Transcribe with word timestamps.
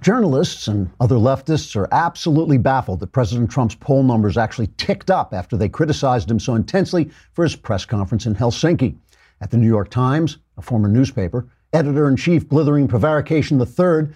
Journalists 0.00 0.66
and 0.66 0.90
other 0.98 1.16
leftists 1.16 1.76
are 1.76 1.86
absolutely 1.92 2.56
baffled 2.56 3.00
that 3.00 3.12
President 3.12 3.50
Trump's 3.50 3.74
poll 3.74 4.02
numbers 4.02 4.38
actually 4.38 4.68
ticked 4.78 5.10
up 5.10 5.34
after 5.34 5.58
they 5.58 5.68
criticized 5.68 6.30
him 6.30 6.40
so 6.40 6.54
intensely 6.54 7.10
for 7.34 7.42
his 7.44 7.54
press 7.54 7.84
conference 7.84 8.24
in 8.24 8.34
Helsinki. 8.34 8.96
At 9.42 9.50
the 9.50 9.58
New 9.58 9.66
York 9.66 9.90
Times, 9.90 10.38
a 10.56 10.62
former 10.62 10.88
newspaper, 10.88 11.46
editor 11.74 12.08
in 12.08 12.16
chief 12.16 12.48
Blithering 12.48 12.88
Prevarication 12.88 13.60
III 13.60 14.08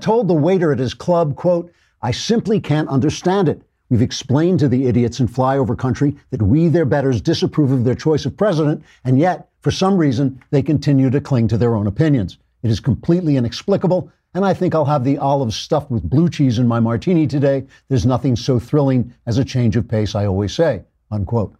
told 0.00 0.28
the 0.28 0.34
waiter 0.34 0.70
at 0.70 0.78
his 0.78 0.94
club, 0.94 1.34
quote, 1.34 1.72
I 2.00 2.12
simply 2.12 2.60
can't 2.60 2.88
understand 2.88 3.48
it. 3.48 3.62
We've 3.90 4.02
explained 4.02 4.60
to 4.60 4.68
the 4.68 4.86
idiots 4.86 5.18
in 5.18 5.26
flyover 5.26 5.76
country 5.76 6.16
that 6.30 6.42
we, 6.42 6.68
their 6.68 6.84
betters, 6.84 7.20
disapprove 7.20 7.72
of 7.72 7.82
their 7.82 7.96
choice 7.96 8.24
of 8.24 8.36
president, 8.36 8.84
and 9.02 9.18
yet, 9.18 9.48
for 9.62 9.72
some 9.72 9.96
reason, 9.96 10.40
they 10.50 10.62
continue 10.62 11.10
to 11.10 11.20
cling 11.20 11.48
to 11.48 11.58
their 11.58 11.74
own 11.74 11.88
opinions. 11.88 12.38
It 12.62 12.70
is 12.70 12.78
completely 12.78 13.36
inexplicable 13.36 14.12
and 14.34 14.44
I 14.44 14.52
think 14.52 14.74
I'll 14.74 14.84
have 14.84 15.04
the 15.04 15.18
olives 15.18 15.56
stuffed 15.56 15.90
with 15.90 16.08
blue 16.08 16.28
cheese 16.28 16.58
in 16.58 16.66
my 16.66 16.80
martini 16.80 17.26
today. 17.26 17.64
There's 17.88 18.04
nothing 18.04 18.34
so 18.34 18.58
thrilling 18.58 19.14
as 19.26 19.38
a 19.38 19.44
change 19.44 19.76
of 19.76 19.88
pace, 19.88 20.14
I 20.14 20.26
always 20.26 20.52
say. 20.52 20.82
Unquote. 21.10 21.54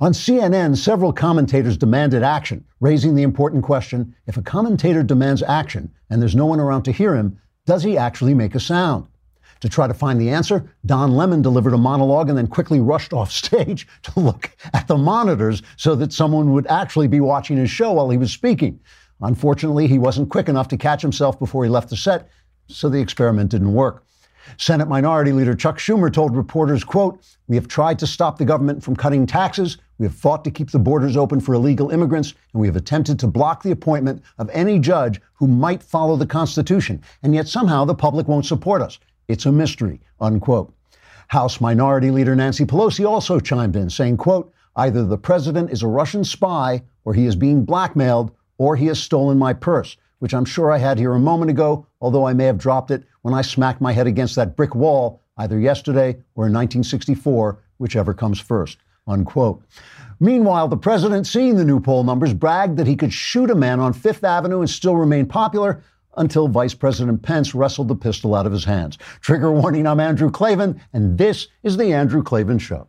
On 0.00 0.12
CNN, 0.12 0.76
several 0.76 1.12
commentators 1.12 1.76
demanded 1.76 2.22
action, 2.22 2.64
raising 2.80 3.14
the 3.14 3.22
important 3.22 3.64
question 3.64 4.14
if 4.26 4.36
a 4.36 4.42
commentator 4.42 5.02
demands 5.02 5.42
action 5.42 5.90
and 6.10 6.20
there's 6.20 6.36
no 6.36 6.46
one 6.46 6.60
around 6.60 6.82
to 6.84 6.92
hear 6.92 7.14
him, 7.14 7.38
does 7.66 7.82
he 7.82 7.98
actually 7.98 8.34
make 8.34 8.54
a 8.54 8.60
sound? 8.60 9.06
To 9.60 9.68
try 9.68 9.86
to 9.86 9.94
find 9.94 10.20
the 10.20 10.30
answer, 10.30 10.70
Don 10.84 11.12
Lemon 11.12 11.42
delivered 11.42 11.72
a 11.72 11.78
monologue 11.78 12.28
and 12.28 12.36
then 12.36 12.46
quickly 12.46 12.80
rushed 12.80 13.12
off 13.12 13.32
stage 13.32 13.88
to 14.02 14.20
look 14.20 14.50
at 14.72 14.86
the 14.86 14.98
monitors 14.98 15.62
so 15.76 15.94
that 15.94 16.12
someone 16.12 16.52
would 16.52 16.66
actually 16.66 17.08
be 17.08 17.20
watching 17.20 17.56
his 17.56 17.70
show 17.70 17.92
while 17.92 18.10
he 18.10 18.18
was 18.18 18.32
speaking. 18.32 18.78
Unfortunately, 19.24 19.86
he 19.86 19.98
wasn't 19.98 20.28
quick 20.28 20.48
enough 20.48 20.68
to 20.68 20.76
catch 20.76 21.02
himself 21.02 21.38
before 21.38 21.64
he 21.64 21.70
left 21.70 21.88
the 21.88 21.96
set, 21.96 22.28
so 22.68 22.88
the 22.88 23.00
experiment 23.00 23.50
didn't 23.50 23.72
work. 23.72 24.04
Senate 24.58 24.86
Minority 24.86 25.32
Leader 25.32 25.54
Chuck 25.54 25.78
Schumer 25.78 26.12
told 26.12 26.36
reporters, 26.36 26.84
quote, 26.84 27.20
"We 27.48 27.56
have 27.56 27.66
tried 27.66 27.98
to 28.00 28.06
stop 28.06 28.36
the 28.36 28.44
government 28.44 28.82
from 28.82 28.94
cutting 28.94 29.24
taxes, 29.24 29.78
we 29.98 30.04
have 30.04 30.14
fought 30.14 30.44
to 30.44 30.50
keep 30.50 30.70
the 30.70 30.78
borders 30.78 31.16
open 31.16 31.40
for 31.40 31.54
illegal 31.54 31.88
immigrants, 31.88 32.34
and 32.52 32.60
we 32.60 32.66
have 32.66 32.76
attempted 32.76 33.18
to 33.20 33.26
block 33.26 33.62
the 33.62 33.70
appointment 33.70 34.20
of 34.36 34.50
any 34.52 34.78
judge 34.78 35.20
who 35.34 35.46
might 35.46 35.82
follow 35.82 36.16
the 36.16 36.26
Constitution, 36.26 37.00
and 37.22 37.34
yet 37.34 37.48
somehow 37.48 37.86
the 37.86 37.94
public 37.94 38.28
won't 38.28 38.44
support 38.44 38.82
us. 38.82 38.98
It's 39.28 39.46
a 39.46 39.52
mystery." 39.52 40.00
Unquote. 40.20 40.74
House 41.28 41.62
Minority 41.62 42.10
Leader 42.10 42.36
Nancy 42.36 42.66
Pelosi 42.66 43.08
also 43.08 43.40
chimed 43.40 43.76
in, 43.76 43.88
saying, 43.88 44.18
quote, 44.18 44.52
"Either 44.76 45.02
the 45.02 45.16
president 45.16 45.70
is 45.70 45.82
a 45.82 45.88
Russian 45.88 46.24
spy 46.24 46.82
or 47.06 47.14
he 47.14 47.24
is 47.24 47.36
being 47.36 47.64
blackmailed 47.64 48.30
or 48.58 48.76
he 48.76 48.86
has 48.86 49.02
stolen 49.02 49.38
my 49.38 49.52
purse, 49.52 49.96
which 50.18 50.34
I'm 50.34 50.44
sure 50.44 50.70
I 50.70 50.78
had 50.78 50.98
here 50.98 51.12
a 51.12 51.18
moment 51.18 51.50
ago, 51.50 51.86
although 52.00 52.26
I 52.26 52.32
may 52.32 52.44
have 52.44 52.58
dropped 52.58 52.90
it 52.90 53.04
when 53.22 53.34
I 53.34 53.42
smacked 53.42 53.80
my 53.80 53.92
head 53.92 54.06
against 54.06 54.36
that 54.36 54.56
brick 54.56 54.74
wall 54.74 55.20
either 55.36 55.58
yesterday 55.58 56.10
or 56.34 56.46
in 56.46 56.52
1964, 56.52 57.58
whichever 57.78 58.14
comes 58.14 58.40
first. 58.40 58.78
Unquote. 59.06 59.62
Meanwhile, 60.20 60.68
the 60.68 60.76
president, 60.76 61.26
seeing 61.26 61.56
the 61.56 61.64
new 61.64 61.80
poll 61.80 62.04
numbers, 62.04 62.32
bragged 62.32 62.76
that 62.78 62.86
he 62.86 62.96
could 62.96 63.12
shoot 63.12 63.50
a 63.50 63.54
man 63.54 63.80
on 63.80 63.92
Fifth 63.92 64.24
Avenue 64.24 64.60
and 64.60 64.70
still 64.70 64.96
remain 64.96 65.26
popular 65.26 65.82
until 66.16 66.48
Vice 66.48 66.74
President 66.74 67.22
Pence 67.22 67.54
wrestled 67.54 67.88
the 67.88 67.96
pistol 67.96 68.34
out 68.34 68.46
of 68.46 68.52
his 68.52 68.64
hands. 68.64 68.98
Trigger 69.20 69.52
warning, 69.52 69.86
I'm 69.86 70.00
Andrew 70.00 70.30
Klavan, 70.30 70.80
and 70.92 71.18
this 71.18 71.48
is 71.62 71.76
The 71.76 71.92
Andrew 71.92 72.22
Klavan 72.22 72.58
Show. 72.58 72.88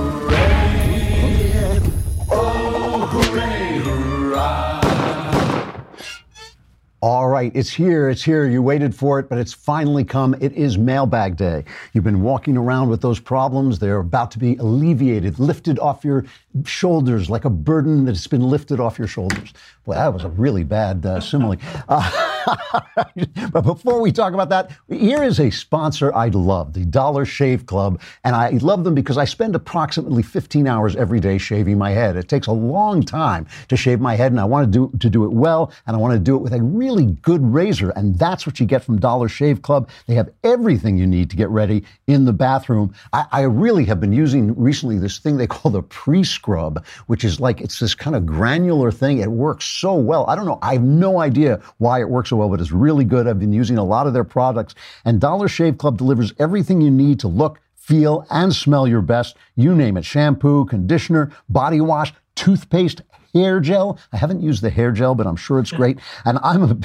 All 7.03 7.27
right, 7.27 7.51
it's 7.55 7.71
here, 7.71 8.11
it's 8.11 8.21
here. 8.21 8.47
You 8.47 8.61
waited 8.61 8.93
for 8.93 9.17
it, 9.17 9.27
but 9.27 9.39
it's 9.39 9.53
finally 9.53 10.03
come. 10.03 10.35
It 10.39 10.53
is 10.53 10.77
mailbag 10.77 11.35
day. 11.35 11.65
You've 11.93 12.03
been 12.03 12.21
walking 12.21 12.55
around 12.55 12.89
with 12.89 13.01
those 13.01 13.19
problems. 13.19 13.79
They're 13.79 13.97
about 13.97 14.29
to 14.31 14.39
be 14.39 14.55
alleviated, 14.57 15.39
lifted 15.39 15.79
off 15.79 16.05
your 16.05 16.25
shoulders 16.65 17.29
like 17.29 17.45
a 17.45 17.49
burden 17.49 18.05
that's 18.05 18.27
been 18.27 18.41
lifted 18.41 18.79
off 18.79 18.99
your 18.99 19.07
shoulders. 19.07 19.53
Boy, 19.85 19.95
that 19.95 20.13
was 20.13 20.23
a 20.23 20.29
really 20.29 20.63
bad 20.63 21.05
uh, 21.05 21.19
simile. 21.19 21.57
Uh, 21.89 22.31
but 23.51 23.61
before 23.61 24.01
we 24.01 24.11
talk 24.11 24.33
about 24.33 24.49
that, 24.49 24.71
here 24.87 25.23
is 25.23 25.39
a 25.39 25.49
sponsor 25.49 26.13
I 26.13 26.29
love, 26.29 26.73
the 26.73 26.85
Dollar 26.85 27.25
Shave 27.25 27.65
Club. 27.65 28.01
And 28.23 28.35
I 28.35 28.49
love 28.49 28.83
them 28.83 28.95
because 28.95 29.17
I 29.17 29.25
spend 29.25 29.55
approximately 29.55 30.23
15 30.23 30.67
hours 30.67 30.95
every 30.95 31.19
day 31.19 31.37
shaving 31.37 31.77
my 31.77 31.91
head. 31.91 32.15
It 32.15 32.29
takes 32.29 32.47
a 32.47 32.51
long 32.51 33.03
time 33.03 33.47
to 33.67 33.77
shave 33.77 33.99
my 33.99 34.15
head, 34.15 34.31
and 34.31 34.39
I 34.39 34.45
want 34.45 34.71
to 34.71 34.71
do, 34.71 34.97
to 34.99 35.09
do 35.09 35.25
it 35.25 35.31
well, 35.31 35.71
and 35.87 35.95
I 35.95 35.99
want 35.99 36.13
to 36.13 36.19
do 36.19 36.35
it 36.35 36.41
with 36.41 36.53
a 36.53 36.61
really 36.61 37.05
good 37.21 37.41
razor. 37.43 37.91
And 37.91 38.17
that's 38.17 38.45
what 38.45 38.59
you 38.59 38.65
get 38.65 38.83
from 38.83 38.99
Dollar 38.99 39.27
Shave 39.27 39.61
Club. 39.61 39.89
They 40.07 40.15
have 40.15 40.29
everything 40.43 40.97
you 40.97 41.07
need 41.07 41.29
to 41.31 41.35
get 41.35 41.49
ready 41.49 41.83
in 42.07 42.25
the 42.25 42.33
bathroom. 42.33 42.93
I, 43.13 43.25
I 43.31 43.41
really 43.41 43.85
have 43.85 43.99
been 43.99 44.13
using 44.13 44.55
recently 44.55 44.97
this 44.97 45.19
thing 45.19 45.37
they 45.37 45.47
call 45.47 45.71
the 45.71 45.83
pre 45.83 46.23
scrub, 46.41 46.83
which 47.05 47.23
is 47.23 47.39
like 47.39 47.61
it's 47.61 47.79
this 47.79 47.93
kind 47.93 48.15
of 48.15 48.25
granular 48.25 48.91
thing. 48.91 49.19
It 49.19 49.31
works 49.31 49.65
so 49.65 49.93
well. 49.93 50.25
I 50.27 50.35
don't 50.35 50.45
know. 50.47 50.57
I 50.63 50.73
have 50.73 50.83
no 50.83 51.19
idea 51.19 51.61
why 51.77 52.01
it 52.01 52.09
works 52.09 52.31
so 52.31 52.37
well, 52.37 52.49
but 52.49 52.59
it's 52.59 52.71
really 52.71 53.05
good. 53.05 53.27
I've 53.27 53.39
been 53.39 53.53
using 53.53 53.77
a 53.77 53.83
lot 53.83 54.07
of 54.07 54.13
their 54.13 54.23
products. 54.23 54.73
And 55.05 55.21
Dollar 55.21 55.47
Shave 55.47 55.77
Club 55.77 55.99
delivers 55.99 56.33
everything 56.39 56.81
you 56.81 56.89
need 56.89 57.19
to 57.19 57.27
look, 57.27 57.59
feel, 57.75 58.25
and 58.31 58.53
smell 58.55 58.87
your 58.87 59.03
best. 59.03 59.37
You 59.55 59.75
name 59.75 59.97
it 59.97 60.05
shampoo, 60.05 60.65
conditioner, 60.65 61.31
body 61.47 61.79
wash, 61.79 62.11
toothpaste, 62.35 63.03
hair 63.35 63.59
gel. 63.59 63.99
I 64.11 64.17
haven't 64.17 64.41
used 64.41 64.63
the 64.63 64.71
hair 64.71 64.91
gel, 64.91 65.13
but 65.13 65.27
I'm 65.27 65.35
sure 65.35 65.59
it's 65.59 65.71
great. 65.71 65.99
And 66.25 66.39
I'm 66.43 66.63
a, 66.63 66.77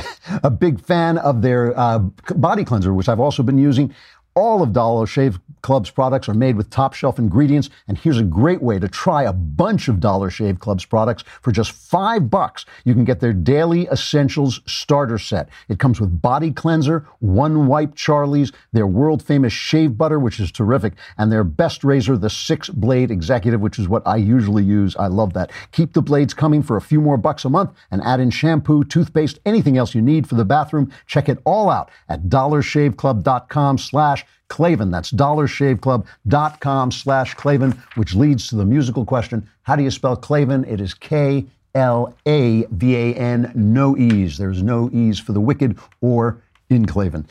a 0.44 0.50
big 0.50 0.80
fan 0.80 1.16
of 1.16 1.40
their 1.40 1.78
uh, 1.78 2.00
body 2.36 2.64
cleanser, 2.64 2.92
which 2.92 3.08
I've 3.08 3.20
also 3.20 3.42
been 3.42 3.58
using. 3.58 3.94
All 4.34 4.62
of 4.62 4.74
Dollar 4.74 5.06
Shave 5.06 5.40
Club's 5.66 5.90
products 5.90 6.28
are 6.28 6.34
made 6.34 6.56
with 6.56 6.70
top 6.70 6.94
shelf 6.94 7.18
ingredients, 7.18 7.70
and 7.88 7.98
here's 7.98 8.20
a 8.20 8.22
great 8.22 8.62
way 8.62 8.78
to 8.78 8.86
try 8.86 9.24
a 9.24 9.32
bunch 9.32 9.88
of 9.88 9.98
Dollar 9.98 10.30
Shave 10.30 10.60
Club's 10.60 10.84
products 10.84 11.24
for 11.42 11.50
just 11.50 11.72
five 11.72 12.30
bucks. 12.30 12.64
You 12.84 12.94
can 12.94 13.04
get 13.04 13.18
their 13.18 13.32
Daily 13.32 13.88
Essentials 13.88 14.60
Starter 14.66 15.18
Set. 15.18 15.48
It 15.68 15.80
comes 15.80 16.00
with 16.00 16.22
body 16.22 16.52
cleanser, 16.52 17.08
one 17.18 17.66
wipe 17.66 17.96
Charlie's, 17.96 18.52
their 18.72 18.86
world 18.86 19.24
famous 19.24 19.52
shave 19.52 19.98
butter, 19.98 20.20
which 20.20 20.38
is 20.38 20.52
terrific, 20.52 20.92
and 21.18 21.32
their 21.32 21.42
best 21.42 21.82
razor, 21.82 22.16
the 22.16 22.30
six 22.30 22.68
blade 22.68 23.10
executive, 23.10 23.60
which 23.60 23.80
is 23.80 23.88
what 23.88 24.06
I 24.06 24.18
usually 24.18 24.62
use. 24.62 24.94
I 24.94 25.08
love 25.08 25.32
that. 25.32 25.50
Keep 25.72 25.94
the 25.94 26.00
blades 26.00 26.32
coming 26.32 26.62
for 26.62 26.76
a 26.76 26.80
few 26.80 27.00
more 27.00 27.16
bucks 27.16 27.44
a 27.44 27.50
month 27.50 27.72
and 27.90 28.00
add 28.02 28.20
in 28.20 28.30
shampoo, 28.30 28.84
toothpaste, 28.84 29.40
anything 29.44 29.76
else 29.76 29.96
you 29.96 30.00
need 30.00 30.28
for 30.28 30.36
the 30.36 30.44
bathroom. 30.44 30.92
Check 31.06 31.28
it 31.28 31.40
all 31.44 31.68
out 31.68 31.90
at 32.08 32.28
dollarshaveclub.com 32.28 33.78
slash 33.78 34.24
Klavan. 34.48 34.90
That's 34.90 35.12
dollarshaveclub.com 35.12 36.92
slash 36.92 37.34
Klavan, 37.34 37.72
which 37.96 38.14
leads 38.14 38.48
to 38.48 38.56
the 38.56 38.64
musical 38.64 39.04
question 39.04 39.48
how 39.62 39.74
do 39.74 39.82
you 39.82 39.90
spell 39.90 40.16
Klavan? 40.16 40.64
It 40.64 40.80
is 40.80 40.94
K 40.94 41.44
L 41.74 42.14
A 42.26 42.64
V 42.70 42.96
A 42.96 43.14
N, 43.14 43.50
no 43.54 43.96
E's. 43.96 44.38
There's 44.38 44.62
no 44.62 44.88
E's 44.92 45.18
for 45.18 45.32
the 45.32 45.40
wicked 45.40 45.76
or 46.00 46.40
in 46.70 46.86
Klavan. 46.86 47.26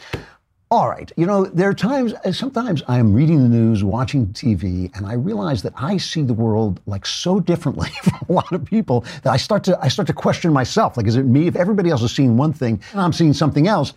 All 0.72 0.90
right, 0.90 1.12
you 1.16 1.26
know, 1.26 1.46
there 1.46 1.70
are 1.70 1.74
times, 1.74 2.14
sometimes 2.32 2.82
I'm 2.88 3.14
reading 3.14 3.42
the 3.42 3.48
news, 3.48 3.84
watching 3.84 4.28
TV, 4.28 4.94
and 4.98 5.06
I 5.06 5.14
realize 5.14 5.62
that 5.62 5.74
I 5.78 5.98
see 5.98 6.24
the 6.24 6.34
world 6.34 6.82
like 6.88 7.06
so 7.06 7.40
differently 7.40 7.90
from 8.04 8.20
a 8.28 8.34
lot 8.34 8.52
of 8.52 8.66
people 8.66 9.06
that 9.24 9.32
I 9.32 9.38
start 9.38 9.64
to, 9.66 9.80
I 9.80 9.88
start 9.88 10.08
to 10.08 10.14
question 10.14 10.52
myself. 10.52 10.98
Like, 10.98 11.08
is 11.08 11.16
it 11.16 11.24
me? 11.24 11.48
If 11.48 11.56
everybody 11.56 11.92
else 11.92 12.02
is 12.02 12.14
seeing 12.14 12.36
one 12.36 12.52
thing 12.52 12.82
and 12.92 13.00
I'm 13.00 13.14
seeing 13.14 13.32
something 13.32 13.68
else, 13.68 13.94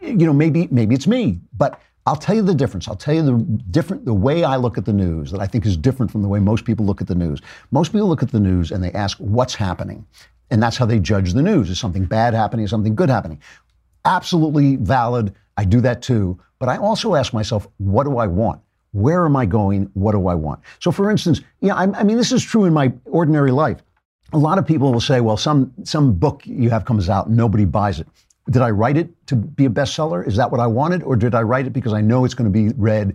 you 0.00 0.26
know, 0.26 0.32
maybe, 0.32 0.66
maybe 0.70 0.94
it's 0.94 1.06
me. 1.06 1.38
But 1.56 1.80
I'll 2.08 2.16
tell 2.16 2.34
you 2.34 2.40
the 2.40 2.54
difference. 2.54 2.88
I'll 2.88 2.96
tell 2.96 3.14
you 3.14 3.22
the 3.22 3.36
different 3.70 4.06
the 4.06 4.14
way 4.14 4.42
I 4.42 4.56
look 4.56 4.78
at 4.78 4.86
the 4.86 4.94
news 4.94 5.30
that 5.30 5.42
I 5.42 5.46
think 5.46 5.66
is 5.66 5.76
different 5.76 6.10
from 6.10 6.22
the 6.22 6.28
way 6.28 6.40
most 6.40 6.64
people 6.64 6.86
look 6.86 7.02
at 7.02 7.06
the 7.06 7.14
news. 7.14 7.42
Most 7.70 7.92
people 7.92 8.08
look 8.08 8.22
at 8.22 8.32
the 8.32 8.40
news 8.40 8.70
and 8.70 8.82
they 8.82 8.90
ask 8.92 9.18
what's 9.18 9.54
happening. 9.54 10.06
And 10.50 10.62
that's 10.62 10.78
how 10.78 10.86
they 10.86 11.00
judge 11.00 11.34
the 11.34 11.42
news. 11.42 11.68
Is 11.68 11.78
something 11.78 12.06
bad 12.06 12.32
happening? 12.32 12.64
Is 12.64 12.70
something 12.70 12.94
good 12.94 13.10
happening? 13.10 13.42
Absolutely 14.06 14.76
valid. 14.76 15.34
I 15.58 15.66
do 15.66 15.82
that 15.82 16.00
too. 16.00 16.40
But 16.58 16.70
I 16.70 16.78
also 16.78 17.14
ask 17.14 17.34
myself, 17.34 17.68
what 17.76 18.04
do 18.04 18.16
I 18.16 18.26
want? 18.26 18.62
Where 18.92 19.26
am 19.26 19.36
I 19.36 19.44
going? 19.44 19.90
What 19.92 20.12
do 20.12 20.28
I 20.28 20.34
want? 20.34 20.60
So, 20.80 20.90
for 20.90 21.10
instance, 21.10 21.42
yeah, 21.60 21.74
I, 21.74 21.82
I 21.92 22.04
mean, 22.04 22.16
this 22.16 22.32
is 22.32 22.42
true 22.42 22.64
in 22.64 22.72
my 22.72 22.90
ordinary 23.04 23.50
life. 23.50 23.82
A 24.32 24.38
lot 24.38 24.56
of 24.56 24.66
people 24.66 24.94
will 24.94 25.00
say, 25.00 25.20
well, 25.20 25.36
some, 25.36 25.74
some 25.84 26.14
book 26.14 26.40
you 26.46 26.70
have 26.70 26.86
comes 26.86 27.10
out, 27.10 27.28
nobody 27.28 27.66
buys 27.66 28.00
it. 28.00 28.08
Did 28.50 28.62
I 28.62 28.70
write 28.70 28.96
it 28.96 29.08
to 29.26 29.36
be 29.36 29.66
a 29.66 29.70
bestseller? 29.70 30.26
Is 30.26 30.36
that 30.36 30.50
what 30.50 30.60
I 30.60 30.66
wanted? 30.66 31.02
Or 31.02 31.16
did 31.16 31.34
I 31.34 31.42
write 31.42 31.66
it 31.66 31.72
because 31.72 31.92
I 31.92 32.00
know 32.00 32.24
it's 32.24 32.34
going 32.34 32.50
to 32.50 32.56
be 32.58 32.74
read 32.76 33.14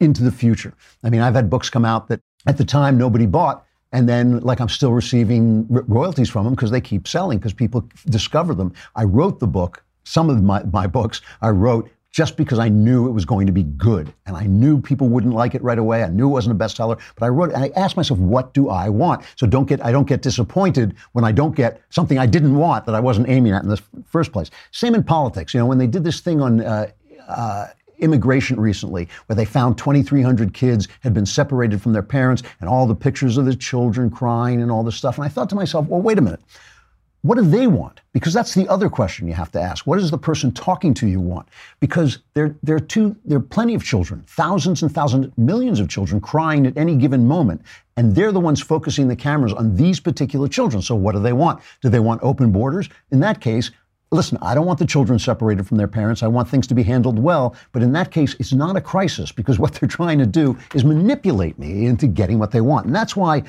into 0.00 0.22
the 0.22 0.30
future? 0.30 0.72
I 1.02 1.10
mean, 1.10 1.20
I've 1.20 1.34
had 1.34 1.50
books 1.50 1.68
come 1.70 1.84
out 1.84 2.08
that 2.08 2.20
at 2.46 2.56
the 2.56 2.64
time 2.64 2.96
nobody 2.96 3.26
bought, 3.26 3.64
And 3.92 4.08
then, 4.08 4.40
like, 4.40 4.60
I'm 4.60 4.68
still 4.68 4.92
receiving 4.92 5.66
royalties 5.68 6.28
from 6.28 6.44
them 6.44 6.54
because 6.54 6.70
they 6.70 6.80
keep 6.80 7.06
selling 7.08 7.38
because 7.38 7.54
people 7.54 7.88
discover 8.06 8.54
them. 8.54 8.72
I 8.94 9.04
wrote 9.04 9.38
the 9.38 9.46
book, 9.46 9.84
some 10.04 10.28
of 10.28 10.42
my, 10.42 10.62
my 10.64 10.86
books 10.86 11.20
I 11.40 11.50
wrote 11.50 11.88
just 12.16 12.38
because 12.38 12.58
I 12.58 12.70
knew 12.70 13.06
it 13.06 13.10
was 13.10 13.26
going 13.26 13.46
to 13.46 13.52
be 13.52 13.64
good. 13.64 14.10
And 14.24 14.38
I 14.38 14.44
knew 14.44 14.80
people 14.80 15.06
wouldn't 15.10 15.34
like 15.34 15.54
it 15.54 15.62
right 15.62 15.78
away. 15.78 16.02
I 16.02 16.08
knew 16.08 16.26
it 16.28 16.32
wasn't 16.32 16.58
a 16.58 16.64
bestseller, 16.64 16.98
but 17.14 17.26
I 17.26 17.28
wrote, 17.28 17.52
and 17.52 17.62
I 17.62 17.70
asked 17.76 17.94
myself, 17.94 18.18
what 18.18 18.54
do 18.54 18.70
I 18.70 18.88
want? 18.88 19.22
So 19.36 19.46
don't 19.46 19.68
get, 19.68 19.84
I 19.84 19.92
don't 19.92 20.08
get 20.08 20.22
disappointed 20.22 20.94
when 21.12 21.26
I 21.26 21.32
don't 21.32 21.54
get 21.54 21.82
something 21.90 22.18
I 22.18 22.24
didn't 22.24 22.56
want 22.56 22.86
that 22.86 22.94
I 22.94 23.00
wasn't 23.00 23.28
aiming 23.28 23.52
at 23.52 23.64
in 23.64 23.68
the 23.68 23.82
first 24.06 24.32
place. 24.32 24.50
Same 24.70 24.94
in 24.94 25.04
politics. 25.04 25.52
You 25.52 25.60
know, 25.60 25.66
when 25.66 25.76
they 25.76 25.86
did 25.86 26.04
this 26.04 26.20
thing 26.20 26.40
on, 26.40 26.62
uh, 26.62 26.90
uh, 27.28 27.66
immigration 27.98 28.58
recently 28.58 29.08
where 29.26 29.36
they 29.36 29.44
found 29.44 29.76
2,300 29.76 30.54
kids 30.54 30.88
had 31.00 31.12
been 31.12 31.26
separated 31.26 31.82
from 31.82 31.92
their 31.92 32.02
parents 32.02 32.42
and 32.60 32.68
all 32.68 32.86
the 32.86 32.94
pictures 32.94 33.36
of 33.36 33.44
the 33.44 33.54
children 33.54 34.08
crying 34.08 34.62
and 34.62 34.70
all 34.70 34.82
this 34.82 34.96
stuff. 34.96 35.18
And 35.18 35.24
I 35.26 35.28
thought 35.28 35.50
to 35.50 35.54
myself, 35.54 35.86
well, 35.86 36.00
wait 36.00 36.16
a 36.16 36.22
minute. 36.22 36.40
What 37.22 37.38
do 37.38 37.42
they 37.42 37.66
want? 37.66 38.02
Because 38.12 38.32
that's 38.32 38.54
the 38.54 38.68
other 38.68 38.88
question 38.88 39.26
you 39.26 39.34
have 39.34 39.50
to 39.52 39.60
ask. 39.60 39.86
What 39.86 39.98
does 39.98 40.10
the 40.10 40.18
person 40.18 40.52
talking 40.52 40.94
to 40.94 41.08
you 41.08 41.20
want? 41.20 41.48
Because 41.80 42.18
there, 42.34 42.54
there, 42.62 42.76
are 42.76 42.80
two, 42.80 43.16
there 43.24 43.38
are 43.38 43.42
plenty 43.42 43.74
of 43.74 43.82
children, 43.82 44.22
thousands 44.28 44.82
and 44.82 44.94
thousands, 44.94 45.32
millions 45.36 45.80
of 45.80 45.88
children 45.88 46.20
crying 46.20 46.66
at 46.66 46.76
any 46.76 46.94
given 46.94 47.26
moment. 47.26 47.62
And 47.96 48.14
they're 48.14 48.32
the 48.32 48.40
ones 48.40 48.62
focusing 48.62 49.08
the 49.08 49.16
cameras 49.16 49.52
on 49.52 49.74
these 49.74 49.98
particular 49.98 50.46
children. 50.46 50.82
So 50.82 50.94
what 50.94 51.12
do 51.12 51.20
they 51.20 51.32
want? 51.32 51.62
Do 51.82 51.88
they 51.88 52.00
want 52.00 52.22
open 52.22 52.52
borders? 52.52 52.88
In 53.10 53.20
that 53.20 53.40
case, 53.40 53.70
listen, 54.12 54.38
I 54.40 54.54
don't 54.54 54.66
want 54.66 54.78
the 54.78 54.86
children 54.86 55.18
separated 55.18 55.66
from 55.66 55.78
their 55.78 55.88
parents. 55.88 56.22
I 56.22 56.28
want 56.28 56.48
things 56.48 56.66
to 56.68 56.74
be 56.74 56.82
handled 56.82 57.18
well. 57.18 57.56
But 57.72 57.82
in 57.82 57.92
that 57.92 58.12
case, 58.12 58.36
it's 58.38 58.52
not 58.52 58.76
a 58.76 58.80
crisis 58.80 59.32
because 59.32 59.58
what 59.58 59.74
they're 59.74 59.88
trying 59.88 60.18
to 60.18 60.26
do 60.26 60.56
is 60.74 60.84
manipulate 60.84 61.58
me 61.58 61.86
into 61.86 62.06
getting 62.06 62.38
what 62.38 62.52
they 62.52 62.60
want. 62.60 62.86
And 62.86 62.94
that's 62.94 63.16
why 63.16 63.42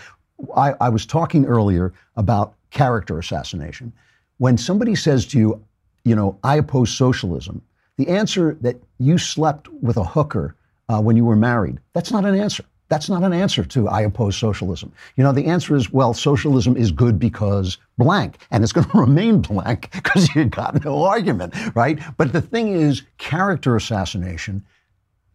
I, 0.56 0.74
I 0.80 0.90
was 0.90 1.06
talking 1.06 1.46
earlier 1.46 1.94
about 2.16 2.56
character 2.72 3.18
assassination. 3.20 3.94
When 4.38 4.58
somebody 4.58 4.96
says 4.96 5.26
to 5.28 5.40
you, 5.40 5.64
you 6.04 6.16
know, 6.16 6.38
I 6.44 6.58
oppose 6.58 6.90
socialism, 6.92 7.62
the 7.98 8.08
answer 8.10 8.58
that 8.62 8.82
you 9.00 9.18
slept 9.18 9.68
with 9.70 9.98
a 9.98 10.04
hooker 10.04 10.56
uh, 10.90 11.02
when 11.02 11.18
you 11.18 11.26
were 11.26 11.36
married, 11.36 11.80
that's 11.94 12.12
not 12.12 12.26
an 12.26 12.36
answer. 12.36 12.64
That's 12.90 13.10
not 13.10 13.24
an 13.24 13.34
answer 13.34 13.66
to 13.66 13.90
I 13.90 14.02
oppose 14.02 14.38
socialism. 14.38 14.94
You 15.18 15.24
know, 15.24 15.34
the 15.34 15.46
answer 15.46 15.76
is, 15.76 15.92
well, 15.92 16.14
socialism 16.14 16.78
is 16.78 16.92
good 16.92 17.20
because 17.20 17.78
blank, 17.98 18.38
and 18.50 18.64
it's 18.64 18.72
going 18.78 18.88
to 18.88 18.98
remain 18.98 19.42
blank 19.42 19.90
because 19.92 20.34
you 20.34 20.46
got 20.46 20.86
no 20.86 21.04
argument, 21.04 21.54
right? 21.76 22.00
But 22.16 22.32
the 22.32 22.42
thing 22.42 22.70
is, 22.70 23.04
character 23.18 23.76
assassination 23.76 24.66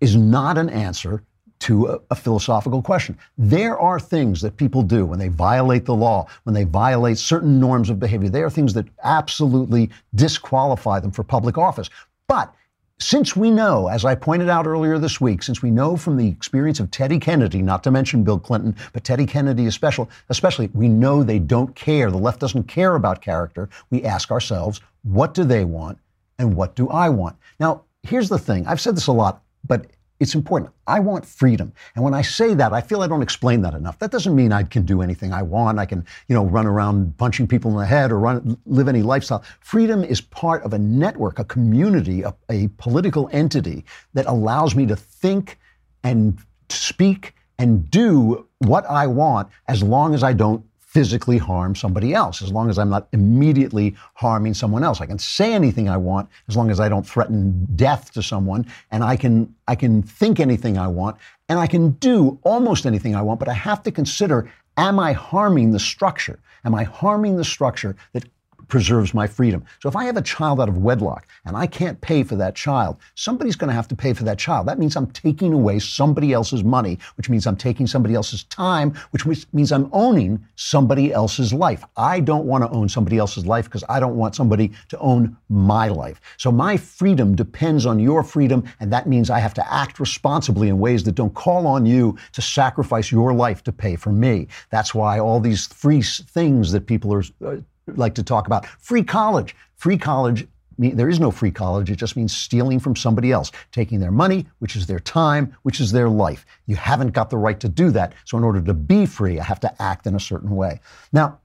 is 0.00 0.17
not 0.17 0.56
an 0.56 0.70
answer 0.70 1.23
to 1.62 1.86
a, 1.86 2.00
a, 2.10 2.14
philosophical 2.16 2.82
question. 2.82 3.16
There 3.38 3.78
are 3.78 4.00
things 4.00 4.40
that 4.40 4.56
people 4.56 4.82
do 4.82 5.06
when 5.06 5.20
they 5.20 5.28
violate 5.28 5.84
the 5.84 5.94
law, 5.94 6.26
when 6.42 6.54
they 6.54 6.64
violate 6.64 7.18
certain 7.18 7.60
norms 7.60 7.88
of 7.88 8.00
behavior. 8.00 8.28
They 8.28 8.42
are 8.42 8.50
things 8.50 8.74
that 8.74 8.88
absolutely 9.04 9.90
disqualify 10.14 10.98
them 10.98 11.12
for 11.12 11.22
public 11.22 11.56
office. 11.56 11.88
But 12.26 12.52
since 12.98 13.36
we 13.36 13.50
know, 13.50 13.88
as 13.88 14.04
I 14.04 14.16
pointed 14.16 14.48
out 14.48 14.66
earlier 14.66 14.98
this 14.98 15.20
week, 15.20 15.42
since 15.42 15.62
we 15.62 15.70
know 15.70 15.96
from 15.96 16.16
the 16.16 16.26
experience 16.26 16.80
of 16.80 16.90
Teddy 16.90 17.18
Kennedy, 17.18 17.62
not 17.62 17.84
to 17.84 17.92
mention 17.92 18.24
Bill 18.24 18.40
Clinton, 18.40 18.74
but 18.92 19.04
Teddy 19.04 19.26
Kennedy 19.26 19.66
especially, 19.66 20.08
especially, 20.30 20.68
we 20.74 20.88
know 20.88 21.22
they 21.22 21.38
don't 21.38 21.74
care. 21.76 22.10
The 22.10 22.18
left 22.18 22.40
doesn't 22.40 22.64
care 22.64 22.96
about 22.96 23.22
character. 23.22 23.68
We 23.90 24.02
ask 24.04 24.32
ourselves, 24.32 24.80
what 25.02 25.32
do 25.34 25.44
they 25.44 25.64
want 25.64 25.98
and 26.38 26.56
what 26.56 26.74
do 26.74 26.88
I 26.88 27.08
want? 27.08 27.36
Now, 27.60 27.82
here's 28.02 28.28
the 28.28 28.38
thing. 28.38 28.66
I've 28.66 28.80
said 28.80 28.96
this 28.96 29.06
a 29.06 29.12
lot, 29.12 29.42
but 29.66 29.86
it's 30.22 30.36
important. 30.36 30.70
I 30.86 31.00
want 31.00 31.26
freedom. 31.26 31.72
And 31.96 32.04
when 32.04 32.14
I 32.14 32.22
say 32.22 32.54
that, 32.54 32.72
I 32.72 32.80
feel 32.80 33.02
I 33.02 33.08
don't 33.08 33.22
explain 33.22 33.60
that 33.62 33.74
enough. 33.74 33.98
That 33.98 34.12
doesn't 34.12 34.36
mean 34.36 34.52
I 34.52 34.62
can 34.62 34.84
do 34.84 35.02
anything 35.02 35.32
I 35.32 35.42
want. 35.42 35.80
I 35.80 35.84
can, 35.84 36.06
you 36.28 36.34
know, 36.36 36.44
run 36.44 36.64
around 36.64 37.19
punching 37.19 37.48
people 37.48 37.72
in 37.72 37.76
the 37.76 37.86
head 37.86 38.12
or 38.12 38.20
run, 38.20 38.56
live 38.64 38.86
any 38.86 39.02
lifestyle. 39.02 39.42
Freedom 39.58 40.04
is 40.04 40.20
part 40.20 40.62
of 40.62 40.72
a 40.74 40.78
network, 40.78 41.40
a 41.40 41.44
community, 41.44 42.22
a, 42.22 42.32
a 42.48 42.69
political 42.78 43.28
entity 43.32 43.84
that 44.14 44.26
allows 44.26 44.76
me 44.76 44.86
to 44.86 44.94
think 44.94 45.58
and 46.04 46.38
speak 46.69 47.34
and 47.58 47.90
do 47.90 48.46
what 48.58 48.86
I 48.88 49.08
want 49.08 49.48
as 49.66 49.82
long 49.82 50.14
as 50.14 50.22
I 50.22 50.32
don't 50.34 50.64
physically 50.92 51.38
harm 51.38 51.74
somebody 51.74 52.12
else, 52.12 52.42
as 52.42 52.52
long 52.52 52.68
as 52.68 52.78
I'm 52.78 52.90
not 52.90 53.08
immediately 53.12 53.96
harming 54.12 54.52
someone 54.52 54.84
else. 54.84 55.00
I 55.00 55.06
can 55.06 55.18
say 55.18 55.54
anything 55.54 55.88
I 55.88 55.96
want 55.96 56.28
as 56.48 56.56
long 56.56 56.70
as 56.70 56.80
I 56.80 56.90
don't 56.90 57.06
threaten 57.06 57.66
death 57.74 58.12
to 58.12 58.22
someone, 58.22 58.66
and 58.90 59.02
I 59.02 59.16
can 59.16 59.54
I 59.66 59.74
can 59.74 60.02
think 60.02 60.38
anything 60.38 60.76
I 60.76 60.88
want, 60.88 61.16
and 61.48 61.58
I 61.58 61.66
can 61.66 61.92
do 61.92 62.38
almost 62.42 62.84
anything 62.84 63.16
I 63.16 63.22
want, 63.22 63.40
but 63.40 63.48
I 63.48 63.54
have 63.54 63.82
to 63.84 63.90
consider 63.90 64.50
am 64.76 64.98
I 64.98 65.12
harming 65.12 65.72
the 65.72 65.80
structure? 65.80 66.38
Am 66.64 66.74
I 66.74 66.84
harming 66.84 67.36
the 67.36 67.44
structure 67.44 67.96
that 68.12 68.24
preserves 68.72 69.12
my 69.12 69.26
freedom. 69.26 69.62
So 69.82 69.88
if 69.90 69.96
I 69.96 70.04
have 70.04 70.16
a 70.16 70.22
child 70.22 70.58
out 70.58 70.66
of 70.66 70.78
wedlock 70.78 71.26
and 71.44 71.54
I 71.54 71.66
can't 71.66 72.00
pay 72.00 72.22
for 72.22 72.36
that 72.36 72.54
child, 72.54 72.96
somebody's 73.14 73.54
going 73.54 73.69
to 73.69 73.74
have 73.74 73.86
to 73.88 73.94
pay 73.94 74.14
for 74.14 74.24
that 74.24 74.38
child. 74.38 74.66
That 74.66 74.78
means 74.78 74.96
I'm 74.96 75.08
taking 75.08 75.52
away 75.52 75.78
somebody 75.78 76.32
else's 76.32 76.64
money, 76.64 76.98
which 77.19 77.28
means 77.28 77.46
I'm 77.46 77.54
taking 77.54 77.86
somebody 77.86 78.14
else's 78.14 78.44
time, 78.44 78.94
which 79.10 79.26
means 79.52 79.72
I'm 79.72 79.90
owning 79.92 80.42
somebody 80.54 81.12
else's 81.12 81.52
life. 81.52 81.84
I 81.98 82.20
don't 82.20 82.46
want 82.46 82.64
to 82.64 82.70
own 82.70 82.88
somebody 82.88 83.19
else's 83.19 83.44
life 83.44 83.66
because 83.66 83.84
I 83.90 84.00
don't 84.00 84.16
want 84.16 84.34
somebody 84.34 84.72
to 84.88 84.98
own 85.00 85.36
my 85.50 85.88
life. 85.88 86.22
So 86.38 86.50
my 86.50 86.78
freedom 86.78 87.36
depends 87.36 87.84
on 87.84 87.98
your 87.98 88.24
freedom, 88.24 88.64
and 88.80 88.90
that 88.90 89.06
means 89.06 89.28
I 89.28 89.38
have 89.38 89.52
to 89.52 89.70
act 89.70 90.00
responsibly 90.00 90.70
in 90.70 90.78
ways 90.78 91.04
that 91.04 91.14
don't 91.14 91.34
call 91.34 91.66
on 91.66 91.84
you 91.84 92.16
to 92.32 92.40
sacrifice 92.40 93.12
your 93.12 93.34
life 93.34 93.62
to 93.64 93.72
pay 93.72 93.96
for 93.96 94.12
me. 94.12 94.48
That's 94.70 94.94
why 94.94 95.19
all 95.19 95.40
these 95.40 95.66
free 95.66 96.00
things 96.00 96.72
that 96.72 96.86
people 96.86 97.12
are 97.12 97.24
uh, 97.44 97.58
like 97.87 98.14
to 98.14 98.23
talk 98.23 98.46
about. 98.46 98.67
Free 98.67 99.05
college. 99.05 99.55
Free 99.76 99.99
college 99.99 100.46
there 100.79 101.08
is 101.08 101.20
no 101.20 101.31
free 101.31 101.50
college. 101.50 101.90
It 101.90 101.96
just 101.96 102.17
means 102.17 102.34
stealing 102.34 102.81
from 102.81 102.96
somebody 102.96 103.31
else, 103.31 103.52
taking 103.73 104.00
their 104.00 104.11
money, 104.11 104.46
which 104.58 104.76
is 104.76 104.87
their 104.87 105.00
time, 105.00 105.55
which 105.62 105.81
is 105.81 105.93
their 105.93 106.08
life. 106.08 106.46
You 106.67 106.76
haven't 106.76 107.11
got 107.11 107.31
the 107.31 107.37
right 107.37 107.58
to 107.61 107.69
do 107.69 107.90
that. 107.90 108.14
So, 108.25 108.38
in 108.38 108.44
order 108.44 108.61
to 108.62 108.75
be 108.75 109.06
free, 109.06 109.38
I 109.38 109.44
have 109.44 109.61
to 109.61 109.82
act 109.82 110.06
in 110.06 110.14
a 110.14 110.20
certain 110.20 110.50
way. 110.50 110.81
Now, 111.12 111.38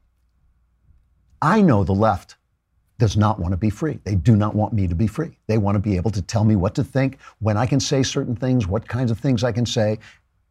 I 1.41 1.61
know 1.61 1.83
the 1.83 1.93
left 1.93 2.35
does 2.97 3.15
not 3.15 3.39
want 3.39 3.51
to 3.51 3.57
be 3.57 3.69
free. 3.69 3.99
They 4.03 4.15
do 4.15 4.35
not 4.35 4.55
want 4.55 4.73
me 4.73 4.87
to 4.87 4.95
be 4.95 5.05
free. 5.05 5.37
They 5.45 5.59
want 5.59 5.75
to 5.75 5.79
be 5.79 5.97
able 5.97 6.09
to 6.11 6.21
tell 6.21 6.43
me 6.43 6.55
what 6.55 6.73
to 6.75 6.83
think, 6.83 7.19
when 7.39 7.55
I 7.55 7.67
can 7.67 7.79
say 7.79 8.01
certain 8.01 8.35
things, 8.35 8.65
what 8.65 8.87
kinds 8.87 9.11
of 9.11 9.19
things 9.19 9.43
I 9.43 9.51
can 9.51 9.65
say, 9.65 9.99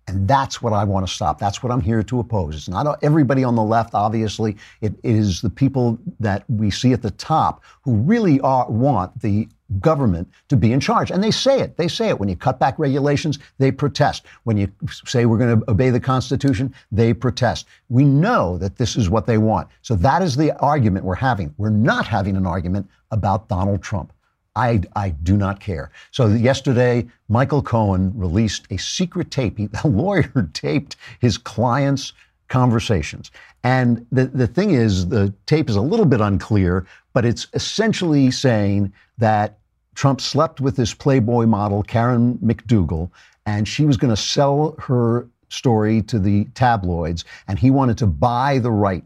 and 0.08 0.28
that's 0.28 0.62
what 0.62 0.72
I 0.72 0.84
want 0.84 1.06
to 1.06 1.12
stop. 1.12 1.38
That's 1.38 1.62
what 1.62 1.72
I'm 1.72 1.80
here 1.80 2.02
to 2.02 2.20
oppose. 2.20 2.54
It's 2.54 2.68
not 2.68 3.02
everybody 3.02 3.42
on 3.42 3.56
the 3.56 3.62
left, 3.62 3.94
obviously. 3.94 4.56
It 4.80 4.94
is 5.02 5.40
the 5.40 5.50
people 5.50 5.98
that 6.20 6.44
we 6.48 6.70
see 6.70 6.92
at 6.92 7.02
the 7.02 7.10
top 7.10 7.64
who 7.82 7.96
really 7.96 8.38
are, 8.40 8.70
want 8.70 9.20
the 9.20 9.48
government 9.80 10.30
to 10.48 10.56
be 10.56 10.72
in 10.72 10.78
charge. 10.78 11.10
And 11.10 11.24
they 11.24 11.32
say 11.32 11.58
it. 11.58 11.76
They 11.76 11.88
say 11.88 12.08
it. 12.08 12.20
When 12.20 12.28
you 12.28 12.36
cut 12.36 12.60
back 12.60 12.78
regulations, 12.78 13.40
they 13.58 13.72
protest. 13.72 14.24
When 14.44 14.56
you 14.56 14.70
say 14.88 15.26
we're 15.26 15.38
going 15.38 15.58
to 15.60 15.70
obey 15.70 15.90
the 15.90 15.98
Constitution, 15.98 16.72
they 16.92 17.12
protest. 17.12 17.66
We 17.88 18.04
know 18.04 18.58
that 18.58 18.76
this 18.76 18.94
is 18.94 19.10
what 19.10 19.26
they 19.26 19.38
want. 19.38 19.66
So 19.82 19.96
that 19.96 20.22
is 20.22 20.36
the 20.36 20.56
argument 20.60 21.04
we're 21.04 21.16
having. 21.16 21.52
We're 21.58 21.70
not 21.70 22.06
having 22.06 22.36
an 22.36 22.46
argument 22.46 22.88
about 23.10 23.48
Donald 23.48 23.82
Trump. 23.82 24.12
I, 24.56 24.80
I 24.96 25.10
do 25.10 25.36
not 25.36 25.60
care. 25.60 25.90
So 26.10 26.28
yesterday, 26.28 27.06
Michael 27.28 27.62
Cohen 27.62 28.12
released 28.16 28.66
a 28.70 28.78
secret 28.78 29.30
tape. 29.30 29.58
He, 29.58 29.66
the 29.82 29.86
lawyer 29.86 30.50
taped 30.54 30.96
his 31.20 31.38
client's 31.38 32.12
conversations. 32.48 33.30
And 33.62 34.06
the, 34.10 34.26
the 34.26 34.46
thing 34.46 34.70
is, 34.70 35.08
the 35.08 35.32
tape 35.46 35.68
is 35.68 35.76
a 35.76 35.80
little 35.80 36.06
bit 36.06 36.20
unclear, 36.20 36.86
but 37.12 37.24
it's 37.24 37.46
essentially 37.54 38.30
saying 38.30 38.92
that 39.18 39.58
Trump 39.94 40.20
slept 40.20 40.60
with 40.60 40.76
this 40.76 40.94
Playboy 40.94 41.46
model, 41.46 41.82
Karen 41.82 42.38
McDougal, 42.38 43.10
and 43.46 43.66
she 43.66 43.84
was 43.84 43.96
going 43.96 44.14
to 44.14 44.20
sell 44.20 44.76
her 44.78 45.28
story 45.48 46.02
to 46.02 46.18
the 46.18 46.44
tabloids, 46.54 47.24
and 47.48 47.58
he 47.58 47.70
wanted 47.70 47.98
to 47.98 48.06
buy 48.06 48.58
the 48.58 48.70
right 48.70 49.04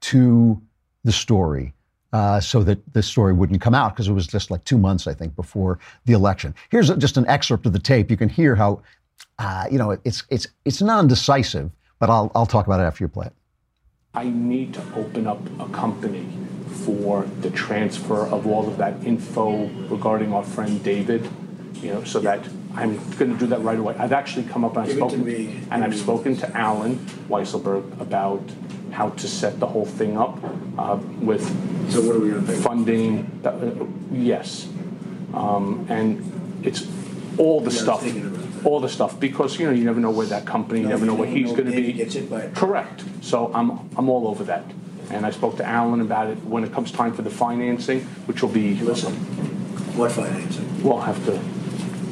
to 0.00 0.60
the 1.04 1.12
story 1.12 1.72
uh, 2.12 2.40
so 2.40 2.62
that 2.62 2.80
this 2.92 3.06
story 3.06 3.32
wouldn't 3.32 3.60
come 3.60 3.74
out 3.74 3.94
because 3.94 4.08
it 4.08 4.12
was 4.12 4.26
just 4.26 4.50
like 4.50 4.64
two 4.64 4.78
months, 4.78 5.06
I 5.06 5.14
think, 5.14 5.34
before 5.34 5.78
the 6.04 6.12
election. 6.12 6.54
Here's 6.70 6.90
just 6.96 7.16
an 7.16 7.26
excerpt 7.26 7.66
of 7.66 7.72
the 7.72 7.78
tape. 7.78 8.10
You 8.10 8.16
can 8.16 8.28
hear 8.28 8.54
how, 8.54 8.82
uh, 9.38 9.66
you 9.70 9.78
know, 9.78 9.98
it's 10.04 10.24
it's 10.30 10.46
it's 10.64 10.82
non-decisive, 10.82 11.70
but 11.98 12.10
I'll 12.10 12.30
I'll 12.34 12.46
talk 12.46 12.66
about 12.66 12.80
it 12.80 12.84
after 12.84 13.04
you 13.04 13.08
play 13.08 13.26
it. 13.26 13.32
I 14.14 14.24
need 14.24 14.74
to 14.74 14.82
open 14.94 15.26
up 15.26 15.40
a 15.58 15.66
company 15.70 16.26
for 16.84 17.22
the 17.40 17.50
transfer 17.50 18.26
of 18.26 18.46
all 18.46 18.68
of 18.68 18.76
that 18.76 19.02
info 19.04 19.66
regarding 19.88 20.34
our 20.34 20.42
friend 20.42 20.82
David, 20.82 21.26
you 21.76 21.94
know, 21.94 22.04
so 22.04 22.20
that 22.20 22.46
I'm 22.74 22.96
going 23.18 23.32
to 23.32 23.38
do 23.38 23.46
that 23.48 23.60
right 23.60 23.78
away. 23.78 23.94
I've 23.98 24.12
actually 24.12 24.44
come 24.44 24.64
up 24.64 24.76
and 24.76 24.86
I've 24.86 24.92
spoken, 24.96 25.66
and 25.70 25.84
I've 25.84 25.96
spoken 25.96 26.36
to 26.38 26.56
Allen 26.56 26.96
Weisselberg 27.28 28.00
about 28.00 28.42
how 28.92 29.10
to 29.10 29.28
set 29.28 29.58
the 29.60 29.66
whole 29.66 29.86
thing 29.86 30.16
up 30.18 30.38
uh, 30.78 30.98
with 31.20 31.42
so 31.90 32.00
what 32.02 32.16
are 32.16 32.20
we 32.20 32.30
to 32.30 32.40
funding. 32.62 33.40
Uh, 33.44 33.86
yes, 34.12 34.68
um, 35.34 35.86
and 35.88 36.60
it's 36.64 36.86
all 37.38 37.60
the 37.60 37.70
stuff. 37.70 38.04
all 38.64 38.80
the 38.80 38.88
stuff 38.88 39.18
because 39.18 39.58
you 39.58 39.66
know 39.66 39.72
you 39.72 39.84
never 39.84 40.00
know 40.00 40.10
where 40.10 40.26
that 40.26 40.46
company, 40.46 40.80
you 40.80 40.86
No, 40.86 40.90
never 40.92 41.06
know 41.06 41.12
you 41.12 41.18
where 41.20 41.28
never 41.28 41.38
he's 41.38 41.50
know 41.50 41.56
going 41.56 41.70
to 41.70 41.74
he 41.80 41.86
be. 41.88 41.92
gets 41.94 42.14
a 42.14 42.26
truck. 42.26 42.54
Correct. 42.54 43.04
So 43.22 43.52
I'm 43.54 43.70
I'm 43.96 44.08
all 44.08 44.28
over 44.28 44.44
that. 44.44 44.64
And 45.10 45.26
I 45.26 45.30
spoke 45.30 45.56
to 45.58 45.64
Alan 45.66 46.00
about 46.00 46.28
it 46.30 46.38
when 46.44 46.64
it 46.64 46.72
comes 46.72 46.90
time 46.90 47.12
for 47.12 47.20
the 47.22 47.30
financing, 47.30 48.00
which 48.26 48.40
will 48.40 48.48
be 48.48 48.76
Listen, 48.76 49.12
what 49.96 50.12
financing? 50.12 50.82
we'll 50.82 51.00
have 51.00 51.22
to 51.26 51.38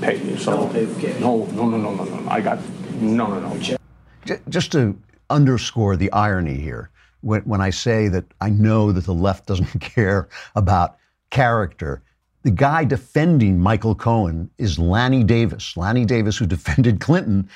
pay 0.01 0.17
you. 0.25 0.37
So 0.37 0.53
Don't 0.53 0.73
pay 0.73 0.87
cash. 1.01 1.21
no, 1.21 1.45
no, 1.47 1.69
no, 1.69 1.77
no, 1.79 1.95
no, 1.95 2.05
no. 2.05 2.31
I 2.31 2.41
got 2.41 2.59
no, 3.01 3.27
no, 3.29 3.41
no. 3.41 3.59
J- 3.59 4.39
Just 4.49 4.73
to 4.73 4.99
underscore 5.31 5.97
the 5.97 6.11
irony 6.13 6.57
here, 6.57 6.91
when, 7.23 7.43
when 7.43 7.61
I 7.61 7.71
say 7.71 8.09
that 8.09 8.25
I 8.41 8.51
know 8.51 8.93
that 8.93 9.05
the 9.05 9.15
left 9.15 9.47
doesn't 9.47 9.79
care 9.81 10.29
about 10.55 10.97
character, 11.31 12.03
the 12.43 12.51
guy 12.51 12.85
defending 12.85 13.59
Michael 13.59 13.95
Cohen 13.95 14.51
is 14.59 14.79
Lanny 14.79 15.23
Davis. 15.25 15.77
Lanny 15.77 16.05
Davis, 16.05 16.37
who 16.39 16.47
defended 16.47 17.01
Clinton 17.01 17.49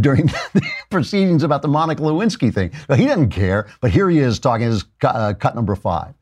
during 0.00 0.26
the 0.54 0.66
proceedings 0.90 1.42
about 1.42 1.62
the 1.62 1.68
Monica 1.68 2.02
Lewinsky 2.02 2.52
thing. 2.52 2.70
Now, 2.88 2.96
he 2.96 3.06
doesn't 3.06 3.30
care, 3.30 3.68
but 3.80 3.90
here 3.90 4.08
he 4.10 4.18
is 4.18 4.38
talking 4.38 4.66
his 4.66 4.84
uh, 5.02 5.34
cut 5.38 5.54
number 5.54 5.74
five. 5.76 6.14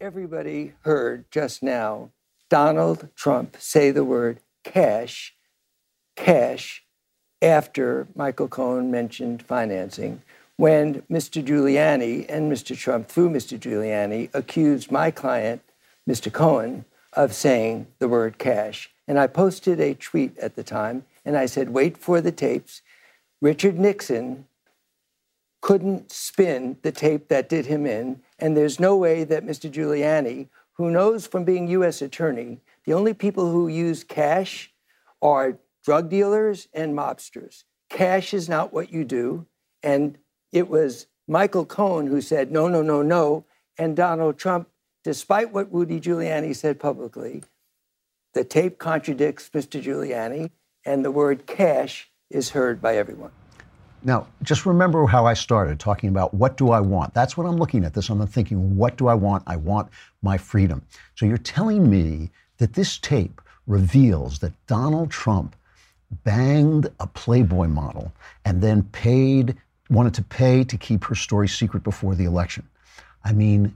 Everybody 0.00 0.72
heard 0.82 1.24
just 1.30 1.62
now 1.62 2.10
Donald 2.52 3.08
Trump 3.16 3.56
say 3.58 3.90
the 3.90 4.04
word 4.04 4.38
cash, 4.62 5.34
cash, 6.16 6.84
after 7.40 8.06
Michael 8.14 8.46
Cohen 8.46 8.90
mentioned 8.90 9.42
financing, 9.42 10.20
when 10.58 11.00
Mr. 11.10 11.42
Giuliani 11.42 12.26
and 12.28 12.52
Mr. 12.52 12.76
Trump, 12.76 13.08
through 13.08 13.30
Mr. 13.30 13.58
Giuliani, 13.58 14.28
accused 14.34 14.92
my 14.92 15.10
client, 15.10 15.62
Mr. 16.06 16.30
Cohen, 16.30 16.84
of 17.14 17.32
saying 17.32 17.86
the 18.00 18.08
word 18.08 18.36
cash. 18.36 18.90
And 19.08 19.18
I 19.18 19.28
posted 19.28 19.80
a 19.80 19.94
tweet 19.94 20.36
at 20.36 20.54
the 20.54 20.62
time, 20.62 21.06
and 21.24 21.38
I 21.38 21.46
said, 21.46 21.70
wait 21.70 21.96
for 21.96 22.20
the 22.20 22.32
tapes. 22.32 22.82
Richard 23.40 23.78
Nixon 23.78 24.46
couldn't 25.62 26.12
spin 26.12 26.76
the 26.82 26.92
tape 26.92 27.28
that 27.28 27.48
did 27.48 27.64
him 27.64 27.86
in. 27.86 28.20
And 28.38 28.54
there's 28.54 28.78
no 28.78 28.94
way 28.94 29.24
that 29.24 29.46
Mr. 29.46 29.72
Giuliani, 29.72 30.48
who 30.74 30.90
knows 30.90 31.26
from 31.26 31.44
being 31.44 31.68
U.S. 31.68 32.02
attorney, 32.02 32.60
the 32.84 32.94
only 32.94 33.14
people 33.14 33.50
who 33.50 33.68
use 33.68 34.04
cash 34.04 34.72
are 35.20 35.58
drug 35.84 36.08
dealers 36.08 36.68
and 36.72 36.94
mobsters. 36.96 37.64
Cash 37.90 38.32
is 38.32 38.48
not 38.48 38.72
what 38.72 38.92
you 38.92 39.04
do. 39.04 39.46
And 39.82 40.18
it 40.52 40.68
was 40.68 41.06
Michael 41.28 41.66
Cohen 41.66 42.06
who 42.06 42.20
said, 42.20 42.50
no, 42.50 42.68
no, 42.68 42.82
no, 42.82 43.02
no. 43.02 43.44
And 43.78 43.96
Donald 43.96 44.38
Trump, 44.38 44.68
despite 45.04 45.52
what 45.52 45.72
Rudy 45.72 46.00
Giuliani 46.00 46.54
said 46.54 46.78
publicly, 46.78 47.42
the 48.34 48.44
tape 48.44 48.78
contradicts 48.78 49.50
Mr. 49.50 49.82
Giuliani, 49.82 50.50
and 50.86 51.04
the 51.04 51.10
word 51.10 51.46
cash 51.46 52.10
is 52.30 52.50
heard 52.50 52.80
by 52.80 52.96
everyone. 52.96 53.32
Now, 54.04 54.26
just 54.42 54.66
remember 54.66 55.06
how 55.06 55.26
I 55.26 55.34
started 55.34 55.78
talking 55.78 56.08
about 56.08 56.34
what 56.34 56.56
do 56.56 56.70
I 56.70 56.80
want. 56.80 57.14
That's 57.14 57.36
what 57.36 57.46
I'm 57.46 57.56
looking 57.56 57.84
at 57.84 57.94
this. 57.94 58.08
I'm 58.08 58.26
thinking, 58.26 58.76
what 58.76 58.96
do 58.96 59.06
I 59.06 59.14
want? 59.14 59.44
I 59.46 59.56
want 59.56 59.88
my 60.22 60.36
freedom. 60.36 60.82
So 61.14 61.26
you're 61.26 61.38
telling 61.38 61.88
me 61.88 62.30
that 62.58 62.74
this 62.74 62.98
tape 62.98 63.40
reveals 63.66 64.40
that 64.40 64.52
Donald 64.66 65.10
Trump 65.10 65.54
banged 66.24 66.88
a 67.00 67.06
Playboy 67.06 67.68
model 67.68 68.12
and 68.44 68.60
then 68.60 68.82
paid, 68.92 69.56
wanted 69.88 70.14
to 70.14 70.22
pay 70.22 70.64
to 70.64 70.76
keep 70.76 71.04
her 71.04 71.14
story 71.14 71.48
secret 71.48 71.82
before 71.82 72.14
the 72.14 72.24
election. 72.24 72.66
I 73.24 73.32
mean, 73.32 73.74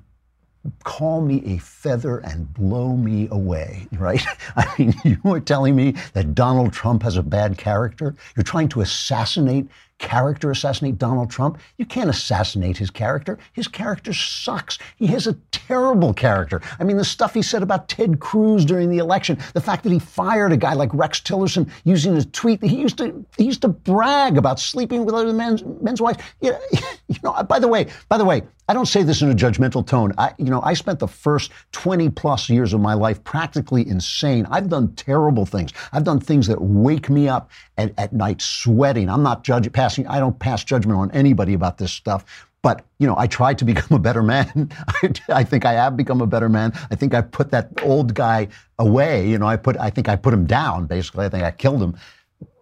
call 0.85 1.21
me 1.21 1.43
a 1.47 1.59
feather 1.59 2.19
and 2.19 2.53
blow 2.53 2.97
me 2.97 3.29
away, 3.31 3.87
right? 3.93 4.25
I 4.57 4.67
mean, 4.79 4.95
you 5.05 5.19
are 5.33 5.41
telling 5.41 5.77
me 5.77 5.95
that 6.13 6.35
Donald 6.35 6.73
Trump 6.73 7.03
has 7.03 7.17
a 7.17 7.23
bad 7.23 7.57
character? 7.59 8.15
You're 8.35 8.45
trying 8.45 8.69
to 8.71 8.81
assassinate 8.81 9.69
character, 9.99 10.51
assassinate 10.51 10.99
Donald 10.99 11.31
Trump? 11.31 11.59
You 11.79 11.87
can't 11.87 12.11
assassinate 12.11 12.77
his 12.77 12.91
character. 12.91 13.39
His 13.53 13.69
character 13.69 14.13
sucks. 14.13 14.79
He 14.97 15.07
has 15.09 15.27
a 15.27 15.35
terrible 15.51 16.13
character. 16.15 16.61
I 16.79 16.85
mean, 16.85 16.97
the 16.97 17.05
stuff 17.05 17.35
he 17.35 17.43
said 17.43 17.63
about 17.63 17.89
Ted 17.89 18.21
Cruz 18.21 18.65
during 18.65 18.91
the 18.91 18.99
election, 18.99 19.39
the 19.55 19.61
fact 19.61 19.83
that 19.85 19.93
he 19.93 19.99
fired 19.99 20.53
a 20.53 20.57
guy 20.57 20.75
like 20.75 20.91
Rex 20.93 21.21
Tillerson 21.21 21.71
using 21.85 22.17
a 22.17 22.25
tweet 22.25 22.61
that 22.61 22.69
he 22.69 22.77
used 22.81 22.99
to 22.99 23.25
he 23.37 23.45
used 23.45 23.63
to 23.63 23.69
brag 23.69 24.37
about 24.37 24.61
sleeping 24.61 25.05
with 25.05 25.15
other 25.15 25.33
men's 25.33 25.65
men's 25.81 26.01
wives. 26.01 26.19
You 26.41 26.53
know, 26.53 26.61
you 27.09 27.19
know, 27.23 27.43
by 27.45 27.59
the 27.59 27.69
way, 27.69 27.87
by 28.09 28.19
the 28.19 28.25
way, 28.25 28.43
I 28.69 28.75
don't 28.75 28.87
say 28.87 29.05
this 29.05 29.23
in 29.23 29.31
a 29.31 29.35
judgmental 29.35 29.87
tone. 29.87 30.13
I, 30.19 30.35
you 30.39 30.47
know, 30.47 30.61
I 30.63 30.75
spent 30.75 30.99
the 30.99 31.07
first 31.07 31.53
20 31.73 32.11
plus 32.11 32.51
years 32.51 32.73
of 32.73 32.81
my 32.81 32.95
life 32.95 33.23
practically 33.23 33.87
insane. 33.87 34.45
I've 34.51 34.69
done 34.69 34.93
terrible 34.95 35.47
things. 35.47 35.73
I've 35.93 36.03
done 36.03 36.19
things 36.19 36.49
that 36.49 36.61
wake 36.61 37.09
me 37.09 37.29
up 37.29 37.51
at, 37.79 37.93
at 37.97 38.13
night 38.13 38.43
sweating. 38.43 39.09
I'm 39.09 39.23
not 39.23 39.45
judging, 39.45 39.73
passing, 39.87 40.07
I 40.07 40.19
don't 40.19 40.39
pass 40.39 40.65
judgment 40.65 40.99
on 40.99 41.11
anybody 41.13 41.55
about 41.55 41.79
this 41.79 41.93
stuff. 41.93 42.25
But, 42.63 42.85
you 42.99 43.07
know, 43.07 43.17
I 43.17 43.27
tried 43.27 43.59
to 43.59 43.65
become 43.65 43.97
a 43.97 44.01
better 44.01 44.23
man. 44.23 44.71
I, 44.89 45.13
I 45.29 45.45
think 45.45 45.65
I 45.65 45.75
have 45.75 45.97
become 45.97 46.21
a 46.21 46.27
better 46.27 46.49
man. 46.49 46.73
I 46.91 46.97
think 46.97 47.15
I 47.15 47.21
put 47.21 47.51
that 47.53 47.71
old 47.83 48.15
guy 48.15 48.49
away. 48.79 49.29
You 49.29 49.39
know, 49.39 49.47
I 49.47 49.57
put, 49.57 49.77
I 49.79 49.91
think 49.91 50.09
I 50.09 50.17
put 50.17 50.35
him 50.35 50.47
down, 50.47 50.87
basically. 50.87 51.27
I 51.27 51.29
think 51.29 51.45
I 51.45 51.51
killed 51.51 51.83
him. 51.83 51.97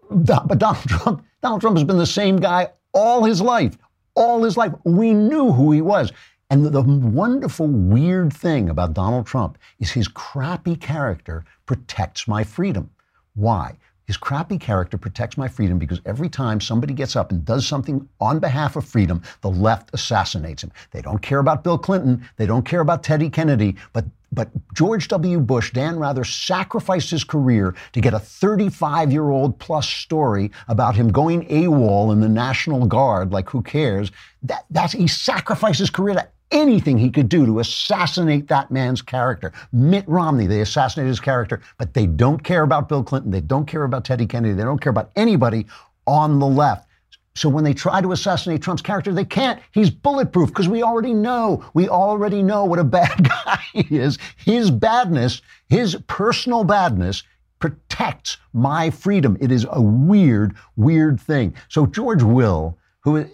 But 0.09 0.59
Donald 0.59 0.87
Trump, 0.87 1.25
Donald 1.41 1.61
Trump 1.61 1.77
has 1.77 1.83
been 1.83 1.97
the 1.97 2.05
same 2.05 2.37
guy 2.37 2.69
all 2.93 3.23
his 3.23 3.41
life 3.41 3.77
all 4.15 4.43
his 4.43 4.57
life. 4.57 4.73
We 4.83 5.13
knew 5.13 5.51
who 5.51 5.71
he 5.71 5.81
was. 5.81 6.11
And 6.49 6.65
the, 6.65 6.69
the 6.69 6.81
wonderful, 6.81 7.67
weird 7.67 8.31
thing 8.31 8.69
about 8.69 8.93
Donald 8.93 9.27
Trump 9.27 9.57
is 9.79 9.91
his 9.91 10.07
crappy 10.07 10.75
character 10.75 11.43
protects 11.65 12.27
my 12.27 12.43
freedom. 12.43 12.89
Why? 13.33 13.77
His 14.05 14.17
crappy 14.17 14.57
character 14.57 14.97
protects 14.97 15.37
my 15.37 15.47
freedom 15.47 15.79
because 15.79 15.99
every 16.05 16.29
time 16.29 16.61
somebody 16.61 16.93
gets 16.93 17.15
up 17.15 17.31
and 17.31 17.43
does 17.43 17.65
something 17.65 18.07
on 18.21 18.39
behalf 18.39 18.75
of 18.75 18.85
freedom, 18.85 19.21
the 19.41 19.49
left 19.49 19.89
assassinates 19.93 20.63
him. 20.63 20.71
They 20.91 21.01
don't 21.01 21.21
care 21.21 21.39
about 21.39 21.63
Bill 21.63 21.77
Clinton. 21.77 22.27
They 22.37 22.45
don't 22.45 22.65
care 22.65 22.81
about 22.81 23.03
Teddy 23.03 23.29
Kennedy. 23.29 23.75
But, 23.93 24.05
but 24.31 24.49
George 24.75 25.07
W. 25.07 25.39
Bush, 25.39 25.73
Dan 25.73 25.97
Rather, 25.97 26.23
sacrificed 26.23 27.09
his 27.09 27.23
career 27.23 27.73
to 27.93 28.01
get 28.01 28.13
a 28.13 28.19
35 28.19 29.11
year 29.11 29.29
old 29.29 29.57
plus 29.57 29.89
story 29.89 30.51
about 30.67 30.95
him 30.95 31.11
going 31.11 31.47
AWOL 31.47 32.11
in 32.11 32.19
the 32.19 32.29
National 32.29 32.85
Guard. 32.85 33.31
Like, 33.31 33.49
who 33.49 33.63
cares? 33.63 34.11
That, 34.43 34.65
that's, 34.69 34.93
he 34.93 35.07
sacrificed 35.07 35.79
his 35.79 35.89
career 35.89 36.13
to 36.15 36.27
anything 36.51 36.97
he 36.97 37.09
could 37.09 37.29
do 37.29 37.45
to 37.45 37.59
assassinate 37.59 38.47
that 38.47 38.71
man's 38.71 39.01
character. 39.01 39.51
Mitt 39.71 40.07
Romney, 40.07 40.47
they 40.47 40.61
assassinated 40.61 41.09
his 41.09 41.19
character, 41.19 41.61
but 41.77 41.93
they 41.93 42.05
don't 42.05 42.43
care 42.43 42.63
about 42.63 42.89
Bill 42.89 43.03
Clinton. 43.03 43.31
They 43.31 43.41
don't 43.41 43.65
care 43.65 43.83
about 43.83 44.05
Teddy 44.05 44.25
Kennedy. 44.25 44.53
They 44.53 44.63
don't 44.63 44.79
care 44.79 44.91
about 44.91 45.11
anybody 45.15 45.65
on 46.07 46.39
the 46.39 46.47
left. 46.47 46.87
So 47.35 47.49
when 47.49 47.65
they 47.65 47.73
try 47.73 47.99
to 47.99 48.13
assassinate 48.13 48.61
Trump's 48.61 48.81
character, 48.81 49.11
they 49.11 49.25
can't. 49.25 49.61
He's 49.71 49.89
bulletproof 49.89 50.49
because 50.49 50.69
we 50.69 50.83
already 50.83 51.13
know. 51.13 51.65
We 51.73 51.89
already 51.89 52.41
know 52.41 52.63
what 52.63 52.79
a 52.79 52.83
bad 52.99 53.27
guy 53.27 53.59
he 53.73 53.97
is. 53.97 54.17
His 54.37 54.71
badness, 54.71 55.41
his 55.67 55.97
personal 56.07 56.63
badness, 56.63 57.23
protects 57.59 58.37
my 58.53 58.89
freedom. 58.89 59.37
It 59.41 59.51
is 59.51 59.65
a 59.69 59.81
weird, 59.81 60.55
weird 60.77 61.19
thing. 61.19 61.55
So 61.67 61.85
George 61.85 62.23
Will, 62.23 62.77
who 63.01 63.25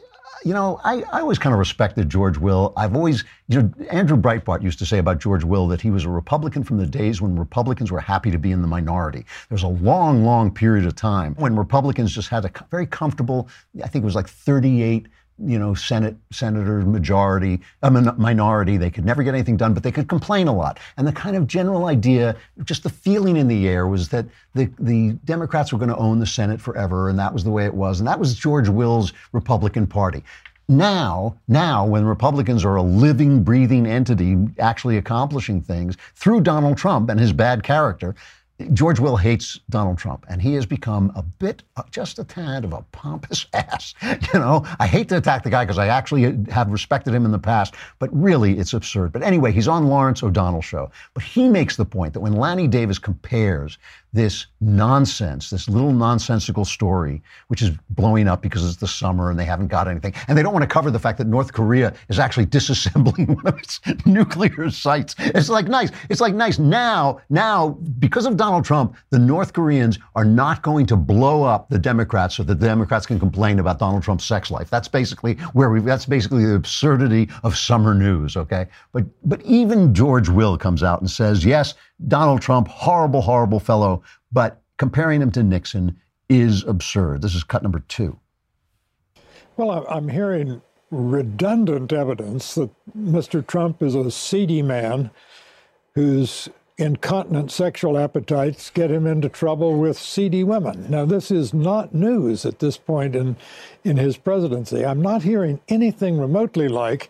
you 0.43 0.53
know, 0.53 0.79
I, 0.83 1.03
I 1.11 1.21
always 1.21 1.37
kind 1.37 1.53
of 1.53 1.59
respected 1.59 2.09
George 2.09 2.37
Will. 2.37 2.73
I've 2.75 2.95
always, 2.95 3.23
you 3.47 3.61
know, 3.61 3.73
Andrew 3.89 4.17
Breitbart 4.17 4.61
used 4.61 4.79
to 4.79 4.85
say 4.85 4.97
about 4.97 5.19
George 5.19 5.43
Will 5.43 5.67
that 5.67 5.81
he 5.81 5.91
was 5.91 6.05
a 6.05 6.09
Republican 6.09 6.63
from 6.63 6.77
the 6.77 6.85
days 6.85 7.21
when 7.21 7.37
Republicans 7.37 7.91
were 7.91 7.99
happy 7.99 8.31
to 8.31 8.39
be 8.39 8.51
in 8.51 8.61
the 8.61 8.67
minority. 8.67 9.19
There 9.19 9.55
was 9.55 9.63
a 9.63 9.67
long, 9.67 10.23
long 10.23 10.51
period 10.51 10.85
of 10.85 10.95
time 10.95 11.35
when 11.35 11.55
Republicans 11.55 12.13
just 12.13 12.29
had 12.29 12.45
a 12.45 12.51
very 12.69 12.87
comfortable, 12.87 13.49
I 13.83 13.87
think 13.87 14.03
it 14.03 14.05
was 14.05 14.15
like 14.15 14.27
38 14.27 15.07
you 15.43 15.57
know, 15.57 15.73
Senate 15.73 16.15
senators 16.31 16.85
majority, 16.85 17.59
a 17.81 17.91
minority. 17.91 18.77
They 18.77 18.89
could 18.89 19.05
never 19.05 19.23
get 19.23 19.33
anything 19.33 19.57
done, 19.57 19.73
but 19.73 19.83
they 19.83 19.91
could 19.91 20.07
complain 20.07 20.47
a 20.47 20.53
lot. 20.53 20.79
And 20.97 21.07
the 21.07 21.11
kind 21.11 21.35
of 21.35 21.47
general 21.47 21.85
idea, 21.85 22.35
just 22.63 22.83
the 22.83 22.89
feeling 22.89 23.37
in 23.37 23.47
the 23.47 23.67
air, 23.67 23.87
was 23.87 24.09
that 24.09 24.25
the 24.53 24.69
the 24.79 25.11
Democrats 25.25 25.71
were 25.71 25.79
going 25.79 25.89
to 25.89 25.97
own 25.97 26.19
the 26.19 26.25
Senate 26.25 26.61
forever, 26.61 27.09
and 27.09 27.17
that 27.19 27.33
was 27.33 27.43
the 27.43 27.51
way 27.51 27.65
it 27.65 27.73
was. 27.73 27.99
And 27.99 28.07
that 28.07 28.19
was 28.19 28.35
George 28.35 28.69
Will's 28.69 29.13
Republican 29.31 29.87
Party. 29.87 30.23
Now, 30.67 31.35
now, 31.49 31.85
when 31.85 32.05
Republicans 32.05 32.63
are 32.63 32.77
a 32.77 32.81
living, 32.81 33.43
breathing 33.43 33.85
entity, 33.85 34.37
actually 34.57 34.97
accomplishing 34.97 35.61
things 35.61 35.97
through 36.15 36.41
Donald 36.41 36.77
Trump 36.77 37.09
and 37.09 37.19
his 37.19 37.33
bad 37.33 37.61
character, 37.61 38.15
George 38.73 38.99
Will 38.99 39.17
hates 39.17 39.59
Donald 39.69 39.97
Trump, 39.97 40.25
and 40.29 40.41
he 40.41 40.53
has 40.53 40.65
become 40.65 41.11
a 41.15 41.21
bit, 41.21 41.63
uh, 41.77 41.83
just 41.91 42.19
a 42.19 42.23
tad 42.23 42.63
of 42.63 42.73
a 42.73 42.81
pompous 42.91 43.45
ass. 43.53 43.93
You 44.01 44.39
know, 44.39 44.65
I 44.79 44.87
hate 44.87 45.09
to 45.09 45.17
attack 45.17 45.43
the 45.43 45.49
guy 45.49 45.63
because 45.65 45.77
I 45.77 45.87
actually 45.87 46.43
have 46.49 46.69
respected 46.69 47.13
him 47.13 47.25
in 47.25 47.31
the 47.31 47.39
past, 47.39 47.75
but 47.99 48.09
really 48.13 48.57
it's 48.57 48.73
absurd. 48.73 49.11
But 49.11 49.23
anyway, 49.23 49.51
he's 49.51 49.67
on 49.67 49.87
Lawrence 49.87 50.23
O'Donnell 50.23 50.61
show. 50.61 50.91
But 51.13 51.23
he 51.23 51.49
makes 51.49 51.75
the 51.75 51.85
point 51.85 52.13
that 52.13 52.19
when 52.19 52.33
Lanny 52.33 52.67
Davis 52.67 52.99
compares 52.99 53.77
this 54.13 54.47
nonsense, 54.59 55.49
this 55.49 55.69
little 55.69 55.93
nonsensical 55.93 56.65
story, 56.65 57.21
which 57.47 57.61
is 57.61 57.71
blowing 57.91 58.27
up 58.27 58.41
because 58.41 58.65
it's 58.65 58.77
the 58.77 58.87
summer 58.87 59.29
and 59.29 59.39
they 59.39 59.45
haven't 59.45 59.67
got 59.67 59.87
anything. 59.87 60.13
And 60.27 60.37
they 60.37 60.43
don't 60.43 60.53
want 60.53 60.63
to 60.63 60.67
cover 60.67 60.91
the 60.91 60.99
fact 60.99 61.17
that 61.19 61.27
North 61.27 61.53
Korea 61.53 61.93
is 62.09 62.19
actually 62.19 62.45
disassembling 62.45 63.27
one 63.35 63.47
of 63.47 63.57
its 63.57 63.79
nuclear 64.05 64.69
sites. 64.69 65.15
It's 65.17 65.49
like 65.49 65.67
nice. 65.67 65.91
It's 66.09 66.19
like 66.19 66.35
nice. 66.35 66.59
Now, 66.59 67.21
now, 67.29 67.69
because 67.99 68.25
of 68.25 68.35
Donald 68.35 68.65
Trump, 68.65 68.95
the 69.11 69.19
North 69.19 69.53
Koreans 69.53 69.97
are 70.15 70.25
not 70.25 70.61
going 70.61 70.85
to 70.87 70.97
blow 70.97 71.43
up 71.43 71.69
the 71.69 71.79
Democrats 71.79 72.35
so 72.35 72.43
that 72.43 72.59
the 72.59 72.67
Democrats 72.67 73.05
can 73.05 73.19
complain 73.19 73.59
about 73.59 73.79
Donald 73.79 74.03
Trump's 74.03 74.25
sex 74.25 74.51
life. 74.51 74.69
That's 74.69 74.87
basically 74.87 75.35
where 75.53 75.69
we 75.69 75.79
that's 75.79 76.05
basically 76.05 76.45
the 76.45 76.55
absurdity 76.55 77.29
of 77.43 77.57
summer 77.57 77.93
news, 77.93 78.35
okay? 78.35 78.67
But 78.91 79.05
but 79.23 79.41
even 79.43 79.93
George 79.93 80.27
Will 80.27 80.57
comes 80.57 80.83
out 80.83 80.99
and 80.99 81.09
says, 81.09 81.45
yes, 81.45 81.75
Donald 82.07 82.41
Trump, 82.41 82.67
horrible, 82.67 83.21
horrible 83.21 83.59
fellow, 83.59 84.01
but 84.31 84.61
comparing 84.77 85.21
him 85.21 85.31
to 85.31 85.43
Nixon 85.43 85.97
is 86.29 86.63
absurd. 86.63 87.21
This 87.21 87.35
is 87.35 87.43
cut 87.43 87.63
number 87.63 87.79
two. 87.87 88.19
Well, 89.57 89.85
I'm 89.89 90.09
hearing 90.09 90.61
redundant 90.89 91.93
evidence 91.93 92.55
that 92.55 92.69
Mr. 92.97 93.45
Trump 93.45 93.81
is 93.81 93.95
a 93.95 94.09
seedy 94.11 94.61
man 94.61 95.11
whose 95.95 96.49
incontinent 96.77 97.51
sexual 97.51 97.97
appetites 97.97 98.69
get 98.71 98.89
him 98.89 99.05
into 99.05 99.29
trouble 99.29 99.77
with 99.77 99.97
seedy 99.97 100.43
women. 100.43 100.89
Now, 100.89 101.05
this 101.05 101.29
is 101.29 101.53
not 101.53 101.93
news 101.93 102.45
at 102.45 102.59
this 102.59 102.77
point 102.77 103.15
in, 103.15 103.35
in 103.83 103.97
his 103.97 104.17
presidency. 104.17 104.85
I'm 104.85 105.01
not 105.01 105.21
hearing 105.21 105.59
anything 105.67 106.17
remotely 106.17 106.67
like 106.67 107.09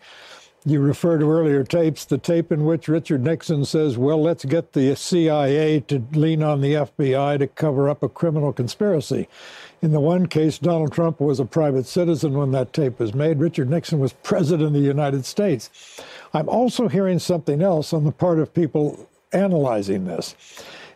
you 0.64 0.80
refer 0.80 1.18
to 1.18 1.32
earlier 1.32 1.64
tapes, 1.64 2.06
the 2.06 2.20
tape 2.20 2.52
in 2.52 2.66
which 2.66 2.88
Richard 2.88 3.24
Nixon 3.24 3.66
says, 3.66 3.98
well, 3.98 4.22
let's 4.22 4.46
get 4.46 4.74
the 4.74 4.96
CIA 4.96 5.80
to 5.82 6.04
lean 6.14 6.44
on 6.44 6.62
the 6.62 6.74
FBI 6.74 7.40
to 7.40 7.48
cover 7.48 7.90
up 7.90 8.04
a 8.04 8.10
criminal 8.10 8.54
conspiracy. 8.54 9.28
In 9.82 9.92
the 9.92 10.00
one 10.00 10.28
case, 10.28 10.60
Donald 10.60 10.92
Trump 10.92 11.20
was 11.20 11.40
a 11.40 11.46
private 11.46 11.88
citizen 11.88 12.34
when 12.34 12.52
that 12.52 12.74
tape 12.74 13.00
was 13.00 13.16
made. 13.16 13.40
Richard 13.40 13.70
Nixon 13.72 13.98
was 13.98 14.14
president 14.14 14.68
of 14.68 14.74
the 14.74 14.80
United 14.80 15.26
States. 15.26 16.00
I'm 16.34 16.48
also 16.48 16.88
hearing 16.88 17.18
something 17.18 17.64
else 17.64 17.92
on 17.92 18.04
the 18.04 18.12
part 18.12 18.38
of 18.38 18.54
people 18.54 19.10
analyzing 19.34 20.06
this. 20.06 20.36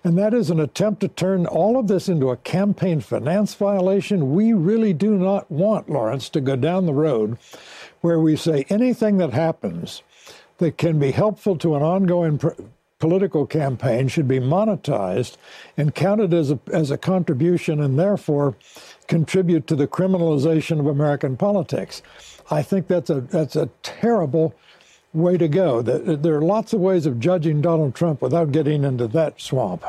And 0.04 0.20
that 0.20 0.36
is 0.36 0.52
an 0.52 0.60
attempt 0.60 1.02
to 1.02 1.08
turn 1.08 1.48
all 1.48 1.80
of 1.80 1.88
this 1.88 2.08
into 2.08 2.30
a 2.30 2.38
campaign 2.38 3.02
finance 3.02 3.56
violation. 3.56 4.36
We 4.36 4.54
really 4.54 4.94
do 4.94 5.18
not 5.18 5.50
want 5.50 5.90
Lawrence 5.90 6.30
to 6.30 6.42
go 6.42 6.56
down 6.56 6.86
the 6.86 6.94
road 6.94 7.40
where 8.06 8.20
we 8.20 8.36
say 8.36 8.64
anything 8.70 9.18
that 9.18 9.34
happens 9.34 10.04
that 10.60 10.78
can 10.78 11.00
be 11.00 11.10
helpful 11.10 11.58
to 11.58 11.74
an 11.76 11.82
ongoing 11.82 12.40
political 13.00 13.48
campaign 13.48 14.08
should 14.08 14.28
be 14.28 14.40
monetized 14.40 15.38
and 15.76 15.96
counted 15.96 16.32
as 16.32 16.52
a, 16.52 16.60
as 16.72 16.92
a 16.92 17.00
contribution 17.00 17.82
and 17.82 17.98
therefore 17.98 18.56
contribute 19.08 19.66
to 19.66 19.76
the 19.76 19.88
criminalization 19.88 20.80
of 20.80 20.86
American 20.86 21.36
politics. 21.36 22.04
I 22.52 22.62
think 22.62 22.88
that's 22.88 23.10
a, 23.10 23.22
that's 23.22 23.56
a 23.56 23.72
terrible 23.82 24.54
way 25.12 25.36
to 25.40 25.48
go. 25.48 25.82
There 25.82 26.36
are 26.36 26.44
lots 26.44 26.74
of 26.74 26.82
ways 26.82 27.08
of 27.08 27.20
judging 27.20 27.60
Donald 27.60 27.96
Trump 27.96 28.22
without 28.22 28.52
getting 28.52 28.84
into 28.84 29.08
that 29.08 29.42
swamp. 29.42 29.84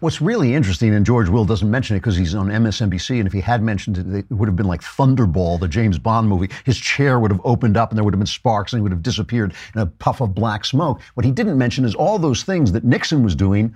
What's 0.00 0.20
really 0.20 0.54
interesting, 0.54 0.94
and 0.94 1.06
George 1.06 1.30
Will 1.30 1.46
doesn't 1.46 1.70
mention 1.70 1.96
it 1.96 2.00
because 2.00 2.16
he's 2.16 2.34
on 2.34 2.48
MSNBC, 2.48 3.18
and 3.18 3.26
if 3.26 3.32
he 3.32 3.40
had 3.40 3.62
mentioned 3.62 3.96
it, 3.96 4.06
it 4.30 4.30
would 4.30 4.46
have 4.46 4.56
been 4.56 4.66
like 4.66 4.82
Thunderball, 4.82 5.58
the 5.58 5.68
James 5.68 5.98
Bond 5.98 6.28
movie. 6.28 6.50
His 6.64 6.76
chair 6.78 7.18
would 7.18 7.30
have 7.30 7.40
opened 7.44 7.78
up 7.78 7.90
and 7.90 7.96
there 7.96 8.04
would 8.04 8.12
have 8.12 8.20
been 8.20 8.26
sparks 8.26 8.72
and 8.72 8.80
he 8.80 8.82
would 8.82 8.92
have 8.92 9.02
disappeared 9.02 9.54
in 9.74 9.80
a 9.80 9.86
puff 9.86 10.20
of 10.20 10.34
black 10.34 10.66
smoke. 10.66 11.00
What 11.14 11.24
he 11.24 11.32
didn't 11.32 11.56
mention 11.56 11.86
is 11.86 11.94
all 11.94 12.18
those 12.18 12.42
things 12.42 12.72
that 12.72 12.84
Nixon 12.84 13.22
was 13.22 13.34
doing 13.34 13.74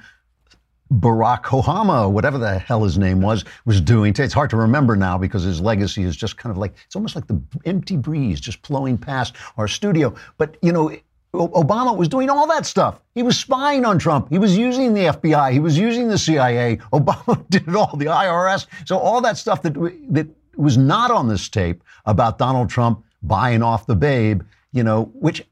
Barack 0.92 1.44
Obama, 1.44 2.10
whatever 2.10 2.36
the 2.36 2.58
hell 2.58 2.84
his 2.84 2.98
name 2.98 3.22
was, 3.22 3.44
was 3.64 3.80
doing. 3.80 4.14
It's 4.16 4.34
hard 4.34 4.50
to 4.50 4.56
remember 4.56 4.96
now 4.96 5.16
because 5.16 5.42
his 5.42 5.60
legacy 5.60 6.02
is 6.02 6.16
just 6.16 6.36
kind 6.36 6.50
of 6.50 6.58
like, 6.58 6.74
it's 6.84 6.94
almost 6.94 7.16
like 7.16 7.26
the 7.26 7.40
empty 7.64 7.96
breeze 7.96 8.40
just 8.40 8.60
blowing 8.62 8.98
past 8.98 9.34
our 9.56 9.66
studio. 9.66 10.14
But, 10.36 10.58
you 10.60 10.72
know, 10.72 10.94
Obama 11.34 11.96
was 11.96 12.08
doing 12.08 12.30
all 12.30 12.46
that 12.46 12.64
stuff. 12.64 13.00
He 13.14 13.22
was 13.22 13.36
spying 13.38 13.84
on 13.84 13.98
Trump. 13.98 14.28
He 14.30 14.38
was 14.38 14.56
using 14.56 14.94
the 14.94 15.02
FBI. 15.06 15.52
He 15.52 15.60
was 15.60 15.76
using 15.76 16.08
the 16.08 16.18
CIA. 16.18 16.76
Obama 16.92 17.44
did 17.50 17.66
it 17.68 17.74
all, 17.74 17.96
the 17.96 18.06
IRS. 18.06 18.66
So 18.84 18.98
all 18.98 19.20
that 19.22 19.36
stuff 19.36 19.62
that 19.62 19.74
that 20.10 20.28
was 20.56 20.76
not 20.76 21.10
on 21.10 21.28
this 21.28 21.48
tape 21.48 21.82
about 22.06 22.38
Donald 22.38 22.70
Trump 22.70 23.04
buying 23.22 23.62
off 23.62 23.86
the 23.86 23.96
babe, 23.96 24.42
you 24.72 24.84
know, 24.84 25.10
which 25.14 25.44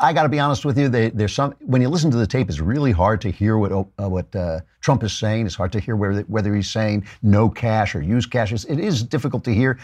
I 0.00 0.12
got 0.12 0.22
to 0.22 0.28
be 0.28 0.38
honest 0.38 0.64
with 0.64 0.78
you. 0.78 0.88
They, 0.88 1.10
there's 1.10 1.34
some 1.34 1.54
when 1.60 1.82
you 1.82 1.88
listen 1.88 2.10
to 2.12 2.16
the 2.16 2.26
tape, 2.26 2.48
it's 2.48 2.60
really 2.60 2.92
hard 2.92 3.20
to 3.22 3.30
hear 3.30 3.58
what 3.58 3.72
uh, 3.72 4.08
what 4.08 4.34
uh, 4.36 4.60
Trump 4.80 5.02
is 5.02 5.12
saying. 5.12 5.46
It's 5.46 5.54
hard 5.56 5.72
to 5.72 5.80
hear 5.80 5.96
whether 5.96 6.22
whether 6.22 6.54
he's 6.54 6.70
saying 6.70 7.06
no 7.22 7.48
cash 7.48 7.94
or 7.94 8.02
use 8.02 8.26
cash. 8.26 8.52
It 8.52 8.78
is 8.78 9.02
difficult 9.02 9.44
to 9.44 9.54
hear. 9.54 9.78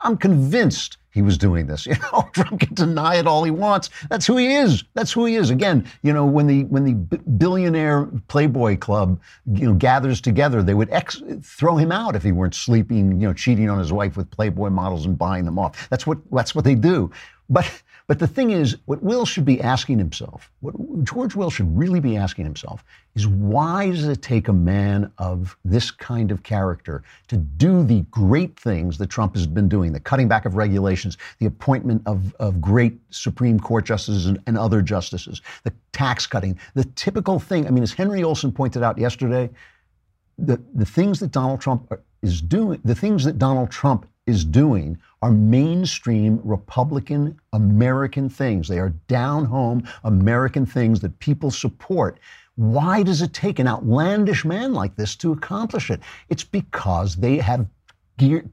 I'm 0.00 0.16
convinced 0.16 0.98
he 1.12 1.22
was 1.22 1.38
doing 1.38 1.66
this. 1.66 1.86
You 1.92 1.98
know, 2.10 2.28
Trump 2.32 2.60
can 2.60 2.74
deny 2.74 3.16
it 3.16 3.26
all 3.26 3.44
he 3.44 3.50
wants. 3.50 3.90
That's 4.08 4.26
who 4.26 4.38
he 4.38 4.54
is. 4.54 4.82
That's 4.94 5.12
who 5.12 5.26
he 5.26 5.36
is. 5.36 5.50
Again, 5.50 5.86
you 6.02 6.12
know, 6.12 6.24
when 6.24 6.46
the 6.46 6.64
when 6.64 6.84
the 6.84 6.94
billionaire 6.94 8.08
Playboy 8.28 8.78
Club, 8.78 9.20
you 9.52 9.66
know, 9.66 9.74
gathers 9.74 10.22
together, 10.22 10.62
they 10.62 10.72
would 10.72 10.88
ex- 10.90 11.22
throw 11.42 11.76
him 11.76 11.92
out 11.92 12.16
if 12.16 12.22
he 12.22 12.32
weren't 12.32 12.54
sleeping, 12.54 13.20
you 13.20 13.28
know, 13.28 13.34
cheating 13.34 13.68
on 13.68 13.78
his 13.78 13.92
wife 13.92 14.16
with 14.16 14.30
Playboy 14.30 14.70
models 14.70 15.04
and 15.04 15.18
buying 15.18 15.44
them 15.44 15.58
off. 15.58 15.88
That's 15.90 16.06
what 16.06 16.18
that's 16.30 16.54
what 16.54 16.64
they 16.64 16.74
do. 16.74 17.10
But 17.50 17.70
but 18.06 18.18
the 18.18 18.26
thing 18.26 18.50
is, 18.50 18.76
what 18.86 19.02
Will 19.02 19.24
should 19.24 19.44
be 19.44 19.60
asking 19.60 19.98
himself, 19.98 20.50
what 20.60 20.74
George 21.04 21.34
Will 21.34 21.50
should 21.50 21.76
really 21.76 22.00
be 22.00 22.16
asking 22.16 22.44
himself, 22.44 22.84
is 23.14 23.26
why 23.26 23.90
does 23.90 24.04
it 24.08 24.22
take 24.22 24.48
a 24.48 24.52
man 24.52 25.12
of 25.18 25.56
this 25.64 25.90
kind 25.90 26.30
of 26.30 26.42
character 26.42 27.02
to 27.28 27.36
do 27.36 27.84
the 27.84 28.00
great 28.10 28.58
things 28.58 28.98
that 28.98 29.08
Trump 29.08 29.34
has 29.34 29.46
been 29.46 29.68
doing, 29.68 29.92
the 29.92 30.00
cutting 30.00 30.28
back 30.28 30.44
of 30.44 30.56
regulations, 30.56 31.16
the 31.38 31.46
appointment 31.46 32.02
of, 32.06 32.34
of 32.36 32.60
great 32.60 32.98
Supreme 33.10 33.60
Court 33.60 33.84
justices 33.84 34.26
and, 34.26 34.38
and 34.46 34.58
other 34.58 34.82
justices, 34.82 35.40
the 35.62 35.72
tax 35.92 36.26
cutting, 36.26 36.58
the 36.74 36.84
typical 36.96 37.38
thing. 37.38 37.66
I 37.66 37.70
mean, 37.70 37.82
as 37.82 37.92
Henry 37.92 38.22
Olsen 38.22 38.52
pointed 38.52 38.82
out 38.82 38.98
yesterday, 38.98 39.50
the, 40.38 40.60
the 40.74 40.86
things 40.86 41.20
that 41.20 41.30
Donald 41.30 41.60
Trump 41.60 41.92
is 42.22 42.40
doing, 42.40 42.80
the 42.84 42.94
things 42.94 43.24
that 43.24 43.38
Donald 43.38 43.70
Trump 43.70 44.06
is 44.26 44.44
doing 44.44 44.98
are 45.20 45.30
mainstream 45.30 46.40
Republican 46.44 47.38
American 47.52 48.28
things. 48.28 48.68
They 48.68 48.78
are 48.78 48.94
down 49.08 49.44
home 49.44 49.88
American 50.04 50.66
things 50.66 51.00
that 51.00 51.18
people 51.18 51.50
support. 51.50 52.18
Why 52.56 53.02
does 53.02 53.22
it 53.22 53.32
take 53.32 53.58
an 53.58 53.68
outlandish 53.68 54.44
man 54.44 54.74
like 54.74 54.96
this 54.96 55.16
to 55.16 55.32
accomplish 55.32 55.90
it? 55.90 56.00
It's 56.28 56.44
because 56.44 57.16
they 57.16 57.38
have 57.38 57.66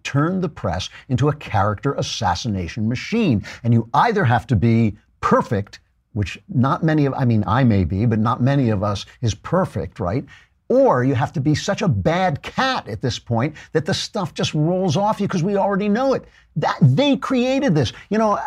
turned 0.03 0.41
the 0.41 0.49
press 0.49 0.89
into 1.09 1.29
a 1.29 1.35
character 1.35 1.93
assassination 1.93 2.87
machine. 2.87 3.43
And 3.63 3.73
you 3.73 3.89
either 3.93 4.23
have 4.23 4.47
to 4.47 4.55
be 4.55 4.97
perfect, 5.21 5.79
which 6.13 6.39
not 6.47 6.83
many 6.83 7.05
of, 7.05 7.13
I 7.13 7.25
mean, 7.25 7.43
I 7.45 7.63
may 7.63 7.83
be, 7.83 8.05
but 8.05 8.19
not 8.19 8.41
many 8.41 8.69
of 8.69 8.81
us 8.81 9.05
is 9.21 9.35
perfect, 9.35 9.99
right? 9.99 10.25
Or 10.69 11.03
you 11.03 11.15
have 11.15 11.33
to 11.33 11.41
be 11.41 11.55
such 11.55 11.81
a 11.81 11.87
bad 11.87 12.41
cat 12.43 12.87
at 12.87 13.01
this 13.01 13.17
point 13.17 13.55
that 13.73 13.85
the 13.85 13.93
stuff 13.93 14.33
just 14.35 14.53
rolls 14.53 14.95
off 14.95 15.19
you 15.19 15.27
because 15.27 15.43
we 15.43 15.57
already 15.57 15.89
know 15.89 16.13
it. 16.13 16.25
That 16.55 16.77
they 16.81 17.17
created 17.17 17.73
this. 17.73 17.91
You 18.09 18.19
know, 18.19 18.39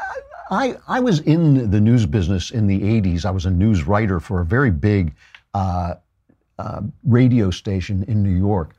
I 0.50 0.76
I 0.86 1.00
was 1.00 1.20
in 1.20 1.70
the 1.70 1.80
news 1.80 2.06
business 2.06 2.50
in 2.50 2.66
the 2.66 2.80
'80s. 2.80 3.24
I 3.24 3.30
was 3.30 3.46
a 3.46 3.50
news 3.50 3.86
writer 3.86 4.20
for 4.20 4.40
a 4.40 4.44
very 4.44 4.70
big 4.70 5.14
uh, 5.54 5.94
uh, 6.58 6.82
radio 7.04 7.50
station 7.50 8.04
in 8.04 8.22
New 8.22 8.36
York, 8.36 8.76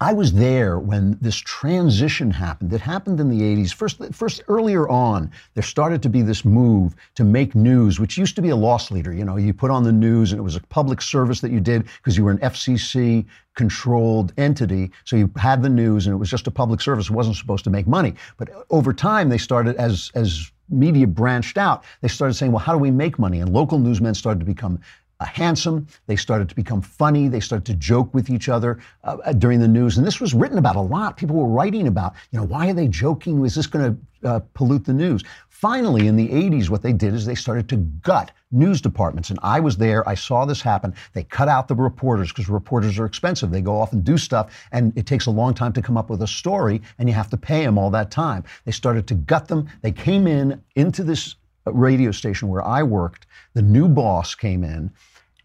I 0.00 0.12
was 0.12 0.32
there 0.32 0.78
when 0.78 1.16
this 1.20 1.36
transition 1.36 2.30
happened. 2.30 2.72
It 2.72 2.80
happened 2.80 3.20
in 3.20 3.28
the 3.28 3.40
80s. 3.40 3.72
First, 3.72 4.02
first 4.12 4.42
earlier 4.48 4.88
on, 4.88 5.30
there 5.54 5.62
started 5.62 6.02
to 6.02 6.08
be 6.08 6.20
this 6.22 6.44
move 6.44 6.94
to 7.14 7.24
make 7.24 7.54
news, 7.54 8.00
which 8.00 8.18
used 8.18 8.34
to 8.36 8.42
be 8.42 8.48
a 8.48 8.56
loss 8.56 8.90
leader. 8.90 9.12
You 9.12 9.24
know, 9.24 9.36
you 9.36 9.54
put 9.54 9.70
on 9.70 9.84
the 9.84 9.92
news 9.92 10.32
and 10.32 10.38
it 10.38 10.42
was 10.42 10.56
a 10.56 10.60
public 10.60 11.00
service 11.00 11.40
that 11.40 11.52
you 11.52 11.60
did 11.60 11.86
because 11.98 12.16
you 12.16 12.24
were 12.24 12.32
an 12.32 12.38
FCC 12.38 13.24
controlled 13.54 14.32
entity. 14.36 14.90
So 15.04 15.14
you 15.14 15.30
had 15.36 15.62
the 15.62 15.68
news 15.68 16.06
and 16.06 16.14
it 16.14 16.18
was 16.18 16.28
just 16.28 16.48
a 16.48 16.50
public 16.50 16.80
service. 16.80 17.06
It 17.06 17.12
wasn't 17.12 17.36
supposed 17.36 17.64
to 17.64 17.70
make 17.70 17.86
money. 17.86 18.14
But 18.36 18.50
over 18.70 18.92
time, 18.92 19.28
they 19.28 19.38
started 19.38 19.76
as, 19.76 20.10
as 20.14 20.50
media 20.68 21.06
branched 21.06 21.58
out, 21.58 21.84
they 22.00 22.08
started 22.08 22.34
saying, 22.34 22.52
well, 22.52 22.58
how 22.58 22.72
do 22.72 22.78
we 22.78 22.90
make 22.90 23.18
money? 23.18 23.40
And 23.40 23.52
local 23.52 23.78
newsmen 23.78 24.14
started 24.14 24.40
to 24.40 24.46
become 24.46 24.80
uh, 25.24 25.26
handsome. 25.26 25.86
They 26.06 26.16
started 26.16 26.48
to 26.50 26.54
become 26.54 26.82
funny. 26.82 27.28
They 27.28 27.40
started 27.40 27.64
to 27.66 27.74
joke 27.74 28.12
with 28.12 28.28
each 28.30 28.48
other 28.48 28.78
uh, 29.04 29.16
uh 29.24 29.32
during 29.32 29.60
the 29.60 29.68
news. 29.68 29.96
And 29.96 30.06
this 30.06 30.20
was 30.20 30.34
written 30.34 30.58
about 30.58 30.76
a 30.76 30.80
lot. 30.80 31.16
People 31.16 31.36
were 31.36 31.48
writing 31.48 31.86
about, 31.86 32.14
you 32.30 32.38
know, 32.38 32.44
why 32.44 32.68
are 32.68 32.74
they 32.74 32.88
joking? 32.88 33.44
Is 33.44 33.54
this 33.54 33.66
going 33.66 33.96
to 34.22 34.28
uh, 34.28 34.40
pollute 34.52 34.84
the 34.84 34.92
news? 34.92 35.24
Finally, 35.48 36.08
in 36.08 36.16
the 36.16 36.28
80s, 36.28 36.68
what 36.68 36.82
they 36.82 36.92
did 36.92 37.14
is 37.14 37.24
they 37.24 37.34
started 37.34 37.68
to 37.70 37.76
gut 37.76 38.32
news 38.52 38.82
departments. 38.82 39.30
And 39.30 39.38
I 39.42 39.60
was 39.60 39.78
there. 39.78 40.06
I 40.06 40.14
saw 40.14 40.44
this 40.44 40.60
happen. 40.60 40.94
They 41.14 41.24
cut 41.24 41.48
out 41.48 41.68
the 41.68 41.74
reporters 41.74 42.28
because 42.28 42.50
reporters 42.50 42.98
are 42.98 43.06
expensive. 43.06 43.50
They 43.50 43.62
go 43.62 43.80
off 43.80 43.92
and 43.92 44.04
do 44.04 44.18
stuff, 44.18 44.52
and 44.72 44.92
it 44.94 45.06
takes 45.06 45.26
a 45.26 45.30
long 45.30 45.54
time 45.54 45.72
to 45.72 45.82
come 45.82 45.96
up 45.96 46.10
with 46.10 46.22
a 46.22 46.26
story, 46.26 46.82
and 46.98 47.08
you 47.08 47.14
have 47.14 47.30
to 47.30 47.38
pay 47.38 47.64
them 47.64 47.78
all 47.78 47.90
that 47.90 48.10
time. 48.10 48.44
They 48.66 48.72
started 48.72 49.06
to 49.08 49.14
gut 49.14 49.48
them. 49.48 49.68
They 49.80 49.92
came 49.92 50.26
in 50.26 50.62
into 50.74 51.02
this 51.02 51.36
radio 51.66 52.10
station 52.10 52.48
where 52.48 52.62
I 52.62 52.82
worked. 52.82 53.26
The 53.54 53.62
new 53.62 53.88
boss 53.88 54.34
came 54.34 54.64
in 54.64 54.90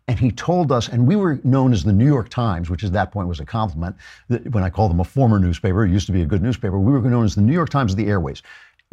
And 0.10 0.18
he 0.18 0.32
told 0.32 0.72
us, 0.72 0.88
and 0.88 1.06
we 1.06 1.16
were 1.16 1.40
known 1.44 1.72
as 1.72 1.84
the 1.84 1.94
New 1.94 2.08
York 2.08 2.30
Times, 2.30 2.68
which 2.68 2.84
at 2.84 2.92
that 2.94 3.12
point 3.12 3.28
was 3.28 3.40
a 3.40 3.46
compliment. 3.46 3.96
When 4.28 4.64
I 4.64 4.72
called 4.72 4.90
them 4.90 5.00
a 5.00 5.04
former 5.04 5.38
newspaper, 5.38 5.86
it 5.86 5.92
used 5.92 6.08
to 6.08 6.12
be 6.12 6.24
a 6.24 6.26
good 6.26 6.42
newspaper. 6.42 6.80
We 6.80 6.92
were 6.92 7.02
known 7.02 7.26
as 7.26 7.36
the 7.36 7.44
New 7.44 7.54
York 7.54 7.70
Times 7.70 7.92
of 7.92 7.98
the 7.98 8.08
airways 8.08 8.42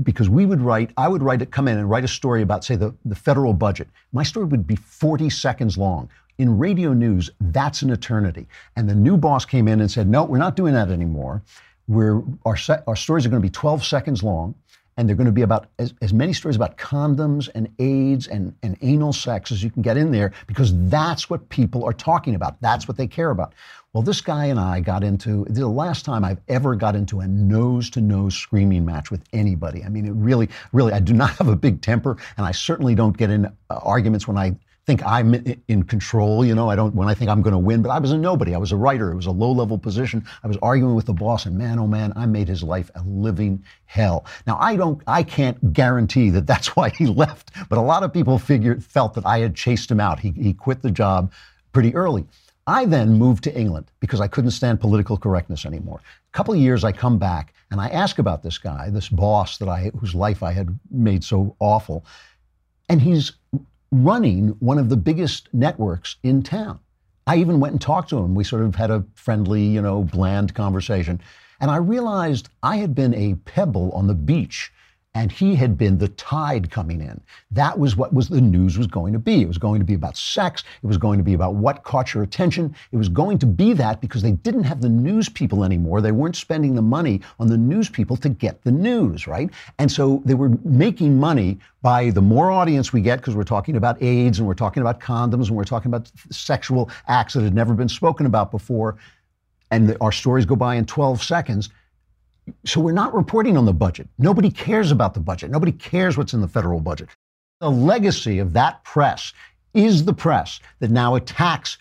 because 0.03 0.29
we 0.29 0.45
would 0.45 0.61
write, 0.61 0.91
I 0.99 1.09
would 1.09 1.23
write, 1.23 1.41
it 1.41 1.51
come 1.51 1.69
in 1.69 1.79
and 1.79 1.89
write 1.89 2.05
a 2.05 2.09
story 2.09 2.43
about, 2.43 2.65
say, 2.65 2.77
the, 2.77 2.95
the 3.07 3.15
federal 3.15 3.55
budget. 3.55 3.89
My 4.13 4.23
story 4.23 4.45
would 4.45 4.67
be 4.67 4.77
40 4.77 5.31
seconds 5.31 5.79
long. 5.79 6.11
In 6.37 6.59
radio 6.59 6.93
news, 6.93 7.31
that's 7.41 7.81
an 7.81 7.89
eternity. 7.89 8.47
And 8.77 8.87
the 8.87 8.95
new 8.95 9.17
boss 9.17 9.47
came 9.47 9.69
in 9.69 9.81
and 9.81 9.91
said, 9.91 10.11
no, 10.11 10.25
we're 10.25 10.37
not 10.37 10.55
doing 10.55 10.75
that 10.75 10.91
anymore. 10.91 11.43
We're, 11.89 12.23
our, 12.45 12.59
our 12.87 12.97
stories 12.97 13.25
are 13.25 13.31
going 13.31 13.41
to 13.41 13.47
be 13.47 13.51
12 13.51 13.87
seconds 13.87 14.23
long, 14.23 14.55
and 14.97 15.09
they're 15.09 15.17
going 15.17 15.27
to 15.27 15.33
be 15.33 15.43
about 15.43 15.69
as, 15.79 15.95
as 16.01 16.13
many 16.13 16.33
stories 16.33 16.57
about 16.57 16.79
condoms 16.79 17.49
and 17.55 17.69
AIDS 17.79 18.27
and, 18.27 18.55
and 18.63 18.77
anal 18.81 19.13
sex 19.13 19.53
as 19.53 19.63
you 19.63 19.71
can 19.71 19.83
get 19.83 19.97
in 19.97 20.11
there, 20.11 20.33
because 20.47 20.73
that's 20.89 21.29
what 21.29 21.49
people 21.49 21.85
are 21.85 21.93
talking 21.93 22.35
about. 22.35 22.61
That's 22.61 22.89
what 22.89 22.97
they 22.97 23.07
care 23.07 23.31
about. 23.31 23.55
Well, 23.93 24.03
this 24.03 24.21
guy 24.21 24.47
and 24.47 24.61
I 24.61 24.81
got 24.81 25.03
into 25.03 25.47
the 25.49 25.67
last 25.67 26.05
time 26.05 26.25
I've 26.25 26.41
ever 26.49 26.75
got 26.75 26.95
into 26.95 27.21
a 27.21 27.29
nose 27.29 27.89
to 27.91 28.01
nose 28.01 28.35
screaming 28.35 28.85
match 28.85 29.11
with 29.11 29.23
anybody. 29.33 29.85
I 29.85 29.89
mean, 29.89 30.05
it 30.05 30.13
really, 30.13 30.51
really, 30.73 30.93
I 30.93 31.01
do 31.01 31.15
not 31.15 31.31
have 31.39 31.49
a 31.49 31.57
big 31.57 31.81
temper, 31.81 32.17
and 32.37 32.47
I 32.47 32.53
certainly 32.53 32.95
don't 32.95 33.17
get 33.17 33.31
in 33.31 33.47
uh, 33.47 33.51
arguments 33.71 34.29
when 34.29 34.37
I 34.37 34.57
think 34.87 35.05
I'm 35.05 35.35
in 35.67 35.83
control. 35.83 36.45
You 36.45 36.55
know, 36.55 36.71
I 36.71 36.77
don't 36.77 36.95
when 36.95 37.09
I 37.09 37.15
think 37.15 37.29
I'm 37.29 37.43
going 37.43 37.53
to 37.53 37.59
win. 37.59 37.83
But 37.83 37.91
I 37.91 37.99
was 37.99 38.13
a 38.13 38.19
nobody. 38.19 38.55
I 38.55 38.59
was 38.59 38.71
a 38.71 38.77
writer. 38.77 39.11
It 39.11 39.17
was 39.17 39.27
a 39.27 39.33
low 39.33 39.51
level 39.51 39.77
position. 39.77 40.25
I 40.45 40.47
was 40.47 40.57
arguing 40.63 40.95
with 40.95 41.07
the 41.07 41.13
boss, 41.13 41.45
and 41.45 41.59
man, 41.59 41.79
oh 41.79 41.89
man, 41.89 42.13
I 42.15 42.27
made 42.27 42.49
his 42.49 42.63
life 42.63 42.91
a 42.95 43.03
living 43.03 43.63
hell. 43.87 44.25
Now 44.47 44.57
I 44.61 44.77
don't, 44.77 45.03
I 45.07 45.25
can't 45.25 45.73
guarantee 45.73 46.31
that 46.31 46.47
that's 46.47 46.69
why 46.77 46.91
he 46.91 47.07
left. 47.07 47.51
But 47.69 47.79
a 47.79 47.83
lot 47.83 48.05
of 48.05 48.13
people 48.13 48.39
figured 48.39 48.85
felt 48.85 49.15
that 49.15 49.27
I 49.27 49.41
had 49.41 49.57
chased 49.57 49.91
him 49.91 50.01
out. 50.01 50.21
He 50.21 50.31
he 50.31 50.53
quit 50.55 50.83
the 50.83 50.91
job 50.91 51.33
pretty 51.73 51.95
early. 51.95 52.25
I 52.69 52.85
then 52.85 53.13
moved 53.13 53.45
to 53.45 53.57
England 53.57 53.91
because 54.01 54.21
I 54.21 54.27
couldn't 54.27 54.51
stand 54.51 54.81
political 54.81 55.17
correctness 55.17 55.65
anymore. 55.65 56.01
A 56.01 56.37
couple 56.37 56.53
of 56.53 56.59
years, 56.59 56.83
I 56.83 56.91
come 56.91 57.17
back 57.17 57.55
and 57.71 57.81
I 57.81 57.89
ask 57.89 58.19
about 58.19 58.43
this 58.43 58.59
guy, 58.59 58.91
this 58.91 59.09
boss 59.09 59.59
that 59.59 59.69
I 59.69 59.91
whose 59.99 60.15
life 60.15 60.43
I 60.43 60.53
had 60.53 60.79
made 60.91 61.23
so 61.25 61.57
awful, 61.61 62.05
and 62.89 63.03
he's 63.03 63.33
running 64.05 64.49
one 64.61 64.79
of 64.79 64.89
the 64.89 64.97
biggest 64.97 65.49
networks 65.53 66.17
in 66.23 66.43
town. 66.43 66.81
I 67.27 67.37
even 67.37 67.61
went 67.61 67.73
and 67.73 67.81
talked 67.81 68.11
to 68.11 68.19
him. 68.19 68.35
We 68.35 68.45
sort 68.45 68.63
of 68.63 68.75
had 68.75 68.91
a 68.91 69.05
friendly, 69.15 69.65
you 69.65 69.83
know, 69.83 70.05
bland 70.05 70.55
conversation. 70.55 71.21
And 71.61 71.71
I 71.71 71.77
realized 71.77 72.49
I 72.63 72.77
had 72.77 72.95
been 72.95 73.15
a 73.15 73.35
pebble 73.35 73.91
on 73.93 74.07
the 74.07 74.15
beach 74.15 74.73
and 75.17 75.33
he 75.33 75.55
had 75.55 75.79
been 75.79 75.97
the 75.97 76.09
tide 76.09 76.71
coming 76.71 77.01
in. 77.01 77.19
That 77.51 77.79
was 77.79 77.97
what 77.97 78.13
was 78.13 78.29
the 78.29 78.43
news 78.43 78.77
was 78.77 78.87
going 78.87 79.15
to 79.15 79.19
be. 79.19 79.41
It 79.41 79.49
was 79.49 79.57
going 79.57 79.79
to 79.79 79.85
be 79.87 79.95
about 79.95 80.15
sex. 80.15 80.63
It 80.83 80.87
was 80.87 80.99
going 80.99 81.17
to 81.17 81.25
be 81.25 81.33
about 81.33 81.55
what 81.55 81.85
caught 81.85 82.13
your 82.13 82.23
attention. 82.23 82.77
It 82.93 82.99
was 82.99 83.09
going 83.09 83.39
to 83.39 83.47
be 83.47 83.73
that 83.73 84.03
because 84.03 84.21
they 84.21 84.33
didn't 84.33 84.65
have 84.65 84.83
the 84.83 84.91
news 84.91 85.31
people 85.31 85.65
anymore. 85.65 86.03
They 86.03 86.13
weren't 86.13 86.37
spending 86.37 86.75
the 86.75 86.83
money 86.83 87.23
on 87.41 87.47
the 87.47 87.57
news 87.57 87.89
people 87.89 88.19
to 88.19 88.29
get 88.29 88.63
the 88.63 88.71
news, 88.71 89.27
right? 89.27 89.49
And 89.79 89.91
so 89.91 90.21
they 90.27 90.35
were 90.35 90.51
making 90.65 91.19
money 91.19 91.61
by 91.81 92.11
the 92.11 92.21
more 92.21 92.51
audience 92.51 92.93
we 92.93 93.01
get, 93.01 93.17
because 93.17 93.35
we're 93.35 93.45
talking 93.45 93.77
about 93.77 94.03
AIDS 94.03 94.39
and 94.39 94.47
we're 94.47 94.53
talking 94.53 94.83
about 94.83 95.01
condoms 95.01 95.49
and 95.49 95.57
we're 95.57 95.65
talking 95.65 95.89
about 95.89 96.13
sexual 96.31 96.91
acts 97.09 97.33
that 97.33 97.43
had 97.43 97.55
never 97.55 97.73
been 97.73 97.89
spoken 97.89 98.27
about 98.27 98.51
before, 98.51 98.99
and 99.71 99.97
our 100.03 100.13
stories 100.13 100.45
go 100.45 100.57
by 100.57 100.75
in 100.75 100.85
12 100.85 101.23
seconds 101.23 101.71
so 102.65 102.81
we're 102.81 102.93
not 102.93 103.15
reporting 103.15 103.57
on 103.57 103.65
the 103.65 103.73
budget. 103.73 104.09
Nobody 104.19 104.51
cares 104.51 104.91
about 104.91 105.15
the 105.15 105.21
budget. 105.21 105.51
Nobody 105.51 105.73
cares 105.73 106.17
what's 106.17 106.33
in 106.33 106.41
the 106.41 106.49
federal 106.49 106.81
budget. 106.81 107.09
The 107.61 107.71
legacy 107.71 108.39
of 108.39 108.53
that 108.53 108.85
press 108.85 109.33
is 109.75 110.05
the 110.05 110.13
press 110.13 110.61
that 110.81 110.91
now 110.91 111.15
attacks 111.15 111.79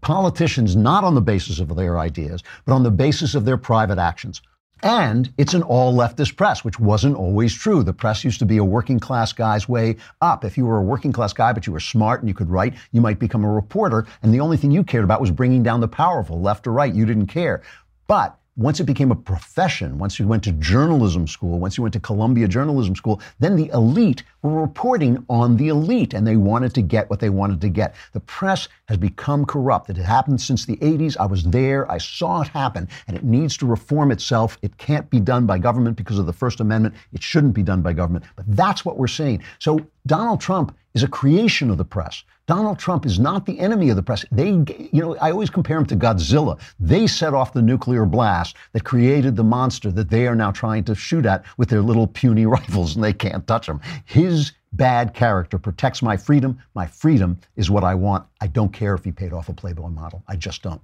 politicians 0.00 0.76
not 0.76 1.04
on 1.04 1.14
the 1.14 1.20
basis 1.20 1.58
of 1.58 1.74
their 1.74 1.98
ideas, 1.98 2.42
but 2.64 2.74
on 2.74 2.82
the 2.82 2.90
basis 2.90 3.34
of 3.34 3.44
their 3.44 3.56
private 3.56 3.98
actions. 3.98 4.42
And 4.82 5.32
it's 5.38 5.54
an 5.54 5.62
all 5.62 5.94
leftist 5.94 6.36
press, 6.36 6.62
which 6.62 6.78
wasn't 6.78 7.16
always 7.16 7.54
true. 7.54 7.82
The 7.82 7.94
press 7.94 8.24
used 8.24 8.38
to 8.40 8.46
be 8.46 8.58
a 8.58 8.64
working 8.64 9.00
class 9.00 9.32
guy's 9.32 9.68
way 9.68 9.96
up. 10.20 10.44
If 10.44 10.58
you 10.58 10.66
were 10.66 10.76
a 10.76 10.82
working 10.82 11.12
class 11.12 11.32
guy, 11.32 11.52
but 11.54 11.66
you 11.66 11.72
were 11.72 11.80
smart 11.80 12.20
and 12.20 12.28
you 12.28 12.34
could 12.34 12.50
write, 12.50 12.74
you 12.92 13.00
might 13.00 13.18
become 13.18 13.44
a 13.44 13.50
reporter. 13.50 14.06
And 14.22 14.34
the 14.34 14.40
only 14.40 14.58
thing 14.58 14.70
you 14.70 14.84
cared 14.84 15.04
about 15.04 15.20
was 15.20 15.30
bringing 15.30 15.62
down 15.62 15.80
the 15.80 15.88
powerful, 15.88 16.40
left 16.42 16.66
or 16.66 16.72
right. 16.72 16.94
You 16.94 17.06
didn't 17.06 17.28
care. 17.28 17.62
But 18.06 18.38
once 18.56 18.80
it 18.80 18.84
became 18.84 19.10
a 19.10 19.16
profession, 19.16 19.98
once 19.98 20.18
you 20.18 20.26
went 20.26 20.42
to 20.42 20.52
journalism 20.52 21.26
school, 21.26 21.58
once 21.58 21.76
you 21.76 21.82
went 21.82 21.92
to 21.92 22.00
Columbia 22.00 22.48
Journalism 22.48 22.96
School, 22.96 23.20
then 23.38 23.54
the 23.54 23.68
elite 23.68 24.22
were 24.42 24.60
reporting 24.60 25.24
on 25.28 25.58
the 25.58 25.68
elite 25.68 26.14
and 26.14 26.26
they 26.26 26.36
wanted 26.36 26.74
to 26.74 26.82
get 26.82 27.10
what 27.10 27.20
they 27.20 27.28
wanted 27.28 27.60
to 27.60 27.68
get. 27.68 27.94
The 28.12 28.20
press 28.20 28.68
has 28.88 28.96
become 28.96 29.44
corrupt. 29.44 29.90
It 29.90 29.96
happened 29.96 30.40
since 30.40 30.64
the 30.64 30.78
80s. 30.78 31.16
I 31.18 31.26
was 31.26 31.44
there. 31.44 31.90
I 31.90 31.98
saw 31.98 32.40
it 32.40 32.48
happen 32.48 32.88
and 33.06 33.16
it 33.16 33.24
needs 33.24 33.58
to 33.58 33.66
reform 33.66 34.10
itself. 34.10 34.56
It 34.62 34.78
can't 34.78 35.08
be 35.10 35.20
done 35.20 35.44
by 35.44 35.58
government 35.58 35.96
because 35.96 36.18
of 36.18 36.24
the 36.24 36.32
First 36.32 36.60
Amendment. 36.60 36.94
It 37.12 37.22
shouldn't 37.22 37.54
be 37.54 37.62
done 37.62 37.82
by 37.82 37.92
government. 37.92 38.24
But 38.36 38.46
that's 38.48 38.84
what 38.84 38.96
we're 38.96 39.06
seeing. 39.06 39.42
So 39.58 39.80
Donald 40.06 40.40
Trump 40.40 40.76
is 40.94 41.02
a 41.02 41.08
creation 41.08 41.70
of 41.70 41.78
the 41.78 41.84
press. 41.84 42.22
Donald 42.46 42.78
Trump 42.78 43.04
is 43.04 43.18
not 43.18 43.44
the 43.44 43.58
enemy 43.58 43.90
of 43.90 43.96
the 43.96 44.02
press. 44.02 44.24
They, 44.30 44.50
you 44.50 45.02
know, 45.02 45.16
I 45.16 45.32
always 45.32 45.50
compare 45.50 45.76
him 45.78 45.86
to 45.86 45.96
Godzilla. 45.96 46.60
They 46.78 47.06
set 47.08 47.34
off 47.34 47.52
the 47.52 47.60
nuclear 47.60 48.06
blast 48.06 48.56
that 48.72 48.84
created 48.84 49.34
the 49.34 49.44
monster 49.44 49.90
that 49.90 50.10
they 50.10 50.28
are 50.28 50.36
now 50.36 50.52
trying 50.52 50.84
to 50.84 50.94
shoot 50.94 51.26
at 51.26 51.44
with 51.56 51.68
their 51.68 51.82
little 51.82 52.06
puny 52.06 52.46
rifles, 52.58 52.94
and 52.94 53.04
they 53.04 53.12
can't 53.12 53.46
touch 53.46 53.68
him. 53.68 53.80
His 54.04 54.52
bad 54.72 55.12
character 55.12 55.58
protects 55.58 56.02
my 56.02 56.16
freedom. 56.16 56.58
My 56.74 56.86
freedom 56.86 57.38
is 57.56 57.68
what 57.70 57.82
I 57.82 57.94
want. 57.94 58.26
I 58.40 58.46
don't 58.46 58.72
care 58.72 58.94
if 58.94 59.04
he 59.04 59.10
paid 59.10 59.32
off 59.32 59.48
a 59.48 59.54
Playboy 59.54 59.88
model. 59.88 60.22
I 60.28 60.36
just 60.36 60.62
don't. 60.62 60.80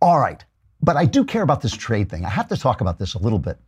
All 0.00 0.18
right. 0.18 0.42
But 0.82 0.96
I 0.96 1.04
do 1.04 1.24
care 1.24 1.42
about 1.42 1.60
this 1.60 1.72
trade 1.72 2.10
thing. 2.10 2.24
I 2.24 2.30
have 2.30 2.48
to 2.48 2.56
talk 2.56 2.80
about 2.80 2.98
this 2.98 3.14
a 3.14 3.18
little 3.18 3.38
bit. 3.38 3.58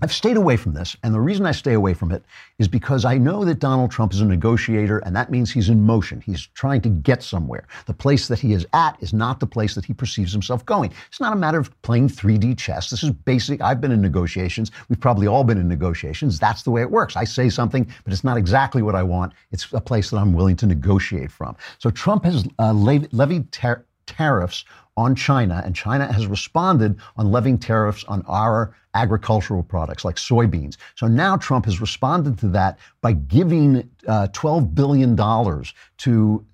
I've 0.00 0.12
stayed 0.12 0.36
away 0.36 0.56
from 0.56 0.74
this, 0.74 0.96
and 1.02 1.12
the 1.12 1.20
reason 1.20 1.44
I 1.44 1.50
stay 1.50 1.72
away 1.72 1.92
from 1.92 2.12
it 2.12 2.24
is 2.60 2.68
because 2.68 3.04
I 3.04 3.18
know 3.18 3.44
that 3.44 3.58
Donald 3.58 3.90
Trump 3.90 4.12
is 4.12 4.20
a 4.20 4.24
negotiator, 4.24 4.98
and 5.00 5.14
that 5.16 5.30
means 5.30 5.50
he's 5.50 5.68
in 5.68 5.82
motion. 5.82 6.20
He's 6.20 6.46
trying 6.54 6.82
to 6.82 6.88
get 6.88 7.20
somewhere. 7.20 7.66
The 7.86 7.94
place 7.94 8.28
that 8.28 8.38
he 8.38 8.52
is 8.52 8.64
at 8.74 8.96
is 9.00 9.12
not 9.12 9.40
the 9.40 9.46
place 9.46 9.74
that 9.74 9.84
he 9.84 9.92
perceives 9.92 10.32
himself 10.32 10.64
going. 10.64 10.92
It's 11.08 11.20
not 11.20 11.32
a 11.32 11.36
matter 11.36 11.58
of 11.58 11.70
playing 11.82 12.10
3D 12.10 12.56
chess. 12.56 12.90
This 12.90 13.02
is 13.02 13.10
basic. 13.10 13.60
I've 13.60 13.80
been 13.80 13.90
in 13.90 14.00
negotiations. 14.00 14.70
We've 14.88 15.00
probably 15.00 15.26
all 15.26 15.42
been 15.42 15.58
in 15.58 15.66
negotiations. 15.66 16.38
That's 16.38 16.62
the 16.62 16.70
way 16.70 16.82
it 16.82 16.90
works. 16.90 17.16
I 17.16 17.24
say 17.24 17.48
something, 17.48 17.84
but 18.04 18.12
it's 18.12 18.24
not 18.24 18.36
exactly 18.36 18.82
what 18.82 18.94
I 18.94 19.02
want. 19.02 19.32
It's 19.50 19.72
a 19.72 19.80
place 19.80 20.10
that 20.10 20.18
I'm 20.18 20.32
willing 20.32 20.56
to 20.56 20.66
negotiate 20.66 21.32
from. 21.32 21.56
So 21.78 21.90
Trump 21.90 22.24
has 22.24 22.46
uh, 22.60 22.72
levied 22.72 23.50
tar- 23.50 23.84
tariffs 24.08 24.64
on 24.96 25.14
China, 25.14 25.62
and 25.64 25.76
China 25.76 26.12
has 26.12 26.26
responded 26.26 26.96
on 27.16 27.30
levying 27.30 27.56
tariffs 27.56 28.02
on 28.08 28.24
our 28.26 28.74
agricultural 28.94 29.62
products 29.62 30.04
like 30.04 30.16
soybeans. 30.16 30.76
So 30.96 31.06
now 31.06 31.36
Trump 31.36 31.66
has 31.66 31.80
responded 31.80 32.36
to 32.38 32.48
that 32.48 32.78
by 33.00 33.12
giving 33.12 33.88
uh, 34.08 34.26
$12 34.32 34.74
billion 34.74 35.16
to 35.98 36.44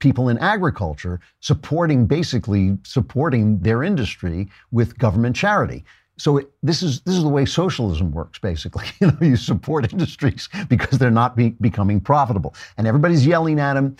people 0.00 0.28
in 0.28 0.36
agriculture, 0.38 1.18
supporting 1.40 2.04
basically 2.04 2.76
supporting 2.82 3.58
their 3.60 3.82
industry 3.82 4.50
with 4.70 4.98
government 4.98 5.34
charity. 5.34 5.82
So 6.18 6.36
it, 6.36 6.50
this 6.62 6.82
is 6.82 7.00
this 7.00 7.14
is 7.16 7.22
the 7.22 7.28
way 7.28 7.46
socialism 7.46 8.12
works. 8.12 8.38
Basically, 8.38 8.84
you 9.00 9.06
know, 9.06 9.16
you 9.20 9.36
support 9.36 9.90
industries 9.92 10.48
because 10.68 10.98
they're 10.98 11.10
not 11.10 11.36
be, 11.36 11.50
becoming 11.60 12.00
profitable, 12.00 12.54
and 12.76 12.86
everybody's 12.86 13.26
yelling 13.26 13.58
at 13.58 13.76
him 13.78 13.96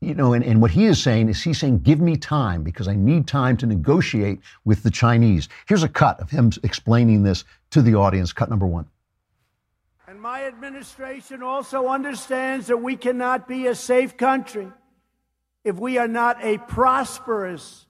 you 0.00 0.14
know, 0.14 0.34
and, 0.34 0.44
and 0.44 0.60
what 0.60 0.70
he 0.70 0.84
is 0.84 1.02
saying 1.02 1.28
is 1.28 1.42
he's 1.42 1.58
saying, 1.58 1.80
give 1.80 2.00
me 2.00 2.16
time 2.16 2.62
because 2.62 2.86
I 2.86 2.94
need 2.94 3.26
time 3.26 3.56
to 3.58 3.66
negotiate 3.66 4.40
with 4.64 4.82
the 4.82 4.90
Chinese. 4.90 5.48
Here's 5.66 5.82
a 5.82 5.88
cut 5.88 6.20
of 6.20 6.30
him 6.30 6.52
explaining 6.62 7.22
this 7.22 7.44
to 7.70 7.80
the 7.80 7.94
audience. 7.94 8.32
Cut 8.32 8.50
number 8.50 8.66
one. 8.66 8.86
And 10.06 10.20
my 10.20 10.44
administration 10.44 11.42
also 11.42 11.88
understands 11.88 12.66
that 12.68 12.76
we 12.76 12.96
cannot 12.96 13.48
be 13.48 13.66
a 13.66 13.74
safe 13.74 14.16
country 14.16 14.68
if 15.64 15.76
we 15.76 15.98
are 15.98 16.06
not 16.08 16.44
a 16.44 16.58
prosperous 16.58 17.86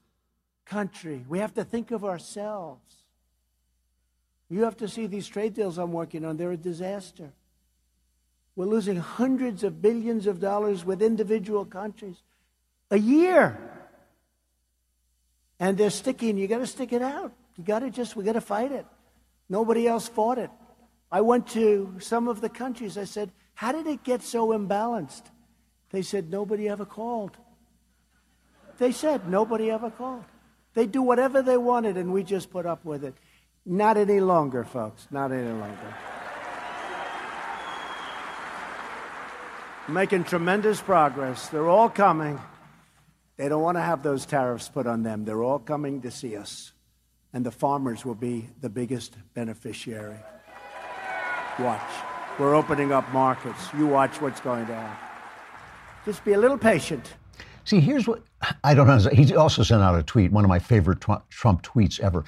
country. 0.64 1.24
We 1.28 1.40
have 1.40 1.54
to 1.54 1.64
think 1.64 1.90
of 1.90 2.04
ourselves. 2.04 2.80
You 4.48 4.62
have 4.62 4.76
to 4.78 4.88
see 4.88 5.06
these 5.06 5.26
trade 5.26 5.54
deals 5.54 5.76
I'm 5.76 5.92
working 5.92 6.24
on, 6.24 6.36
they're 6.36 6.52
a 6.52 6.56
disaster. 6.56 7.32
We're 8.56 8.64
losing 8.64 8.96
hundreds 8.96 9.62
of 9.62 9.82
billions 9.82 10.26
of 10.26 10.40
dollars 10.40 10.84
with 10.84 11.02
individual 11.02 11.66
countries 11.66 12.16
a 12.90 12.98
year. 12.98 13.58
And 15.60 15.76
they're 15.76 15.90
sticking. 15.90 16.38
You 16.38 16.48
got 16.48 16.58
to 16.58 16.66
stick 16.66 16.92
it 16.92 17.02
out. 17.02 17.32
You 17.56 17.64
got 17.64 17.80
to 17.80 17.90
just, 17.90 18.16
we 18.16 18.24
got 18.24 18.32
to 18.32 18.40
fight 18.40 18.72
it. 18.72 18.86
Nobody 19.48 19.86
else 19.86 20.08
fought 20.08 20.38
it. 20.38 20.50
I 21.12 21.20
went 21.20 21.48
to 21.48 21.96
some 22.00 22.28
of 22.28 22.40
the 22.40 22.48
countries. 22.48 22.98
I 22.98 23.04
said, 23.04 23.30
How 23.54 23.72
did 23.72 23.86
it 23.86 24.02
get 24.02 24.22
so 24.22 24.48
imbalanced? 24.48 25.22
They 25.90 26.02
said, 26.02 26.30
Nobody 26.30 26.68
ever 26.68 26.84
called. 26.84 27.36
They 28.78 28.92
said, 28.92 29.28
Nobody 29.28 29.70
ever 29.70 29.90
called. 29.90 30.24
They 30.74 30.86
do 30.86 31.02
whatever 31.02 31.42
they 31.42 31.56
wanted, 31.56 31.96
and 31.96 32.12
we 32.12 32.22
just 32.22 32.50
put 32.50 32.66
up 32.66 32.84
with 32.84 33.04
it. 33.04 33.14
Not 33.64 33.96
any 33.96 34.20
longer, 34.20 34.64
folks. 34.64 35.06
Not 35.10 35.32
any 35.32 35.50
longer. 35.50 35.94
Making 39.88 40.24
tremendous 40.24 40.80
progress. 40.80 41.48
They're 41.48 41.68
all 41.68 41.88
coming. 41.88 42.40
They 43.36 43.48
don't 43.48 43.62
want 43.62 43.76
to 43.76 43.82
have 43.82 44.02
those 44.02 44.26
tariffs 44.26 44.68
put 44.68 44.86
on 44.86 45.02
them. 45.02 45.24
They're 45.24 45.42
all 45.42 45.58
coming 45.58 46.00
to 46.02 46.10
see 46.10 46.36
us. 46.36 46.72
And 47.32 47.44
the 47.44 47.50
farmers 47.50 48.04
will 48.04 48.14
be 48.14 48.48
the 48.60 48.70
biggest 48.70 49.16
beneficiary. 49.34 50.16
Watch. 51.58 51.90
We're 52.38 52.54
opening 52.54 52.92
up 52.92 53.10
markets. 53.12 53.68
You 53.76 53.86
watch 53.86 54.20
what's 54.20 54.40
going 54.40 54.66
to 54.66 54.74
happen. 54.74 55.06
Just 56.04 56.24
be 56.24 56.32
a 56.32 56.38
little 56.38 56.58
patient. 56.58 57.14
See, 57.64 57.80
here's 57.80 58.06
what 58.06 58.22
I 58.62 58.74
don't 58.74 58.86
know. 58.86 59.10
He 59.10 59.34
also 59.34 59.62
sent 59.62 59.82
out 59.82 59.98
a 59.98 60.02
tweet, 60.02 60.30
one 60.30 60.44
of 60.44 60.48
my 60.48 60.60
favorite 60.60 61.00
Trump 61.00 61.62
tweets 61.62 61.98
ever. 62.00 62.24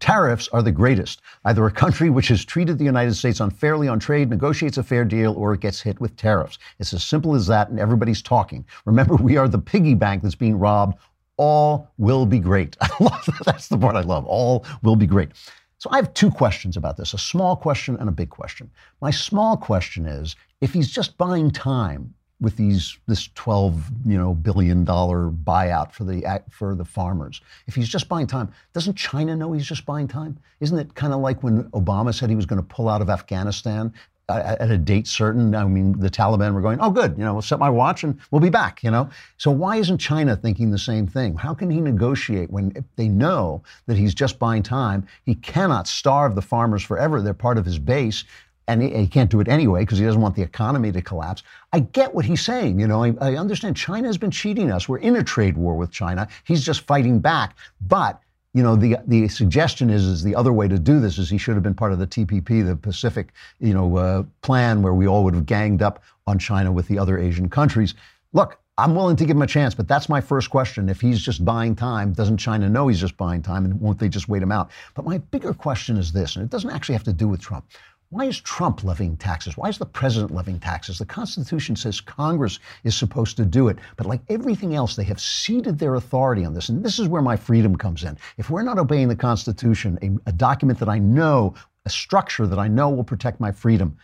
Tariffs 0.00 0.48
are 0.48 0.62
the 0.62 0.72
greatest. 0.72 1.20
Either 1.44 1.64
a 1.66 1.70
country 1.70 2.08
which 2.08 2.28
has 2.28 2.44
treated 2.44 2.78
the 2.78 2.84
United 2.84 3.14
States 3.14 3.38
unfairly 3.38 3.86
on 3.86 3.98
trade 3.98 4.30
negotiates 4.30 4.78
a 4.78 4.82
fair 4.82 5.04
deal 5.04 5.34
or 5.34 5.52
it 5.52 5.60
gets 5.60 5.80
hit 5.80 6.00
with 6.00 6.16
tariffs. 6.16 6.58
It's 6.78 6.94
as 6.94 7.04
simple 7.04 7.34
as 7.34 7.46
that, 7.46 7.68
and 7.68 7.78
everybody's 7.78 8.22
talking. 8.22 8.64
Remember, 8.86 9.14
we 9.14 9.36
are 9.36 9.46
the 9.46 9.58
piggy 9.58 9.94
bank 9.94 10.22
that's 10.22 10.34
being 10.34 10.58
robbed. 10.58 10.98
All 11.36 11.90
will 11.98 12.26
be 12.26 12.38
great. 12.38 12.76
I 12.80 12.88
love 12.98 13.24
that. 13.26 13.42
That's 13.44 13.68
the 13.68 13.78
part 13.78 13.94
I 13.94 14.00
love. 14.00 14.24
All 14.26 14.64
will 14.82 14.96
be 14.96 15.06
great. 15.06 15.30
So 15.78 15.88
I 15.90 15.96
have 15.96 16.12
two 16.12 16.30
questions 16.30 16.76
about 16.76 16.96
this 16.96 17.14
a 17.14 17.18
small 17.18 17.56
question 17.56 17.96
and 18.00 18.08
a 18.08 18.12
big 18.12 18.30
question. 18.30 18.70
My 19.00 19.10
small 19.10 19.56
question 19.56 20.06
is 20.06 20.34
if 20.60 20.72
he's 20.72 20.90
just 20.90 21.16
buying 21.18 21.50
time 21.50 22.14
with 22.40 22.56
these 22.56 22.98
this 23.06 23.28
12 23.34 23.90
you 24.06 24.16
know 24.16 24.34
billion 24.34 24.84
dollar 24.84 25.30
buyout 25.30 25.92
for 25.92 26.04
the 26.04 26.42
for 26.50 26.74
the 26.74 26.84
farmers. 26.84 27.40
If 27.66 27.74
he's 27.74 27.88
just 27.88 28.08
buying 28.08 28.26
time 28.26 28.52
doesn't 28.72 28.96
china 28.96 29.36
know 29.36 29.52
he's 29.52 29.66
just 29.66 29.84
buying 29.86 30.08
time? 30.08 30.38
Isn't 30.60 30.78
it 30.78 30.94
kind 30.94 31.12
of 31.12 31.20
like 31.20 31.42
when 31.42 31.64
obama 31.70 32.14
said 32.14 32.30
he 32.30 32.36
was 32.36 32.46
going 32.46 32.60
to 32.60 32.66
pull 32.66 32.88
out 32.88 33.02
of 33.02 33.10
afghanistan 33.10 33.92
at 34.28 34.70
a 34.70 34.78
date 34.78 35.06
certain? 35.06 35.54
I 35.54 35.64
mean 35.64 35.98
the 35.98 36.10
taliban 36.10 36.54
were 36.54 36.60
going 36.60 36.80
oh 36.80 36.90
good 36.90 37.16
you 37.18 37.24
know 37.24 37.34
we'll 37.34 37.42
set 37.42 37.58
my 37.58 37.70
watch 37.70 38.04
and 38.04 38.18
we'll 38.30 38.40
be 38.40 38.50
back 38.50 38.82
you 38.82 38.90
know? 38.90 39.10
So 39.36 39.50
why 39.50 39.76
isn't 39.76 39.98
china 39.98 40.34
thinking 40.36 40.70
the 40.70 40.78
same 40.78 41.06
thing? 41.06 41.36
How 41.36 41.52
can 41.52 41.70
he 41.70 41.80
negotiate 41.80 42.50
when 42.50 42.84
they 42.96 43.08
know 43.08 43.62
that 43.86 43.96
he's 43.96 44.14
just 44.14 44.38
buying 44.38 44.62
time 44.62 45.06
he 45.24 45.34
cannot 45.34 45.86
starve 45.86 46.34
the 46.34 46.42
farmers 46.42 46.82
forever 46.82 47.20
they're 47.20 47.34
part 47.34 47.58
of 47.58 47.66
his 47.66 47.78
base 47.78 48.24
and 48.70 48.82
he, 48.82 48.90
he, 48.90 49.06
can't 49.06 49.30
do 49.30 49.40
it 49.40 49.48
anyway 49.48 49.80
because 49.80 49.98
he 49.98 50.04
doesn't 50.04 50.20
want 50.20 50.36
the 50.36 50.42
economy 50.42 50.92
to 50.92 51.02
collapse. 51.02 51.42
I 51.72 51.80
get 51.80 52.14
what 52.14 52.24
he's 52.24 52.42
saying. 52.42 52.78
You 52.78 52.86
know, 52.86 53.02
I, 53.02 53.14
I 53.20 53.34
understand 53.34 53.76
China 53.76 54.06
has 54.06 54.16
been 54.16 54.30
cheating 54.30 54.70
us. 54.70 54.88
We're 54.88 54.98
in 54.98 55.16
a 55.16 55.24
trade 55.24 55.56
war 55.56 55.76
with 55.76 55.90
China. 55.90 56.28
He's 56.44 56.64
just 56.64 56.82
fighting 56.82 57.18
back. 57.18 57.56
But 57.80 58.22
you 58.54 58.62
know, 58.62 58.76
the 58.76 58.96
the 59.06 59.28
suggestion 59.28 59.90
is 59.90 60.04
is 60.06 60.22
the 60.22 60.34
other 60.34 60.52
way 60.52 60.68
to 60.68 60.78
do 60.78 61.00
this 61.00 61.18
is 61.18 61.30
he 61.30 61.38
should 61.38 61.54
have 61.54 61.62
been 61.62 61.74
part 61.74 61.92
of 61.92 61.98
the 61.98 62.06
TPP, 62.06 62.66
the 62.66 62.76
Pacific, 62.76 63.32
you 63.60 63.74
know, 63.74 63.96
uh, 63.96 64.22
plan 64.42 64.82
where 64.82 64.94
we 64.94 65.06
all 65.06 65.24
would 65.24 65.34
have 65.34 65.46
ganged 65.46 65.82
up 65.82 66.02
on 66.26 66.38
China 66.38 66.72
with 66.72 66.88
the 66.88 66.98
other 66.98 67.18
Asian 67.18 67.48
countries. 67.48 67.94
Look, 68.32 68.58
I'm 68.80 68.94
willing 68.94 69.16
to 69.16 69.26
give 69.26 69.36
him 69.36 69.42
a 69.42 69.46
chance, 69.46 69.74
but 69.74 69.86
that's 69.86 70.08
my 70.08 70.22
first 70.22 70.48
question. 70.48 70.88
If 70.88 71.02
he's 71.02 71.20
just 71.20 71.44
buying 71.44 71.76
time, 71.76 72.12
doesn't 72.12 72.38
China 72.38 72.68
know 72.68 72.88
he's 72.88 73.00
just 73.00 73.16
buying 73.16 73.42
time, 73.42 73.66
and 73.66 73.78
won't 73.78 73.98
they 73.98 74.08
just 74.08 74.28
wait 74.28 74.42
him 74.42 74.50
out? 74.50 74.70
But 74.94 75.04
my 75.04 75.18
bigger 75.18 75.52
question 75.52 75.98
is 75.98 76.12
this, 76.12 76.36
and 76.36 76.44
it 76.44 76.50
doesn't 76.50 76.70
actually 76.70 76.94
have 76.94 77.04
to 77.04 77.12
do 77.12 77.28
with 77.28 77.40
Trump. 77.40 77.66
Why 78.12 78.24
is 78.24 78.40
Trump 78.40 78.82
levying 78.82 79.16
taxes? 79.16 79.56
Why 79.56 79.68
is 79.68 79.78
the 79.78 79.86
president 79.86 80.34
levying 80.34 80.58
taxes? 80.58 80.98
The 80.98 81.06
Constitution 81.06 81.76
says 81.76 82.00
Congress 82.00 82.58
is 82.82 82.96
supposed 82.96 83.36
to 83.36 83.44
do 83.44 83.68
it. 83.68 83.78
But 83.96 84.06
like 84.08 84.20
everything 84.28 84.74
else, 84.74 84.96
they 84.96 85.04
have 85.04 85.20
ceded 85.20 85.78
their 85.78 85.94
authority 85.94 86.44
on 86.44 86.52
this. 86.52 86.70
And 86.70 86.82
this 86.84 86.98
is 86.98 87.06
where 87.06 87.22
my 87.22 87.36
freedom 87.36 87.76
comes 87.76 88.02
in. 88.02 88.18
If 88.36 88.50
we're 88.50 88.64
not 88.64 88.80
obeying 88.80 89.06
the 89.06 89.14
Constitution, 89.14 89.96
a, 90.02 90.28
a 90.28 90.32
document 90.32 90.80
that 90.80 90.88
I 90.88 90.98
know, 90.98 91.54
a 91.86 91.90
structure 91.90 92.48
that 92.48 92.58
I 92.58 92.66
know 92.66 92.90
will 92.90 93.04
protect 93.04 93.38
my 93.38 93.52
freedom, 93.52 93.96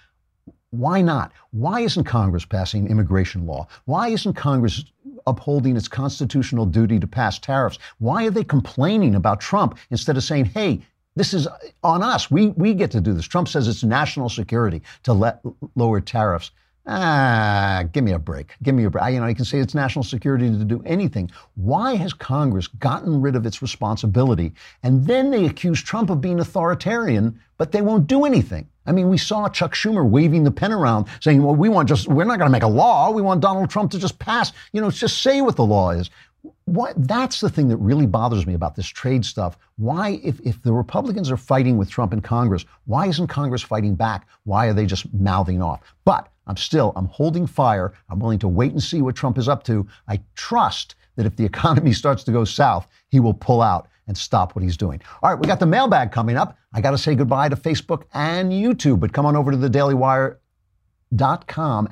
why 0.71 1.03
not? 1.03 1.33
Why 1.51 1.81
isn't 1.81 2.05
Congress 2.05 2.45
passing 2.45 2.87
immigration 2.87 3.45
law? 3.45 3.67
Why 3.87 4.11
isn't 4.11 4.35
Congress 4.35 4.85
upholding 5.27 5.77
its 5.77 5.89
constitutional 5.89 6.65
duty 6.65 7.01
to 7.01 7.09
pass 7.09 7.41
tariffs? 7.41 7.81
Why 7.99 8.27
are 8.27 8.31
they 8.31 8.45
complaining 8.45 9.17
about 9.17 9.41
Trump 9.41 9.79
instead 9.91 10.17
of 10.17 10.23
saying, 10.23 10.45
hey, 10.45 10.83
this 11.17 11.35
is 11.35 11.49
on 11.83 12.03
us. 12.03 12.31
We, 12.31 12.49
we 12.49 12.75
get 12.75 12.91
to 12.93 13.01
do 13.01 13.13
this. 13.13 13.25
Trump 13.27 13.49
says 13.49 13.67
it's 13.67 13.83
national 13.83 14.29
security 14.29 14.83
to 15.03 15.13
let 15.13 15.41
lower 15.75 16.01
tariffs. 16.01 16.53
Ah, 16.89 17.83
give 17.93 18.05
me 18.05 18.13
a 18.13 18.19
break. 18.19 18.55
Give 18.63 18.75
me 18.75 18.85
a 18.85 18.91
break. 18.91 19.13
You 19.13 19.19
know, 19.19 19.27
you 19.27 19.35
can 19.35 19.45
say 19.45 19.59
it's 19.59 19.75
national 19.75 20.05
security 20.05 20.49
to 20.49 20.65
do 20.65 20.83
anything. 20.87 21.33
Why 21.57 21.97
has 21.97 22.13
Congress 22.13 22.69
gotten 22.69 23.21
rid 23.21 23.35
of 23.35 23.45
its 23.45 23.61
responsibility? 23.61 24.53
And 24.85 25.05
then 25.05 25.33
they 25.33 25.47
accuse 25.47 25.83
Trump 25.83 26.11
of 26.11 26.21
being 26.21 26.39
authoritarian, 26.39 27.41
but 27.59 27.73
they 27.73 27.83
won't 27.83 28.07
do 28.07 28.25
anything. 28.25 28.69
I 28.87 28.93
mean, 28.93 29.09
we 29.09 29.19
saw 29.19 29.49
Chuck 29.49 29.75
Schumer 29.75 30.09
waving 30.09 30.45
the 30.45 30.53
pen 30.53 30.71
around 30.71 31.07
saying, 31.21 31.43
well, 31.43 31.57
we 31.57 31.69
want 31.69 31.89
just, 31.89 32.07
we're 32.07 32.23
not 32.23 32.39
going 32.39 32.49
to 32.49 32.53
make 32.53 32.63
a 32.63 32.69
law. 32.69 33.11
We 33.11 33.21
want 33.21 33.41
Donald 33.41 33.69
Trump 33.69 33.91
to 33.91 33.99
just 33.99 34.21
pass, 34.21 34.53
you 34.73 34.81
know, 34.81 34.93
just 34.93 35.23
say 35.23 35.41
what 35.41 35.57
the 35.57 35.67
law 35.67 35.91
is 35.91 36.09
what 36.65 36.95
that's 37.07 37.41
the 37.41 37.49
thing 37.49 37.69
that 37.69 37.77
really 37.77 38.07
bothers 38.07 38.47
me 38.47 38.55
about 38.55 38.75
this 38.75 38.87
trade 38.87 39.25
stuff. 39.25 39.57
Why, 39.77 40.21
if, 40.23 40.41
if 40.41 40.63
the 40.63 40.73
Republicans 40.73 41.31
are 41.31 41.37
fighting 41.37 41.77
with 41.77 41.91
Trump 41.91 42.13
in 42.13 42.21
Congress, 42.21 42.65
why 42.87 43.07
isn't 43.07 43.29
Congress 43.29 43.63
fighting 43.63 43.95
back? 43.95 44.27
Why 44.45 44.67
are 44.67 44.73
they 44.73 44.87
just 44.87 45.13
mouthing 45.15 45.63
off? 45.63 45.81
But 46.05 46.29
I'm 46.47 46.57
still, 46.57 46.93
I'm 46.97 47.07
holding 47.07 47.47
fire. 47.47 47.93
I'm 48.09 48.19
willing 48.19 48.39
to 48.41 48.49
wait 48.49 48.73
and 48.73 48.83
see 48.83 49.03
what 49.03 49.17
Trump 49.17 49.39
is 49.39 49.49
up 49.49 49.63
to. 49.65 49.87
I 50.09 50.21
trust 50.35 50.95
that 51.17 51.27
if 51.27 51.37
the 51.37 51.45
economy 51.53 51.93
starts 51.93 52.25
to 52.25 52.33
go 52.33 52.45
south, 52.45 52.89
he 53.09 53.21
will 53.21 53.35
pull 53.35 53.63
out 53.63 53.89
and 54.07 54.17
stop 54.17 54.55
what 54.55 54.63
he's 54.63 54.77
doing. 54.77 55.01
All 55.23 55.31
right, 55.31 55.39
we 55.39 55.47
got 55.47 55.61
the 55.61 55.67
mailbag 55.67 56.13
coming 56.13 56.37
up. 56.37 56.57
I 56.73 56.81
got 56.81 56.93
to 56.93 56.99
say 56.99 57.15
goodbye 57.15 57.49
to 57.49 57.57
Facebook 57.57 58.05
and 58.15 58.53
YouTube, 58.53 59.01
but 59.01 59.13
come 59.13 59.27
on 59.27 59.35
over 59.35 59.51
to 59.51 59.57
the 59.57 59.69
dailywire.com 59.69 60.39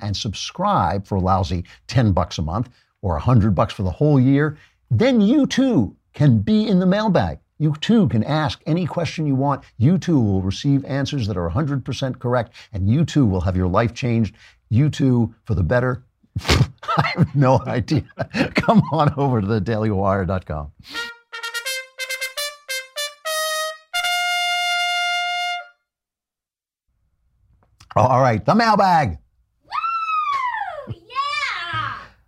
and 0.01 0.17
subscribe 0.17 1.07
for 1.07 1.17
a 1.17 1.21
lousy 1.21 1.65
10 1.89 2.13
bucks 2.13 2.39
a 2.39 2.43
month 2.43 2.71
or 3.05 3.13
100 3.13 3.55
bucks 3.55 3.75
for 3.75 3.83
the 3.83 3.91
whole 3.91 4.19
year, 4.19 4.57
then 4.91 5.21
you 5.21 5.47
too 5.47 5.95
can 6.15 6.39
be 6.39 6.67
in 6.67 6.79
the 6.79 6.87
mailbag. 6.87 7.39
You 7.59 7.75
too 7.81 8.09
can 8.09 8.25
ask 8.25 8.63
any 8.65 8.87
question 8.87 9.27
you 9.27 9.35
want. 9.35 9.63
You 9.77 9.99
too 9.99 10.19
will 10.19 10.41
receive 10.41 10.85
answers 10.87 11.27
that 11.27 11.37
are 11.37 11.51
100% 11.51 12.19
correct, 12.19 12.55
and 12.73 12.89
you 12.89 13.05
too 13.05 13.27
will 13.27 13.43
have 13.43 13.57
your 13.57 13.69
life 13.69 13.93
changed. 13.93 14.35
You 14.71 14.89
too, 14.89 15.35
for 15.45 15.55
the 15.55 15.63
better. 15.63 16.03
I 16.41 17.13
have 17.17 17.37
no 17.37 17.63
idea. 17.67 18.05
Come 18.55 18.83
on 18.91 19.13
over 19.19 19.43
to 19.43 19.47
thedailywire.com. 19.47 20.73
All 27.97 28.21
right, 28.21 28.45
the 28.45 28.55
mailbag. 28.55 29.19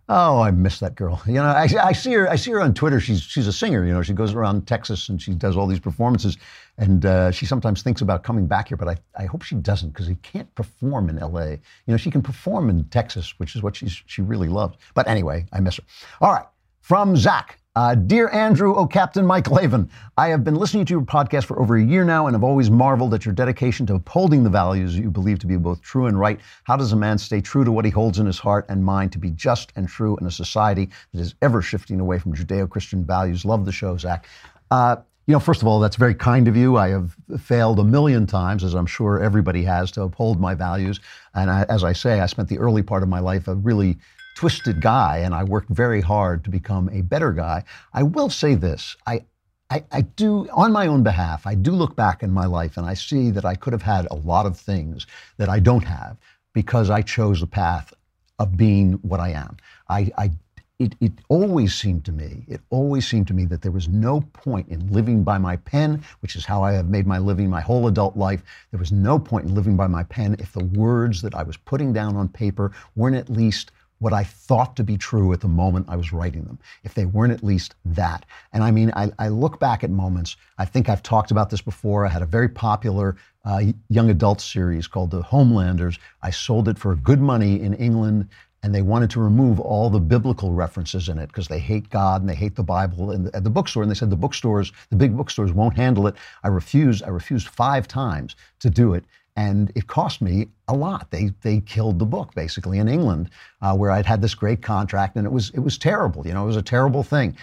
Oh, 0.09 0.39
I 0.39 0.51
miss 0.51 0.79
that 0.79 0.95
girl. 0.95 1.21
You 1.25 1.33
know, 1.33 1.43
I, 1.43 1.67
I, 1.83 1.91
see 1.91 2.13
her. 2.13 2.29
I 2.29 2.37
see 2.37 2.51
her 2.51 2.61
on 2.61 2.73
Twitter. 2.73 2.99
She's 3.01 3.21
she's 3.21 3.45
a 3.45 3.51
singer. 3.51 3.85
You 3.85 3.93
know, 3.93 4.01
she 4.01 4.13
goes 4.13 4.33
around 4.33 4.65
Texas 4.65 5.09
and 5.09 5.21
she 5.21 5.33
does 5.33 5.57
all 5.57 5.67
these 5.67 5.81
performances. 5.81 6.37
And 6.77 7.05
uh, 7.05 7.31
she 7.31 7.45
sometimes 7.45 7.81
thinks 7.81 7.99
about 7.99 8.23
coming 8.23 8.47
back 8.47 8.69
here, 8.69 8.77
but 8.77 8.87
I, 8.87 8.97
I 9.17 9.25
hope 9.25 9.41
she 9.41 9.55
doesn't 9.55 9.89
because 9.89 10.05
she 10.07 10.15
can't 10.15 10.53
perform 10.55 11.09
in 11.09 11.19
L.A. 11.19 11.51
You 11.51 11.59
know, 11.87 11.97
she 11.97 12.09
can 12.09 12.21
perform 12.21 12.69
in 12.69 12.85
Texas, 12.85 13.33
which 13.37 13.55
is 13.55 13.61
what 13.61 13.75
she's 13.75 14.01
she 14.05 14.21
really 14.21 14.47
loves. 14.47 14.77
But 14.93 15.07
anyway, 15.07 15.45
I 15.51 15.59
miss 15.59 15.75
her. 15.75 15.83
All 16.21 16.31
right, 16.31 16.45
from 16.79 17.17
Zach. 17.17 17.59
Uh, 17.77 17.93
Dear 17.93 18.27
Andrew, 18.29 18.73
oh 18.75 18.87
Captain 18.87 19.23
my 19.23 19.39
Klavan, 19.39 19.87
I 20.17 20.29
have 20.29 20.43
been 20.43 20.55
listening 20.55 20.83
to 20.85 20.93
your 20.95 21.03
podcast 21.03 21.45
for 21.45 21.61
over 21.61 21.75
a 21.75 21.83
year 21.83 22.03
now 22.03 22.25
and 22.25 22.33
have 22.33 22.43
always 22.43 22.71
marveled 22.71 23.13
at 23.13 23.23
your 23.23 23.35
dedication 23.35 23.85
to 23.85 23.93
upholding 23.93 24.43
the 24.43 24.49
values 24.49 24.97
you 24.97 25.11
believe 25.11 25.37
to 25.37 25.45
be 25.45 25.57
both 25.57 25.79
true 25.83 26.07
and 26.07 26.19
right. 26.19 26.39
How 26.63 26.75
does 26.75 26.91
a 26.91 26.95
man 26.95 27.19
stay 27.19 27.39
true 27.39 27.63
to 27.63 27.71
what 27.71 27.85
he 27.85 27.91
holds 27.91 28.17
in 28.17 28.25
his 28.25 28.39
heart 28.39 28.65
and 28.67 28.83
mind 28.83 29.11
to 29.11 29.19
be 29.19 29.29
just 29.29 29.73
and 29.75 29.87
true 29.87 30.17
in 30.19 30.25
a 30.25 30.31
society 30.31 30.89
that 31.13 31.21
is 31.21 31.35
ever 31.43 31.61
shifting 31.61 31.99
away 31.99 32.17
from 32.17 32.33
Judeo 32.33 32.67
Christian 32.67 33.05
values? 33.05 33.45
Love 33.45 33.63
the 33.63 33.71
show, 33.71 33.95
Zach. 33.95 34.25
Uh, 34.71 34.95
you 35.27 35.33
know, 35.33 35.39
first 35.39 35.61
of 35.61 35.67
all, 35.67 35.79
that's 35.79 35.97
very 35.97 36.15
kind 36.15 36.47
of 36.47 36.57
you. 36.57 36.77
I 36.77 36.89
have 36.89 37.15
failed 37.39 37.77
a 37.77 37.83
million 37.83 38.25
times, 38.25 38.63
as 38.63 38.73
I'm 38.73 38.87
sure 38.87 39.21
everybody 39.21 39.61
has, 39.65 39.91
to 39.91 40.01
uphold 40.01 40.39
my 40.39 40.55
values. 40.55 40.99
And 41.35 41.51
I, 41.51 41.63
as 41.69 41.83
I 41.83 41.93
say, 41.93 42.21
I 42.21 42.25
spent 42.25 42.49
the 42.49 42.57
early 42.57 42.81
part 42.81 43.03
of 43.03 43.09
my 43.09 43.19
life 43.19 43.47
a 43.47 43.53
really 43.53 43.99
twisted 44.37 44.79
guy, 44.79 45.17
and 45.23 45.33
I 45.33 45.43
worked 45.43 45.69
very 45.69 45.99
hard 45.99 46.43
to 46.43 46.51
become 46.51 46.89
a 46.89 47.01
better 47.01 47.31
guy. 47.31 47.63
I 47.91 48.03
will 48.03 48.29
say 48.29 48.53
this 48.53 48.95
I, 49.07 49.25
I, 49.71 49.83
I, 49.91 50.01
do, 50.01 50.47
on 50.51 50.71
my 50.71 50.85
own 50.85 51.01
behalf, 51.01 51.47
I 51.47 51.55
do 51.55 51.71
look 51.71 51.95
back 51.95 52.21
in 52.21 52.29
my 52.29 52.45
life 52.45 52.77
and 52.77 52.85
I 52.85 52.93
see 52.93 53.31
that 53.31 53.45
I 53.45 53.55
could 53.55 53.73
have 53.73 53.81
had 53.81 54.07
a 54.11 54.13
lot 54.13 54.45
of 54.45 54.55
things 54.55 55.07
that 55.37 55.49
I 55.49 55.59
don't 55.59 55.83
have 55.83 56.17
because 56.53 56.91
I 56.91 57.01
chose 57.01 57.39
the 57.39 57.47
path 57.47 57.91
of 58.37 58.55
being 58.55 58.93
what 59.01 59.19
I 59.19 59.29
am. 59.29 59.57
I, 59.89 60.11
I 60.19 60.31
it, 60.77 60.93
it 61.01 61.13
always 61.29 61.73
seemed 61.73 62.05
to 62.05 62.11
me, 62.11 62.45
it 62.47 62.61
always 62.69 63.07
seemed 63.07 63.25
to 63.29 63.33
me 63.33 63.45
that 63.45 63.63
there 63.63 63.71
was 63.71 63.89
no 63.89 64.21
point 64.33 64.69
in 64.69 64.93
living 64.93 65.23
by 65.23 65.39
my 65.39 65.55
pen, 65.55 66.03
which 66.19 66.35
is 66.35 66.45
how 66.45 66.61
I 66.61 66.73
have 66.73 66.89
made 66.89 67.07
my 67.07 67.17
living 67.17 67.49
my 67.49 67.61
whole 67.61 67.87
adult 67.87 68.15
life. 68.15 68.43
There 68.69 68.79
was 68.79 68.91
no 68.91 69.17
point 69.17 69.47
in 69.47 69.55
living 69.55 69.75
by 69.75 69.87
my 69.87 70.03
pen 70.03 70.35
if 70.37 70.53
the 70.53 70.63
words 70.63 71.23
that 71.23 71.33
I 71.33 71.41
was 71.41 71.57
putting 71.57 71.91
down 71.91 72.15
on 72.15 72.29
paper 72.29 72.71
weren't 72.95 73.15
at 73.15 73.31
least 73.31 73.71
what 73.99 74.13
I 74.13 74.23
thought 74.23 74.75
to 74.75 74.83
be 74.83 74.97
true 74.97 75.33
at 75.33 75.41
the 75.41 75.47
moment 75.47 75.87
I 75.89 75.95
was 75.95 76.13
writing 76.13 76.43
them, 76.43 76.59
if 76.83 76.93
they 76.93 77.05
weren't 77.05 77.33
at 77.33 77.43
least 77.43 77.75
that. 77.85 78.25
And 78.53 78.63
I 78.63 78.71
mean, 78.71 78.91
I, 78.95 79.11
I 79.17 79.29
look 79.29 79.59
back 79.59 79.83
at 79.83 79.89
moments, 79.89 80.37
I 80.57 80.65
think 80.65 80.89
I've 80.89 81.03
talked 81.03 81.31
about 81.31 81.49
this 81.49 81.61
before. 81.61 82.05
I 82.05 82.09
had 82.09 82.21
a 82.21 82.27
very 82.27 82.49
popular 82.49 83.15
uh, 83.45 83.61
young 83.89 84.09
adult 84.09 84.41
series 84.41 84.87
called 84.87 85.11
The 85.11 85.23
Homelanders. 85.23 85.97
I 86.21 86.31
sold 86.31 86.67
it 86.67 86.77
for 86.77 86.95
good 86.95 87.21
money 87.21 87.61
in 87.61 87.73
England. 87.73 88.29
and 88.63 88.73
they 88.73 88.81
wanted 88.81 89.09
to 89.11 89.21
remove 89.21 89.59
all 89.59 89.89
the 89.89 89.99
biblical 89.99 90.51
references 90.51 91.09
in 91.09 91.17
it 91.17 91.27
because 91.27 91.47
they 91.47 91.59
hate 91.59 91.89
God 91.89 92.21
and 92.21 92.29
they 92.29 92.35
hate 92.35 92.55
the 92.55 92.63
Bible 92.63 93.11
and 93.11 93.33
at 93.35 93.43
the 93.43 93.49
bookstore. 93.49 93.83
And 93.83 93.89
they 93.89 93.95
said 93.95 94.09
the 94.09 94.15
bookstores, 94.15 94.71
the 94.89 94.95
big 94.95 95.15
bookstores, 95.15 95.53
won't 95.53 95.75
handle 95.77 96.07
it. 96.07 96.15
I 96.43 96.47
refused. 96.47 97.03
I 97.03 97.09
refused 97.09 97.47
five 97.47 97.87
times 97.87 98.35
to 98.59 98.69
do 98.69 98.93
it, 98.93 99.05
and 99.37 99.71
it 99.75 99.85
cost 99.85 100.19
me 100.19 100.47
a 100.67 100.75
lot. 100.75 101.11
They 101.11 101.31
they 101.41 101.61
killed 101.61 101.99
the 101.99 102.05
book 102.05 102.33
basically 102.33 102.79
in 102.79 102.89
England, 102.89 103.29
uh, 103.61 103.75
where 103.77 103.91
I'd 103.91 104.05
had 104.05 104.21
this 104.21 104.35
great 104.35 104.61
contract, 104.61 105.15
and 105.15 105.25
it 105.25 105.31
was 105.31 105.51
it 105.51 105.59
was 105.59 105.77
terrible. 105.77 106.27
You 106.27 106.33
know, 106.33 106.43
it 106.43 106.47
was 106.47 106.57
a 106.57 106.61
terrible 106.61 107.03
thing. 107.03 107.37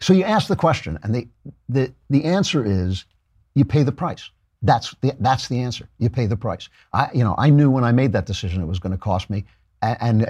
So 0.00 0.12
you 0.12 0.22
ask 0.22 0.46
the 0.46 0.56
question, 0.56 0.98
and 1.02 1.14
the 1.14 1.26
the 1.68 1.92
the 2.10 2.24
answer 2.24 2.64
is 2.64 3.06
you 3.54 3.64
pay 3.64 3.82
the 3.82 3.92
price. 3.92 4.30
That's 4.62 4.94
the, 5.00 5.16
that's 5.18 5.48
the 5.48 5.60
answer. 5.60 5.88
You 5.98 6.10
pay 6.10 6.26
the 6.26 6.36
price. 6.36 6.68
I, 6.92 7.08
you 7.14 7.24
know, 7.24 7.34
I 7.38 7.48
knew 7.48 7.70
when 7.70 7.84
I 7.84 7.92
made 7.92 8.12
that 8.12 8.26
decision 8.26 8.60
it 8.60 8.66
was 8.66 8.78
going 8.78 8.92
to 8.92 8.98
cost 8.98 9.30
me, 9.30 9.46
and 9.80 10.26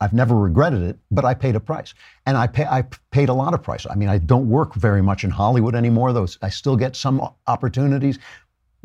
I've 0.00 0.12
never 0.12 0.36
regretted 0.36 0.82
it. 0.82 0.96
But 1.10 1.24
I 1.24 1.34
paid 1.34 1.56
a 1.56 1.60
price, 1.60 1.92
and 2.24 2.36
I 2.36 2.46
pay, 2.46 2.66
I 2.66 2.82
paid 3.10 3.28
a 3.28 3.34
lot 3.34 3.52
of 3.52 3.62
price. 3.64 3.84
I 3.90 3.96
mean, 3.96 4.08
I 4.08 4.18
don't 4.18 4.48
work 4.48 4.74
very 4.76 5.02
much 5.02 5.24
in 5.24 5.30
Hollywood 5.30 5.74
anymore. 5.74 6.12
Though 6.12 6.28
I 6.40 6.50
still 6.50 6.76
get 6.76 6.94
some 6.94 7.28
opportunities 7.48 8.20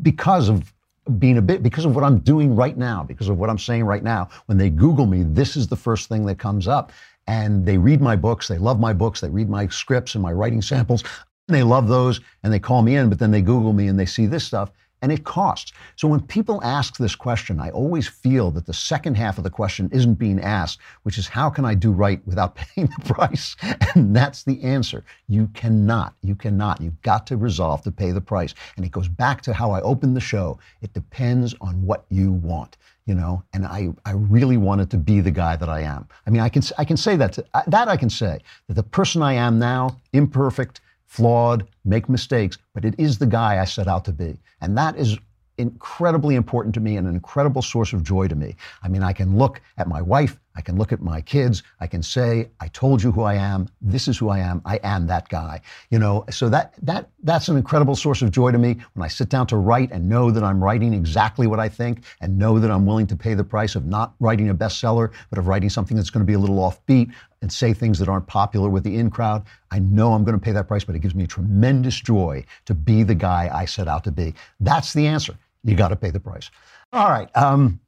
because 0.02 0.48
of 0.48 0.72
being 1.18 1.38
a 1.38 1.42
bit 1.42 1.62
because 1.62 1.84
of 1.84 1.94
what 1.94 2.04
I'm 2.04 2.18
doing 2.18 2.54
right 2.54 2.76
now, 2.76 3.02
because 3.02 3.28
of 3.28 3.38
what 3.38 3.48
I'm 3.50 3.58
saying 3.58 3.84
right 3.84 4.02
now. 4.02 4.28
When 4.46 4.58
they 4.58 4.70
Google 4.70 5.06
me, 5.06 5.22
this 5.22 5.56
is 5.56 5.66
the 5.66 5.76
first 5.76 6.08
thing 6.08 6.26
that 6.26 6.38
comes 6.38 6.68
up. 6.68 6.92
And 7.26 7.64
they 7.64 7.76
read 7.76 8.00
my 8.00 8.16
books, 8.16 8.48
they 8.48 8.58
love 8.58 8.80
my 8.80 8.92
books, 8.92 9.20
they 9.20 9.28
read 9.28 9.50
my 9.50 9.66
scripts 9.68 10.14
and 10.14 10.22
my 10.22 10.32
writing 10.32 10.62
samples. 10.62 11.02
And 11.46 11.54
they 11.54 11.62
love 11.62 11.88
those 11.88 12.20
and 12.42 12.52
they 12.52 12.58
call 12.58 12.82
me 12.82 12.96
in, 12.96 13.08
but 13.08 13.18
then 13.18 13.30
they 13.30 13.42
Google 13.42 13.72
me 13.72 13.88
and 13.88 13.98
they 13.98 14.06
see 14.06 14.26
this 14.26 14.44
stuff 14.44 14.70
and 15.02 15.12
it 15.12 15.24
costs. 15.24 15.72
So 15.96 16.08
when 16.08 16.20
people 16.20 16.62
ask 16.62 16.96
this 16.96 17.14
question, 17.14 17.60
I 17.60 17.70
always 17.70 18.08
feel 18.08 18.50
that 18.52 18.66
the 18.66 18.72
second 18.72 19.16
half 19.16 19.38
of 19.38 19.44
the 19.44 19.50
question 19.50 19.88
isn't 19.92 20.14
being 20.14 20.40
asked, 20.40 20.78
which 21.02 21.18
is 21.18 21.28
how 21.28 21.50
can 21.50 21.64
I 21.64 21.74
do 21.74 21.92
right 21.92 22.20
without 22.26 22.54
paying 22.74 22.88
the 22.88 23.14
price? 23.14 23.56
And 23.94 24.14
that's 24.14 24.44
the 24.44 24.62
answer. 24.62 25.04
You 25.28 25.48
cannot. 25.54 26.14
You 26.22 26.34
cannot. 26.34 26.80
You've 26.80 27.00
got 27.02 27.26
to 27.28 27.36
resolve 27.36 27.82
to 27.82 27.90
pay 27.90 28.10
the 28.10 28.20
price. 28.20 28.54
And 28.76 28.84
it 28.84 28.92
goes 28.92 29.08
back 29.08 29.42
to 29.42 29.52
how 29.52 29.70
I 29.70 29.80
opened 29.82 30.16
the 30.16 30.20
show. 30.20 30.58
It 30.82 30.92
depends 30.92 31.54
on 31.60 31.84
what 31.84 32.04
you 32.08 32.32
want. 32.32 32.76
You 33.06 33.14
know, 33.14 33.42
and 33.54 33.64
I, 33.64 33.88
I 34.04 34.12
really 34.12 34.58
wanted 34.58 34.90
to 34.90 34.98
be 34.98 35.20
the 35.22 35.30
guy 35.30 35.56
that 35.56 35.70
I 35.70 35.80
am. 35.80 36.06
I 36.26 36.30
mean, 36.30 36.42
I 36.42 36.50
can, 36.50 36.62
I 36.76 36.84
can 36.84 36.98
say 36.98 37.16
that, 37.16 37.32
to, 37.32 37.44
that 37.66 37.88
I 37.88 37.96
can 37.96 38.10
say, 38.10 38.40
that 38.66 38.74
the 38.74 38.82
person 38.82 39.22
I 39.22 39.32
am 39.32 39.58
now, 39.58 39.98
imperfect, 40.12 40.82
flawed, 41.08 41.66
make 41.84 42.08
mistakes, 42.08 42.58
but 42.74 42.84
it 42.84 42.94
is 42.98 43.18
the 43.18 43.26
guy 43.26 43.60
I 43.60 43.64
set 43.64 43.88
out 43.88 44.04
to 44.04 44.12
be. 44.12 44.38
And 44.60 44.76
that 44.78 44.96
is 44.96 45.18
incredibly 45.58 46.36
important 46.36 46.74
to 46.74 46.80
me 46.80 46.96
and 46.96 47.06
an 47.06 47.14
incredible 47.14 47.62
source 47.62 47.92
of 47.92 48.02
joy 48.02 48.28
to 48.28 48.36
me. 48.36 48.54
I 48.82 48.88
mean, 48.88 49.02
I 49.02 49.12
can 49.12 49.36
look 49.36 49.60
at 49.76 49.88
my 49.88 50.00
wife, 50.00 50.38
I 50.54 50.60
can 50.60 50.76
look 50.76 50.92
at 50.92 51.00
my 51.00 51.20
kids, 51.20 51.62
I 51.80 51.86
can 51.86 52.02
say, 52.02 52.50
I 52.60 52.68
told 52.68 53.02
you 53.02 53.12
who 53.12 53.22
I 53.22 53.34
am, 53.34 53.68
this 53.80 54.08
is 54.08 54.18
who 54.18 54.28
I 54.28 54.38
am, 54.38 54.62
I 54.64 54.80
am 54.82 55.06
that 55.08 55.28
guy. 55.28 55.60
You 55.90 55.98
know, 55.98 56.24
so 56.30 56.48
that 56.48 56.74
that 56.82 57.10
that's 57.22 57.48
an 57.48 57.56
incredible 57.56 57.96
source 57.96 58.22
of 58.22 58.30
joy 58.30 58.52
to 58.52 58.58
me 58.58 58.78
when 58.94 59.04
I 59.04 59.08
sit 59.08 59.28
down 59.28 59.46
to 59.48 59.56
write 59.56 59.90
and 59.90 60.08
know 60.08 60.30
that 60.30 60.44
I'm 60.44 60.62
writing 60.62 60.94
exactly 60.94 61.46
what 61.46 61.60
I 61.60 61.68
think 61.68 62.04
and 62.20 62.38
know 62.38 62.58
that 62.58 62.70
I'm 62.70 62.86
willing 62.86 63.06
to 63.08 63.16
pay 63.16 63.34
the 63.34 63.44
price 63.44 63.74
of 63.74 63.86
not 63.86 64.14
writing 64.20 64.50
a 64.50 64.54
bestseller, 64.54 65.12
but 65.30 65.38
of 65.38 65.48
writing 65.48 65.70
something 65.70 65.96
that's 65.96 66.10
going 66.10 66.24
to 66.24 66.26
be 66.26 66.34
a 66.34 66.38
little 66.38 66.58
offbeat 66.58 67.12
and 67.42 67.52
say 67.52 67.72
things 67.72 67.98
that 67.98 68.08
aren't 68.08 68.26
popular 68.26 68.68
with 68.68 68.84
the 68.84 68.96
in 68.96 69.10
crowd. 69.10 69.44
I 69.70 69.78
know 69.78 70.12
I'm 70.12 70.24
going 70.24 70.38
to 70.38 70.44
pay 70.44 70.52
that 70.52 70.68
price, 70.68 70.84
but 70.84 70.94
it 70.94 71.00
gives 71.00 71.14
me 71.14 71.26
tremendous 71.26 72.00
joy 72.00 72.44
to 72.66 72.74
be 72.74 73.02
the 73.02 73.14
guy 73.14 73.50
I 73.52 73.64
set 73.64 73.88
out 73.88 74.04
to 74.04 74.10
be. 74.10 74.34
That's 74.60 74.92
the 74.92 75.06
answer 75.06 75.34
you 75.64 75.76
got 75.76 75.88
to 75.88 75.96
pay 75.96 76.10
the 76.10 76.20
price. 76.20 76.50
All 76.92 77.08
right. 77.08 77.28
Um, 77.36 77.80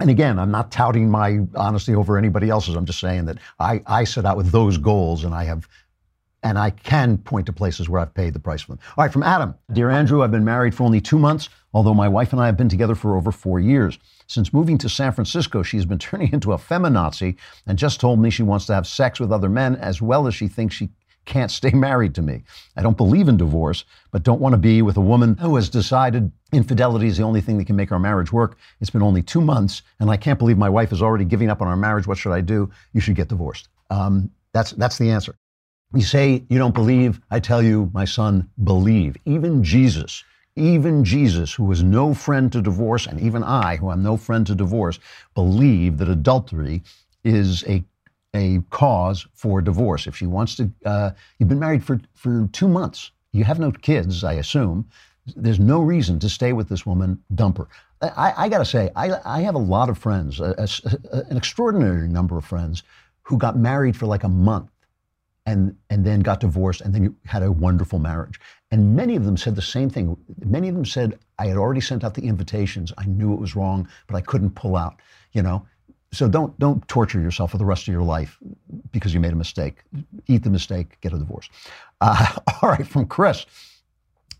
and 0.00 0.10
again, 0.10 0.38
I'm 0.38 0.50
not 0.50 0.70
touting 0.70 1.10
my 1.10 1.40
honesty 1.56 1.94
over 1.94 2.16
anybody 2.16 2.48
else's. 2.50 2.76
I'm 2.76 2.86
just 2.86 3.00
saying 3.00 3.24
that 3.26 3.38
I, 3.58 3.82
I 3.86 4.04
set 4.04 4.24
out 4.24 4.36
with 4.36 4.50
those 4.52 4.78
goals 4.78 5.24
and 5.24 5.34
I 5.34 5.44
have, 5.44 5.68
and 6.42 6.56
I 6.58 6.70
can 6.70 7.18
point 7.18 7.46
to 7.46 7.52
places 7.52 7.88
where 7.88 8.00
I've 8.00 8.14
paid 8.14 8.32
the 8.32 8.38
price 8.38 8.62
for 8.62 8.72
them. 8.72 8.78
All 8.96 9.04
right, 9.04 9.12
from 9.12 9.24
Adam. 9.24 9.54
Dear 9.72 9.90
Andrew, 9.90 10.22
I've 10.22 10.30
been 10.30 10.44
married 10.44 10.74
for 10.74 10.84
only 10.84 11.00
two 11.00 11.18
months, 11.18 11.48
although 11.72 11.94
my 11.94 12.08
wife 12.08 12.32
and 12.32 12.40
I 12.40 12.46
have 12.46 12.56
been 12.56 12.68
together 12.68 12.94
for 12.94 13.16
over 13.16 13.30
four 13.32 13.60
years. 13.60 13.98
Since 14.26 14.52
moving 14.52 14.78
to 14.78 14.88
San 14.88 15.12
Francisco, 15.12 15.62
she's 15.62 15.84
been 15.84 15.98
turning 16.08 16.32
into 16.32 16.52
a 16.52 16.58
feminazi 16.58 17.36
and 17.66 17.78
just 17.78 18.00
told 18.00 18.20
me 18.20 18.30
she 18.30 18.42
wants 18.42 18.66
to 18.66 18.74
have 18.74 18.86
sex 18.86 19.20
with 19.20 19.32
other 19.32 19.48
men 19.48 19.76
as 19.76 20.02
well 20.02 20.26
as 20.26 20.34
she 20.34 20.48
thinks 20.48 20.74
she 20.74 20.90
can't 21.28 21.50
stay 21.50 21.70
married 21.74 22.14
to 22.16 22.22
me. 22.22 22.42
I 22.76 22.82
don't 22.82 22.96
believe 22.96 23.28
in 23.28 23.36
divorce, 23.36 23.84
but 24.10 24.24
don't 24.24 24.40
want 24.40 24.54
to 24.54 24.58
be 24.58 24.82
with 24.82 24.96
a 24.96 25.02
woman 25.02 25.36
who 25.36 25.54
has 25.56 25.68
decided 25.68 26.32
infidelity 26.52 27.06
is 27.06 27.18
the 27.18 27.22
only 27.22 27.40
thing 27.40 27.58
that 27.58 27.66
can 27.66 27.76
make 27.76 27.92
our 27.92 27.98
marriage 27.98 28.32
work. 28.32 28.56
It's 28.80 28.90
been 28.90 29.02
only 29.02 29.22
two 29.22 29.40
months, 29.40 29.82
and 30.00 30.10
I 30.10 30.16
can't 30.16 30.38
believe 30.38 30.58
my 30.58 30.70
wife 30.70 30.92
is 30.92 31.02
already 31.02 31.24
giving 31.24 31.50
up 31.50 31.60
on 31.60 31.68
our 31.68 31.76
marriage. 31.76 32.06
What 32.06 32.18
should 32.18 32.32
I 32.32 32.40
do? 32.40 32.70
You 32.92 33.00
should 33.00 33.14
get 33.16 33.28
divorced. 33.28 33.68
Um, 33.90 34.30
that's, 34.52 34.72
that's 34.72 34.98
the 34.98 35.10
answer. 35.10 35.36
You 35.94 36.02
say 36.02 36.44
you 36.48 36.58
don't 36.58 36.74
believe. 36.74 37.20
I 37.30 37.40
tell 37.40 37.62
you, 37.62 37.90
my 37.94 38.04
son, 38.04 38.50
believe. 38.62 39.16
Even 39.24 39.64
Jesus, 39.64 40.24
even 40.58 41.04
Jesus, 41.04 41.54
who 41.54 41.64
was 41.64 41.82
no 41.82 42.14
friend 42.14 42.50
to 42.52 42.60
divorce, 42.60 43.06
and 43.06 43.20
even 43.20 43.42
I, 43.42 43.76
who 43.76 43.90
am 43.90 44.02
no 44.02 44.16
friend 44.16 44.46
to 44.46 44.54
divorce, 44.54 44.98
believe 45.34 45.98
that 45.98 46.08
adultery 46.08 46.82
is 47.24 47.64
a 47.64 47.84
a 48.34 48.60
cause 48.70 49.26
for 49.32 49.62
divorce. 49.62 50.06
If 50.06 50.14
she 50.14 50.26
wants 50.26 50.54
to, 50.56 50.70
uh, 50.84 51.10
you've 51.38 51.48
been 51.48 51.58
married 51.58 51.82
for, 51.82 51.98
for 52.14 52.48
two 52.52 52.68
months. 52.68 53.10
You 53.32 53.44
have 53.44 53.58
no 53.58 53.72
kids, 53.72 54.22
I 54.22 54.34
assume. 54.34 54.86
There's 55.34 55.58
no 55.58 55.80
reason 55.80 56.18
to 56.20 56.28
stay 56.28 56.52
with 56.52 56.68
this 56.68 56.84
woman. 56.84 57.22
Dump 57.34 57.58
her. 57.58 57.68
I, 58.02 58.34
I 58.36 58.48
got 58.48 58.58
to 58.58 58.64
say, 58.64 58.90
I, 58.94 59.12
I 59.24 59.40
have 59.40 59.54
a 59.54 59.58
lot 59.58 59.88
of 59.88 59.98
friends, 59.98 60.40
a, 60.40 60.54
a, 60.58 61.16
an 61.30 61.36
extraordinary 61.36 62.06
number 62.06 62.36
of 62.36 62.44
friends, 62.44 62.82
who 63.22 63.38
got 63.38 63.56
married 63.56 63.96
for 63.96 64.06
like 64.06 64.24
a 64.24 64.28
month 64.28 64.70
and, 65.48 65.74
and 65.88 66.04
then 66.04 66.20
got 66.20 66.40
divorced 66.40 66.82
and 66.82 66.94
then 66.94 67.02
you 67.02 67.16
had 67.24 67.42
a 67.42 67.50
wonderful 67.50 67.98
marriage. 67.98 68.38
And 68.70 68.94
many 68.94 69.16
of 69.16 69.24
them 69.24 69.38
said 69.38 69.56
the 69.56 69.62
same 69.62 69.88
thing. 69.88 70.14
Many 70.44 70.68
of 70.68 70.74
them 70.74 70.84
said, 70.84 71.18
I 71.38 71.46
had 71.46 71.56
already 71.56 71.80
sent 71.80 72.04
out 72.04 72.12
the 72.12 72.26
invitations. 72.26 72.92
I 72.98 73.06
knew 73.06 73.32
it 73.32 73.40
was 73.40 73.56
wrong, 73.56 73.88
but 74.06 74.14
I 74.14 74.20
couldn't 74.20 74.50
pull 74.50 74.76
out, 74.76 75.00
you 75.32 75.42
know? 75.42 75.66
So 76.12 76.28
don't 76.28 76.58
don't 76.58 76.86
torture 76.88 77.20
yourself 77.20 77.50
for 77.50 77.58
the 77.58 77.66
rest 77.66 77.82
of 77.82 77.92
your 77.92 78.02
life 78.02 78.38
because 78.92 79.12
you 79.12 79.20
made 79.20 79.32
a 79.32 79.36
mistake. 79.36 79.82
Eat 80.26 80.42
the 80.42 80.50
mistake, 80.50 80.98
get 81.02 81.12
a 81.12 81.18
divorce. 81.18 81.50
Uh, 82.00 82.34
all 82.62 82.70
right, 82.70 82.86
from 82.86 83.06
Chris. 83.06 83.44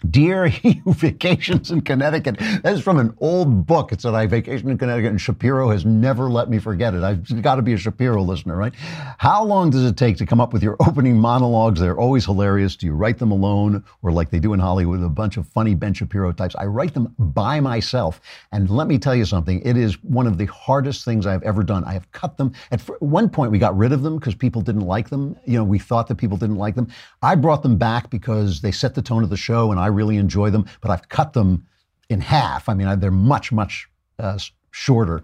Dear 0.09 0.47
You 0.63 0.83
Vacations 0.87 1.71
in 1.71 1.81
Connecticut. 1.81 2.39
That 2.39 2.73
is 2.75 2.81
from 2.81 2.99
an 2.99 3.15
old 3.19 3.67
book. 3.67 3.91
It 3.91 4.01
said, 4.01 4.15
I 4.15 4.27
vacation 4.27 4.71
in 4.71 4.79
Connecticut, 4.79 5.11
and 5.11 5.21
Shapiro 5.21 5.71
has 5.71 5.85
never 5.85 6.31
let 6.31 6.49
me 6.49 6.59
forget 6.61 6.95
it. 6.95 7.03
I've 7.03 7.43
got 7.43 7.57
to 7.57 7.63
be 7.63 7.73
a 7.73 7.77
Shapiro 7.77 8.23
listener, 8.23 8.57
right? 8.57 8.73
How 9.19 9.43
long 9.43 9.71
does 9.71 9.85
it 9.85 9.97
take 9.97 10.17
to 10.19 10.27
come 10.27 10.41
up 10.41 10.53
with 10.53 10.63
your 10.63 10.77
opening 10.87 11.19
monologues? 11.19 11.81
They're 11.81 11.99
always 11.99 12.25
hilarious. 12.25 12.77
Do 12.77 12.87
you 12.87 12.93
write 12.93 13.19
them 13.19 13.33
alone, 13.33 13.83
or 14.03 14.13
like 14.13 14.31
they 14.31 14.39
do 14.39 14.53
in 14.53 14.61
Hollywood, 14.61 15.03
a 15.03 15.09
bunch 15.09 15.37
of 15.37 15.49
funny 15.49 15.75
Ben 15.75 15.95
Shapiro 15.95 16.33
types? 16.33 16.55
I 16.57 16.67
write 16.67 16.95
them 16.95 17.13
by 17.19 17.59
myself. 17.59 18.21
And 18.53 18.71
let 18.71 18.87
me 18.87 18.99
tell 18.99 19.17
you 19.17 19.25
something, 19.25 19.61
it 19.63 19.77
is 19.77 20.03
one 20.05 20.29
of 20.29 20.39
the 20.39 20.47
hardest 20.47 21.05
things 21.05 21.27
I've 21.27 21.43
ever 21.43 21.65
done. 21.65 21.83
I 21.85 21.93
have 21.95 22.11
cut 22.13 22.37
them. 22.37 22.53
At 22.71 22.83
one 23.03 23.29
point, 23.29 23.51
we 23.51 23.59
got 23.59 23.77
rid 23.77 23.93
of 23.93 24.03
them 24.03 24.19
because 24.19 24.37
people 24.37 24.63
didn't 24.63 24.83
like 24.83 25.11
them. 25.11 25.37
You 25.45 25.59
know, 25.59 25.65
we 25.65 25.81
thought 25.81 26.07
that 26.07 26.17
people 26.17 26.37
didn't 26.37 26.57
like 26.57 26.77
them. 26.77 26.89
I 27.21 27.35
brought 27.35 27.65
them 27.65 27.77
back 27.77 28.11
because 28.11 28.61
they 28.61 28.71
set 28.71 28.95
the 28.95 29.03
tone 29.03 29.25
of 29.25 29.31
the 29.31 29.37
show, 29.37 29.73
and 29.73 29.81
I 29.81 29.88
I 29.88 29.90
really 29.90 30.18
enjoy 30.18 30.51
them, 30.51 30.66
but 30.83 30.90
I've 30.90 31.09
cut 31.09 31.33
them 31.33 31.66
in 32.11 32.20
half. 32.20 32.68
I 32.68 32.74
mean, 32.74 33.01
they're 33.01 33.11
much, 33.11 33.53
much 33.53 33.88
uh, 34.18 34.38
shorter. 34.70 35.22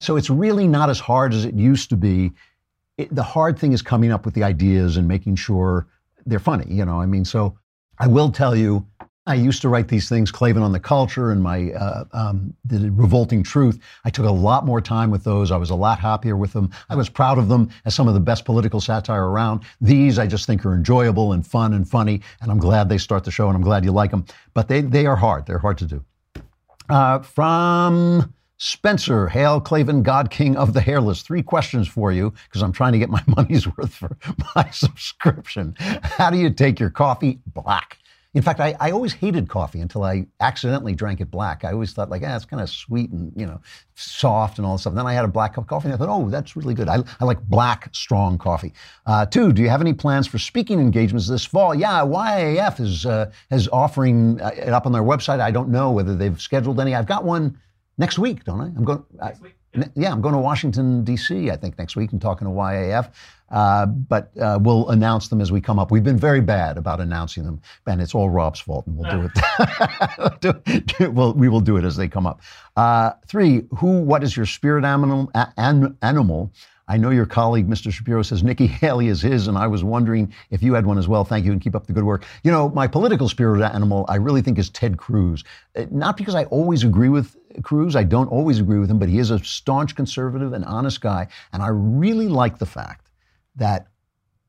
So 0.00 0.16
it's 0.16 0.30
really 0.30 0.66
not 0.66 0.90
as 0.90 0.98
hard 0.98 1.32
as 1.32 1.44
it 1.44 1.54
used 1.54 1.90
to 1.90 1.96
be. 1.96 2.32
It, 2.96 3.14
the 3.14 3.22
hard 3.22 3.58
thing 3.58 3.72
is 3.72 3.82
coming 3.82 4.10
up 4.10 4.24
with 4.24 4.34
the 4.34 4.42
ideas 4.42 4.96
and 4.96 5.06
making 5.06 5.36
sure 5.36 5.86
they're 6.26 6.40
funny, 6.40 6.66
you 6.68 6.84
know. 6.84 7.00
I 7.00 7.06
mean, 7.06 7.24
so 7.24 7.56
I 7.98 8.08
will 8.08 8.30
tell 8.30 8.56
you, 8.56 8.84
I 9.28 9.34
used 9.34 9.60
to 9.60 9.68
write 9.68 9.88
these 9.88 10.08
things, 10.08 10.30
Klavan 10.30 10.62
on 10.62 10.72
the 10.72 10.80
Culture 10.80 11.30
and 11.30 11.42
my 11.42 11.70
uh, 11.72 12.04
um, 12.12 12.54
the 12.64 12.90
Revolting 12.90 13.42
Truth. 13.42 13.78
I 14.04 14.10
took 14.10 14.24
a 14.24 14.30
lot 14.30 14.64
more 14.64 14.80
time 14.80 15.10
with 15.10 15.22
those. 15.22 15.50
I 15.50 15.58
was 15.58 15.68
a 15.68 15.74
lot 15.74 15.98
happier 15.98 16.34
with 16.34 16.54
them. 16.54 16.70
I 16.88 16.96
was 16.96 17.10
proud 17.10 17.36
of 17.36 17.48
them 17.48 17.68
as 17.84 17.94
some 17.94 18.08
of 18.08 18.14
the 18.14 18.20
best 18.20 18.46
political 18.46 18.80
satire 18.80 19.28
around. 19.28 19.64
These 19.82 20.18
I 20.18 20.26
just 20.26 20.46
think 20.46 20.64
are 20.64 20.72
enjoyable 20.72 21.34
and 21.34 21.46
fun 21.46 21.74
and 21.74 21.86
funny, 21.86 22.22
and 22.40 22.50
I'm 22.50 22.58
glad 22.58 22.88
they 22.88 22.96
start 22.96 23.24
the 23.24 23.30
show, 23.30 23.48
and 23.48 23.54
I'm 23.54 23.62
glad 23.62 23.84
you 23.84 23.92
like 23.92 24.10
them. 24.10 24.24
But 24.54 24.68
they 24.68 24.80
they 24.80 25.04
are 25.04 25.16
hard. 25.16 25.44
They're 25.44 25.58
hard 25.58 25.76
to 25.78 25.84
do. 25.84 26.04
Uh, 26.88 27.18
from 27.18 28.32
Spencer, 28.56 29.28
hail 29.28 29.60
Klavan, 29.60 30.02
God 30.02 30.30
King 30.30 30.56
of 30.56 30.72
the 30.72 30.80
Hairless. 30.80 31.20
Three 31.20 31.42
questions 31.42 31.86
for 31.86 32.12
you 32.12 32.32
because 32.48 32.62
I'm 32.62 32.72
trying 32.72 32.92
to 32.92 32.98
get 32.98 33.10
my 33.10 33.22
money's 33.26 33.66
worth 33.76 33.94
for 33.94 34.16
my 34.56 34.70
subscription. 34.72 35.74
How 35.78 36.30
do 36.30 36.38
you 36.38 36.48
take 36.48 36.80
your 36.80 36.90
coffee 36.90 37.40
black? 37.46 37.97
In 38.34 38.42
fact, 38.42 38.60
I, 38.60 38.76
I 38.78 38.90
always 38.90 39.14
hated 39.14 39.48
coffee 39.48 39.80
until 39.80 40.04
I 40.04 40.26
accidentally 40.40 40.94
drank 40.94 41.20
it 41.20 41.30
black. 41.30 41.64
I 41.64 41.72
always 41.72 41.92
thought 41.92 42.10
like, 42.10 42.22
ah, 42.24 42.36
it's 42.36 42.44
kind 42.44 42.62
of 42.62 42.68
sweet 42.68 43.10
and 43.10 43.32
you 43.34 43.46
know, 43.46 43.60
soft 43.94 44.58
and 44.58 44.66
all 44.66 44.74
this 44.74 44.82
stuff. 44.82 44.90
And 44.90 44.98
then 44.98 45.06
I 45.06 45.14
had 45.14 45.24
a 45.24 45.28
black 45.28 45.54
cup 45.54 45.64
of 45.64 45.68
coffee 45.68 45.86
and 45.86 45.94
I 45.94 45.96
thought, 45.96 46.10
oh, 46.10 46.28
that's 46.28 46.54
really 46.54 46.74
good. 46.74 46.88
I, 46.88 46.98
I 47.20 47.24
like 47.24 47.40
black, 47.42 47.88
strong 47.94 48.36
coffee. 48.36 48.74
Uh, 49.06 49.24
two, 49.24 49.52
do 49.52 49.62
you 49.62 49.70
have 49.70 49.80
any 49.80 49.94
plans 49.94 50.26
for 50.26 50.38
speaking 50.38 50.78
engagements 50.78 51.26
this 51.26 51.44
fall? 51.44 51.74
Yeah, 51.74 52.00
YAF 52.00 52.80
is 52.80 53.06
uh, 53.06 53.32
is 53.50 53.66
offering 53.68 54.40
uh, 54.42 54.50
it 54.54 54.68
up 54.68 54.84
on 54.84 54.92
their 54.92 55.02
website. 55.02 55.40
I 55.40 55.50
don't 55.50 55.70
know 55.70 55.90
whether 55.90 56.14
they've 56.14 56.40
scheduled 56.40 56.80
any. 56.80 56.94
I've 56.94 57.06
got 57.06 57.24
one 57.24 57.58
next 57.96 58.18
week, 58.18 58.44
don't 58.44 58.60
I? 58.60 58.66
I'm 58.66 58.84
going. 58.84 59.04
Next 59.14 59.40
week. 59.40 59.57
Yeah, 59.94 60.12
I'm 60.12 60.20
going 60.20 60.34
to 60.34 60.40
Washington, 60.40 61.04
D.C., 61.04 61.50
I 61.50 61.56
think, 61.56 61.78
next 61.78 61.96
week 61.96 62.12
and 62.12 62.20
talking 62.20 62.46
to 62.46 62.52
YAF. 62.52 63.10
Uh, 63.50 63.86
but 63.86 64.30
uh, 64.38 64.58
we'll 64.60 64.88
announce 64.90 65.28
them 65.28 65.40
as 65.40 65.50
we 65.50 65.60
come 65.60 65.78
up. 65.78 65.90
We've 65.90 66.04
been 66.04 66.18
very 66.18 66.40
bad 66.42 66.76
about 66.76 67.00
announcing 67.00 67.44
them, 67.44 67.60
and 67.86 68.00
it's 68.02 68.14
all 68.14 68.28
Rob's 68.28 68.60
fault, 68.60 68.86
and 68.86 68.96
we'll 68.96 69.10
do 69.10 69.30
it. 69.34 70.40
do, 70.40 70.80
do- 70.82 71.10
we'll, 71.10 71.32
we 71.32 71.48
will 71.48 71.60
do 71.60 71.76
it 71.78 71.84
as 71.84 71.96
they 71.96 72.08
come 72.08 72.26
up. 72.26 72.40
Uh, 72.76 73.12
three, 73.26 73.62
who, 73.78 74.00
what 74.02 74.22
is 74.22 74.36
your 74.36 74.44
spirit 74.46 74.84
animal? 74.84 75.30
a- 75.34 75.52
an, 75.56 75.96
animal? 76.02 76.52
I 76.88 76.96
know 76.96 77.10
your 77.10 77.26
colleague, 77.26 77.68
Mr. 77.68 77.92
Shapiro, 77.92 78.22
says 78.22 78.42
Nikki 78.42 78.66
Haley 78.66 79.08
is 79.08 79.20
his, 79.20 79.46
and 79.46 79.58
I 79.58 79.66
was 79.66 79.84
wondering 79.84 80.32
if 80.50 80.62
you 80.62 80.72
had 80.72 80.86
one 80.86 80.98
as 80.98 81.06
well. 81.06 81.24
Thank 81.24 81.44
you, 81.44 81.52
and 81.52 81.60
keep 81.60 81.76
up 81.76 81.86
the 81.86 81.92
good 81.92 82.04
work. 82.04 82.24
You 82.42 82.50
know, 82.50 82.70
my 82.70 82.86
political 82.86 83.28
spirit 83.28 83.62
animal, 83.62 84.06
I 84.08 84.16
really 84.16 84.40
think, 84.40 84.58
is 84.58 84.70
Ted 84.70 84.96
Cruz. 84.96 85.44
Uh, 85.76 85.84
Not 85.90 86.16
because 86.16 86.34
I 86.34 86.44
always 86.44 86.84
agree 86.84 87.10
with 87.10 87.36
Cruz, 87.62 87.94
I 87.94 88.04
don't 88.04 88.28
always 88.28 88.58
agree 88.58 88.78
with 88.78 88.90
him, 88.90 88.98
but 88.98 89.08
he 89.08 89.18
is 89.18 89.30
a 89.30 89.38
staunch 89.44 89.94
conservative 89.94 90.52
and 90.52 90.64
honest 90.64 91.00
guy, 91.00 91.28
and 91.52 91.62
I 91.62 91.68
really 91.68 92.28
like 92.28 92.58
the 92.58 92.66
fact 92.66 93.10
that 93.56 93.88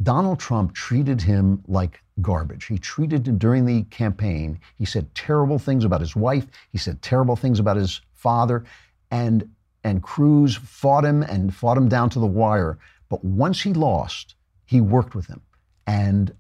Donald 0.01 0.39
Trump 0.39 0.73
treated 0.73 1.21
him 1.21 1.61
like 1.67 2.01
garbage. 2.21 2.65
He 2.65 2.77
treated 2.77 3.27
him 3.27 3.37
during 3.37 3.65
the 3.65 3.83
campaign. 3.83 4.59
He 4.77 4.85
said 4.85 5.13
terrible 5.13 5.59
things 5.59 5.83
about 5.83 6.01
his 6.01 6.15
wife. 6.15 6.47
He 6.71 6.77
said 6.77 7.01
terrible 7.01 7.35
things 7.35 7.59
about 7.59 7.77
his 7.77 8.01
father, 8.13 8.63
and 9.11 9.49
and 9.84 10.03
Cruz 10.03 10.55
fought 10.55 11.05
him 11.05 11.23
and 11.23 11.53
fought 11.53 11.77
him 11.77 11.89
down 11.89 12.09
to 12.11 12.19
the 12.19 12.27
wire. 12.27 12.77
But 13.09 13.23
once 13.23 13.61
he 13.61 13.73
lost, 13.73 14.36
he 14.65 14.82
worked 14.82 15.15
with 15.15 15.27
him, 15.27 15.41
and 15.88 16.34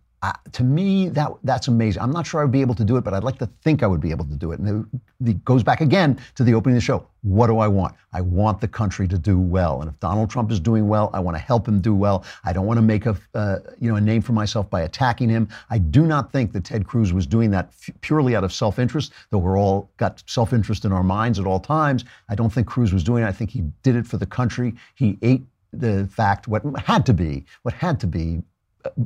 to 0.51 0.63
me 0.63 1.07
that 1.09 1.31
that's 1.43 1.67
amazing. 1.67 2.01
I'm 2.01 2.11
not 2.11 2.27
sure 2.27 2.43
I'd 2.43 2.51
be 2.51 2.61
able 2.61 2.75
to 2.75 2.83
do 2.83 2.97
it, 2.97 3.03
but 3.03 3.13
I'd 3.13 3.23
like 3.23 3.39
to 3.39 3.49
think 3.63 3.83
I 3.83 3.87
would 3.87 4.01
be 4.01 4.11
able 4.11 4.25
to 4.25 4.35
do 4.35 4.51
it. 4.51 4.59
And 4.59 4.85
it, 5.21 5.29
it 5.29 5.45
goes 5.45 5.63
back 5.63 5.79
again 5.79 6.19
to 6.35 6.43
the 6.43 6.53
opening 6.53 6.75
of 6.75 6.81
the 6.81 6.85
show. 6.85 7.07
What 7.21 7.47
do 7.47 7.59
I 7.59 7.67
want? 7.67 7.95
I 8.11 8.21
want 8.21 8.59
the 8.59 8.67
country 8.67 9.07
to 9.07 9.17
do 9.17 9.39
well, 9.39 9.81
and 9.81 9.89
if 9.89 9.99
Donald 9.99 10.29
Trump 10.29 10.51
is 10.51 10.59
doing 10.59 10.87
well, 10.87 11.09
I 11.13 11.19
want 11.19 11.35
to 11.35 11.41
help 11.41 11.67
him 11.67 11.79
do 11.79 11.95
well. 11.95 12.25
I 12.43 12.51
don't 12.51 12.65
want 12.65 12.77
to 12.77 12.81
make 12.81 13.05
a 13.05 13.17
uh, 13.33 13.59
you 13.79 13.89
know 13.89 13.95
a 13.95 14.01
name 14.01 14.21
for 14.21 14.33
myself 14.33 14.69
by 14.69 14.81
attacking 14.81 15.29
him. 15.29 15.47
I 15.69 15.77
do 15.77 16.05
not 16.05 16.31
think 16.31 16.51
that 16.53 16.65
Ted 16.65 16.85
Cruz 16.85 17.13
was 17.13 17.25
doing 17.25 17.51
that 17.51 17.69
f- 17.69 17.95
purely 18.01 18.35
out 18.35 18.43
of 18.43 18.53
self-interest, 18.53 19.13
though 19.29 19.37
we're 19.37 19.57
all 19.57 19.89
got 19.97 20.23
self-interest 20.27 20.83
in 20.85 20.91
our 20.91 21.03
minds 21.03 21.39
at 21.39 21.45
all 21.45 21.59
times. 21.59 22.03
I 22.29 22.35
don't 22.35 22.51
think 22.51 22.67
Cruz 22.67 22.93
was 22.93 23.03
doing 23.03 23.23
it. 23.23 23.27
I 23.27 23.31
think 23.31 23.51
he 23.51 23.63
did 23.83 23.95
it 23.95 24.05
for 24.05 24.17
the 24.17 24.25
country. 24.25 24.75
He 24.95 25.17
ate 25.21 25.43
the 25.71 26.07
fact 26.11 26.47
what 26.47 26.63
had 26.79 27.05
to 27.05 27.13
be 27.13 27.45
what 27.61 27.73
had 27.73 27.99
to 27.99 28.07
be 28.07 28.41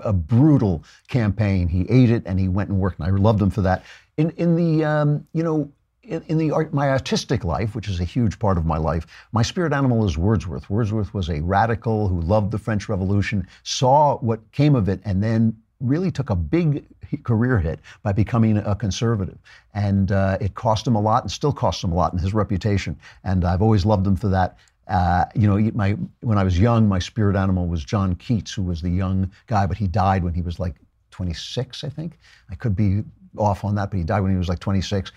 a, 0.02 0.14
brutal 0.14 0.84
campaign. 1.08 1.68
He 1.68 1.86
ate 1.90 2.10
it 2.10 2.24
and 2.26 2.40
he 2.40 2.48
went 2.48 2.70
and 2.70 2.80
worked, 2.80 3.00
and 3.00 3.08
I 3.08 3.12
loved 3.12 3.42
him 3.42 3.50
for 3.50 3.62
that. 3.62 3.84
In 4.18 4.32
in 4.32 4.56
the 4.56 4.86
um, 4.86 5.28
you 5.34 5.44
know. 5.44 5.72
In, 6.06 6.22
in 6.28 6.38
the 6.38 6.52
art, 6.52 6.74
my 6.74 6.90
artistic 6.90 7.46
life, 7.46 7.76
which 7.76 7.88
is 7.88 8.02
a 8.02 8.04
huge 8.04 8.38
part 8.38 8.58
of 8.58 8.66
my 8.66 8.78
life, 8.78 9.08
my 9.32 9.42
spirit 9.42 9.72
animal 9.72 10.04
is 10.06 10.18
Wordsworth. 10.18 10.70
Wordsworth 10.70 11.14
was 11.14 11.30
a 11.30 11.40
radical 11.40 12.10
who 12.10 12.20
loved 12.20 12.52
the 12.52 12.58
French 12.58 12.90
Revolution, 12.90 13.48
saw 13.64 14.18
what 14.18 14.52
came 14.52 14.76
of 14.76 14.90
it, 14.90 15.00
and 15.06 15.24
then 15.24 15.56
really 15.80 16.12
took 16.12 16.30
a 16.30 16.36
big 16.36 16.86
career 17.24 17.60
hit 17.60 17.80
by 18.02 18.12
becoming 18.12 18.58
a 18.58 18.76
conservative. 18.76 19.38
And 19.74 20.12
uh, 20.12 20.38
it 20.42 20.56
cost 20.56 20.86
him 20.86 20.96
a 20.96 21.02
lot 21.02 21.24
and 21.24 21.32
still 21.32 21.54
costs 21.54 21.84
him 21.84 21.92
a 21.92 21.96
lot 21.96 22.12
in 22.12 22.20
his 22.20 22.34
reputation. 22.34 22.98
And 23.24 23.46
I've 23.46 23.62
always 23.62 23.86
loved 23.86 24.06
him 24.06 24.16
for 24.16 24.28
that. 24.30 24.58
Uh, 24.88 25.26
you 25.36 25.48
know, 25.48 25.72
my, 25.74 25.98
when 26.22 26.38
I 26.38 26.44
was 26.44 26.60
young, 26.60 26.88
my 26.88 27.00
spirit 27.00 27.36
animal 27.36 27.68
was 27.68 27.84
John 27.84 28.16
Keats, 28.16 28.54
who 28.54 28.64
was 28.64 28.82
the 28.82 28.90
young 28.90 29.32
guy, 29.48 29.66
but 29.66 29.78
he 29.78 29.88
died 29.88 30.24
when 30.24 30.34
he 30.34 30.42
was 30.42 30.60
like 30.60 30.76
26, 31.12 31.84
I 31.84 31.90
think. 31.90 32.20
I 32.50 32.56
could 32.56 32.76
be 32.76 33.04
off 33.38 33.64
on 33.64 33.76
that, 33.76 33.92
but 33.92 33.98
he 33.98 34.04
died 34.04 34.22
when 34.22 34.32
he 34.32 34.38
was 34.38 34.50
like 34.50 34.60
26. 34.60 35.12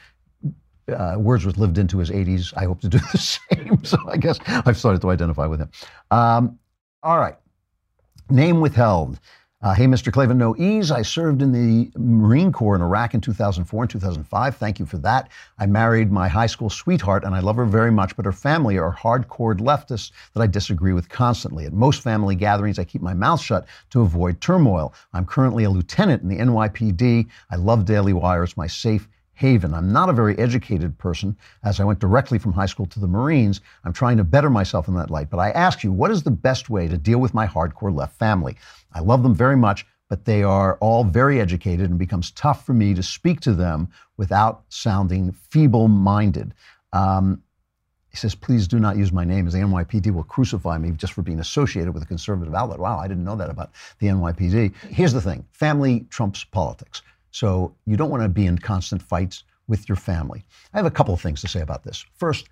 Uh, 0.88 1.16
Wordsworth 1.18 1.58
lived 1.58 1.78
into 1.78 1.98
his 1.98 2.10
80s. 2.10 2.52
I 2.56 2.64
hope 2.64 2.80
to 2.82 2.88
do 2.88 2.98
the 3.12 3.18
same. 3.18 3.84
So 3.84 3.98
I 4.08 4.16
guess 4.16 4.38
I've 4.46 4.76
started 4.76 5.02
to 5.02 5.10
identify 5.10 5.46
with 5.46 5.60
him. 5.60 5.70
Um, 6.10 6.58
all 7.02 7.18
right. 7.18 7.36
Name 8.30 8.60
withheld. 8.60 9.18
Uh, 9.62 9.72
hey, 9.72 9.86
Mr. 9.86 10.12
Klavan, 10.12 10.36
no 10.36 10.54
ease. 10.58 10.90
I 10.90 11.00
served 11.00 11.40
in 11.40 11.50
the 11.50 11.90
Marine 11.96 12.52
Corps 12.52 12.74
in 12.74 12.82
Iraq 12.82 13.14
in 13.14 13.22
2004 13.22 13.84
and 13.84 13.90
2005. 13.90 14.56
Thank 14.56 14.78
you 14.78 14.84
for 14.84 14.98
that. 14.98 15.30
I 15.58 15.64
married 15.64 16.12
my 16.12 16.28
high 16.28 16.46
school 16.46 16.68
sweetheart, 16.68 17.24
and 17.24 17.34
I 17.34 17.40
love 17.40 17.56
her 17.56 17.64
very 17.64 17.90
much, 17.90 18.14
but 18.16 18.26
her 18.26 18.32
family 18.32 18.76
are 18.76 18.94
hardcore 18.94 19.58
leftists 19.58 20.12
that 20.34 20.42
I 20.42 20.46
disagree 20.46 20.92
with 20.92 21.08
constantly. 21.08 21.64
At 21.64 21.72
most 21.72 22.02
family 22.02 22.34
gatherings, 22.34 22.78
I 22.78 22.84
keep 22.84 23.00
my 23.00 23.14
mouth 23.14 23.40
shut 23.40 23.66
to 23.90 24.02
avoid 24.02 24.42
turmoil. 24.42 24.92
I'm 25.14 25.24
currently 25.24 25.64
a 25.64 25.70
lieutenant 25.70 26.22
in 26.22 26.28
the 26.28 26.36
NYPD. 26.36 27.26
I 27.50 27.56
love 27.56 27.86
Daily 27.86 28.12
Wire. 28.12 28.44
It's 28.44 28.58
my 28.58 28.66
safe 28.66 29.08
haven. 29.36 29.74
I'm 29.74 29.92
not 29.92 30.08
a 30.08 30.14
very 30.14 30.36
educated 30.38 30.98
person, 30.98 31.36
as 31.62 31.78
I 31.78 31.84
went 31.84 32.00
directly 32.00 32.38
from 32.38 32.52
high 32.52 32.66
school 32.66 32.86
to 32.86 32.98
the 32.98 33.06
Marines. 33.06 33.60
I'm 33.84 33.92
trying 33.92 34.16
to 34.16 34.24
better 34.24 34.50
myself 34.50 34.88
in 34.88 34.94
that 34.94 35.10
light. 35.10 35.30
But 35.30 35.38
I 35.38 35.50
ask 35.50 35.84
you, 35.84 35.92
what 35.92 36.10
is 36.10 36.22
the 36.22 36.30
best 36.30 36.68
way 36.70 36.88
to 36.88 36.96
deal 36.96 37.18
with 37.18 37.34
my 37.34 37.46
hardcore 37.46 37.94
left 37.94 38.18
family? 38.18 38.56
I 38.92 39.00
love 39.00 39.22
them 39.22 39.34
very 39.34 39.56
much, 39.56 39.86
but 40.08 40.24
they 40.24 40.42
are 40.42 40.78
all 40.78 41.04
very 41.04 41.38
educated 41.38 41.90
and 41.90 41.96
it 41.96 41.98
becomes 41.98 42.30
tough 42.30 42.64
for 42.64 42.72
me 42.72 42.94
to 42.94 43.02
speak 43.02 43.40
to 43.40 43.52
them 43.52 43.88
without 44.16 44.64
sounding 44.70 45.32
feeble 45.32 45.88
minded. 45.88 46.54
Um, 46.92 47.42
he 48.08 48.16
says, 48.16 48.34
please 48.34 48.66
do 48.66 48.78
not 48.78 48.96
use 48.96 49.12
my 49.12 49.24
name 49.24 49.46
as 49.46 49.52
the 49.52 49.58
NYPD 49.58 50.10
will 50.14 50.24
crucify 50.24 50.78
me 50.78 50.92
just 50.92 51.12
for 51.12 51.20
being 51.20 51.40
associated 51.40 51.92
with 51.92 52.02
a 52.02 52.06
conservative 52.06 52.54
outlet. 52.54 52.78
Wow, 52.78 52.98
I 52.98 53.06
didn't 53.06 53.24
know 53.24 53.36
that 53.36 53.50
about 53.50 53.72
the 53.98 54.06
NYPD. 54.06 54.74
Here's 54.88 55.12
the 55.12 55.20
thing 55.20 55.44
family 55.52 56.06
trumps 56.08 56.42
politics. 56.42 57.02
So 57.36 57.74
you 57.84 57.98
don't 57.98 58.08
want 58.08 58.22
to 58.22 58.30
be 58.30 58.46
in 58.46 58.56
constant 58.56 59.02
fights 59.02 59.44
with 59.68 59.90
your 59.90 59.96
family. 59.96 60.42
I 60.72 60.78
have 60.78 60.86
a 60.86 60.90
couple 60.90 61.12
of 61.12 61.20
things 61.20 61.42
to 61.42 61.48
say 61.48 61.60
about 61.60 61.84
this. 61.84 62.02
First, 62.14 62.48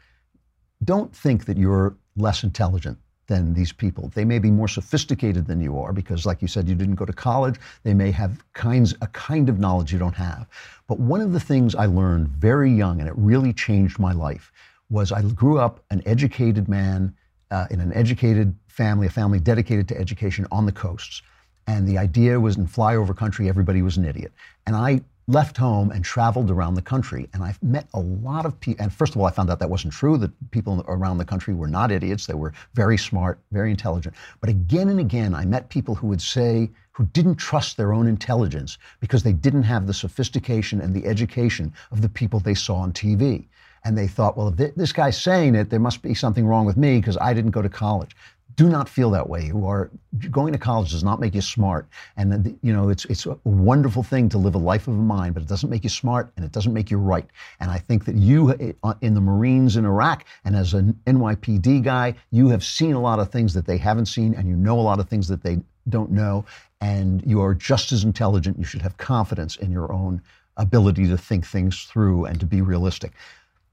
don't 0.84 1.10
think 1.16 1.46
that 1.46 1.56
you're 1.56 1.96
less 2.16 2.44
intelligent 2.44 2.98
than 3.26 3.54
these 3.54 3.72
people. 3.72 4.12
They 4.14 4.26
may 4.26 4.38
be 4.38 4.50
more 4.50 4.68
sophisticated 4.68 5.46
than 5.46 5.62
you 5.62 5.78
are 5.78 5.94
because, 5.94 6.26
like 6.26 6.42
you 6.42 6.48
said, 6.48 6.68
you 6.68 6.74
didn't 6.74 6.96
go 6.96 7.06
to 7.06 7.14
college. 7.14 7.58
They 7.82 7.94
may 7.94 8.10
have 8.10 8.44
kinds 8.52 8.94
a 9.00 9.06
kind 9.06 9.48
of 9.48 9.58
knowledge 9.58 9.90
you 9.90 9.98
don't 9.98 10.16
have. 10.16 10.46
But 10.86 11.00
one 11.00 11.22
of 11.22 11.32
the 11.32 11.40
things 11.40 11.74
I 11.74 11.86
learned 11.86 12.28
very 12.28 12.70
young, 12.70 13.00
and 13.00 13.08
it 13.08 13.14
really 13.16 13.54
changed 13.54 13.98
my 13.98 14.12
life, 14.12 14.52
was 14.90 15.12
I 15.12 15.22
grew 15.22 15.58
up 15.58 15.82
an 15.92 16.02
educated 16.04 16.68
man 16.68 17.16
uh, 17.50 17.68
in 17.70 17.80
an 17.80 17.94
educated 17.94 18.54
family, 18.66 19.06
a 19.06 19.10
family 19.10 19.40
dedicated 19.40 19.88
to 19.88 19.98
education 19.98 20.46
on 20.52 20.66
the 20.66 20.72
coasts. 20.72 21.22
And 21.66 21.88
the 21.88 21.98
idea 21.98 22.38
was 22.38 22.56
in 22.56 22.66
flyover 22.66 23.16
country, 23.16 23.48
everybody 23.48 23.82
was 23.82 23.96
an 23.96 24.04
idiot. 24.04 24.32
And 24.66 24.76
I 24.76 25.02
left 25.26 25.56
home 25.56 25.90
and 25.90 26.04
traveled 26.04 26.50
around 26.50 26.74
the 26.74 26.82
country. 26.82 27.28
And 27.32 27.42
I've 27.42 27.62
met 27.62 27.88
a 27.94 28.00
lot 28.00 28.44
of 28.44 28.58
people. 28.60 28.82
And 28.82 28.92
first 28.92 29.14
of 29.14 29.20
all, 29.20 29.26
I 29.26 29.30
found 29.30 29.50
out 29.50 29.58
that 29.58 29.70
wasn't 29.70 29.94
true, 29.94 30.18
that 30.18 30.50
people 30.50 30.84
around 30.86 31.18
the 31.18 31.24
country 31.24 31.54
were 31.54 31.68
not 31.68 31.90
idiots. 31.90 32.26
They 32.26 32.34
were 32.34 32.52
very 32.74 32.98
smart, 32.98 33.38
very 33.50 33.70
intelligent. 33.70 34.14
But 34.40 34.50
again 34.50 34.88
and 34.88 35.00
again, 35.00 35.34
I 35.34 35.44
met 35.46 35.70
people 35.70 35.94
who 35.94 36.08
would 36.08 36.20
say, 36.20 36.70
who 36.92 37.06
didn't 37.06 37.36
trust 37.36 37.76
their 37.76 37.92
own 37.92 38.06
intelligence 38.06 38.78
because 39.00 39.22
they 39.22 39.32
didn't 39.32 39.64
have 39.64 39.86
the 39.86 39.94
sophistication 39.94 40.80
and 40.80 40.94
the 40.94 41.06
education 41.06 41.72
of 41.90 42.02
the 42.02 42.08
people 42.08 42.38
they 42.38 42.54
saw 42.54 42.76
on 42.76 42.92
TV. 42.92 43.46
And 43.86 43.98
they 43.98 44.06
thought, 44.06 44.36
well, 44.36 44.48
if 44.48 44.74
this 44.76 44.92
guy's 44.92 45.20
saying 45.20 45.54
it, 45.54 45.68
there 45.70 45.80
must 45.80 46.02
be 46.02 46.14
something 46.14 46.46
wrong 46.46 46.64
with 46.64 46.76
me 46.76 46.98
because 46.98 47.18
I 47.18 47.34
didn't 47.34 47.50
go 47.50 47.62
to 47.62 47.68
college 47.68 48.16
do 48.56 48.68
not 48.68 48.88
feel 48.88 49.10
that 49.10 49.28
way. 49.28 49.46
You 49.46 49.66
are 49.66 49.90
going 50.30 50.52
to 50.52 50.58
college 50.58 50.90
does 50.90 51.04
not 51.04 51.20
make 51.20 51.34
you 51.34 51.40
smart, 51.40 51.88
and 52.16 52.58
you 52.62 52.72
know 52.72 52.88
it's 52.88 53.04
it's 53.06 53.26
a 53.26 53.38
wonderful 53.44 54.02
thing 54.02 54.28
to 54.30 54.38
live 54.38 54.54
a 54.54 54.58
life 54.58 54.86
of 54.86 54.94
a 54.94 55.02
mind, 55.02 55.34
but 55.34 55.42
it 55.42 55.48
doesn't 55.48 55.70
make 55.70 55.84
you 55.84 55.90
smart 55.90 56.32
and 56.36 56.44
it 56.44 56.52
doesn't 56.52 56.72
make 56.72 56.90
you 56.90 56.98
right. 56.98 57.26
And 57.60 57.70
I 57.70 57.78
think 57.78 58.04
that 58.04 58.16
you 58.16 58.76
uh, 58.82 58.94
in 59.00 59.14
the 59.14 59.20
Marines 59.20 59.76
in 59.76 59.84
Iraq 59.84 60.24
and 60.44 60.54
as 60.54 60.74
an 60.74 60.98
NYPD 61.06 61.82
guy, 61.82 62.14
you 62.30 62.48
have 62.48 62.64
seen 62.64 62.94
a 62.94 63.00
lot 63.00 63.18
of 63.18 63.30
things 63.30 63.54
that 63.54 63.66
they 63.66 63.78
haven't 63.78 64.06
seen, 64.06 64.34
and 64.34 64.48
you 64.48 64.56
know 64.56 64.78
a 64.78 64.82
lot 64.82 65.00
of 65.00 65.08
things 65.08 65.28
that 65.28 65.42
they 65.42 65.58
don't 65.88 66.10
know, 66.10 66.44
and 66.80 67.22
you 67.26 67.40
are 67.42 67.54
just 67.54 67.92
as 67.92 68.04
intelligent. 68.04 68.58
You 68.58 68.64
should 68.64 68.82
have 68.82 68.96
confidence 68.96 69.56
in 69.56 69.72
your 69.72 69.92
own 69.92 70.22
ability 70.56 71.08
to 71.08 71.18
think 71.18 71.46
things 71.46 71.84
through 71.84 72.26
and 72.26 72.38
to 72.40 72.46
be 72.46 72.60
realistic. 72.60 73.12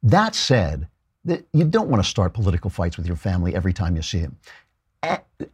That 0.04 0.34
said, 0.34 0.88
you 1.26 1.64
don't 1.64 1.90
want 1.90 2.04
to 2.04 2.10
start 2.10 2.34
political 2.34 2.70
fights 2.70 2.98
with 2.98 3.06
your 3.06 3.16
family 3.16 3.56
every 3.56 3.74
time 3.74 3.96
you 3.96 4.02
see 4.02 4.20
them. 4.20 4.38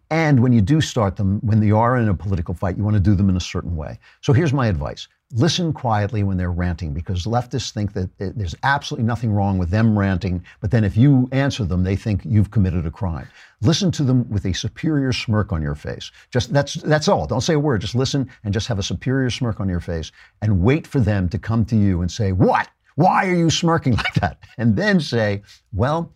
And 0.09 0.41
when 0.41 0.53
you 0.53 0.61
do 0.61 0.81
start 0.81 1.15
them, 1.15 1.39
when 1.41 1.59
they 1.59 1.71
are 1.71 1.97
in 1.97 2.09
a 2.09 2.13
political 2.13 2.53
fight, 2.53 2.77
you 2.77 2.83
want 2.83 2.95
to 2.95 2.99
do 2.99 3.15
them 3.15 3.29
in 3.29 3.37
a 3.37 3.41
certain 3.41 3.75
way. 3.75 3.99
So 4.21 4.33
here's 4.33 4.53
my 4.53 4.67
advice 4.67 5.07
listen 5.33 5.73
quietly 5.73 6.23
when 6.23 6.37
they're 6.37 6.53
ranting 6.53 6.93
because 6.93 7.25
leftists 7.25 7.71
think 7.71 7.91
that 7.91 8.09
eh, 8.21 8.29
there's 8.33 8.55
absolutely 8.63 9.05
nothing 9.05 9.29
wrong 9.29 9.57
with 9.57 9.69
them 9.69 9.99
ranting, 9.99 10.41
but 10.61 10.71
then 10.71 10.85
if 10.85 10.95
you 10.95 11.27
answer 11.33 11.65
them, 11.65 11.83
they 11.83 11.97
think 11.97 12.21
you've 12.23 12.49
committed 12.49 12.85
a 12.85 12.91
crime. 12.91 13.27
Listen 13.59 13.91
to 13.91 14.03
them 14.03 14.29
with 14.29 14.45
a 14.45 14.53
superior 14.53 15.11
smirk 15.11 15.51
on 15.51 15.61
your 15.61 15.75
face. 15.75 16.11
Just 16.31 16.53
that's 16.53 16.75
that's 16.75 17.09
all. 17.09 17.27
Don't 17.27 17.41
say 17.41 17.55
a 17.55 17.59
word. 17.59 17.81
Just 17.81 17.95
listen 17.95 18.29
and 18.43 18.53
just 18.53 18.67
have 18.67 18.79
a 18.79 18.83
superior 18.83 19.29
smirk 19.29 19.59
on 19.59 19.67
your 19.67 19.81
face 19.81 20.11
and 20.41 20.61
wait 20.61 20.87
for 20.87 21.01
them 21.01 21.27
to 21.29 21.37
come 21.37 21.65
to 21.65 21.75
you 21.75 22.01
and 22.01 22.09
say, 22.09 22.31
"What? 22.31 22.69
Why 22.95 23.27
are 23.27 23.35
you 23.35 23.49
smirking 23.49 23.95
like 23.97 24.13
that?" 24.15 24.39
And 24.57 24.75
then 24.75 24.99
say, 25.01 25.41
"Well, 25.73 26.13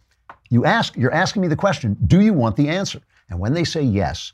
you 0.49 0.63
ask 0.63 0.95
you're 0.95 1.13
asking 1.13 1.41
me 1.41 1.49
the 1.49 1.55
question, 1.55 1.97
do 2.07 2.21
you 2.21 2.33
want 2.33 2.55
the 2.55 2.69
answer?" 2.69 3.01
And 3.31 3.39
when 3.39 3.53
they 3.53 3.63
say 3.63 3.81
yes, 3.81 4.33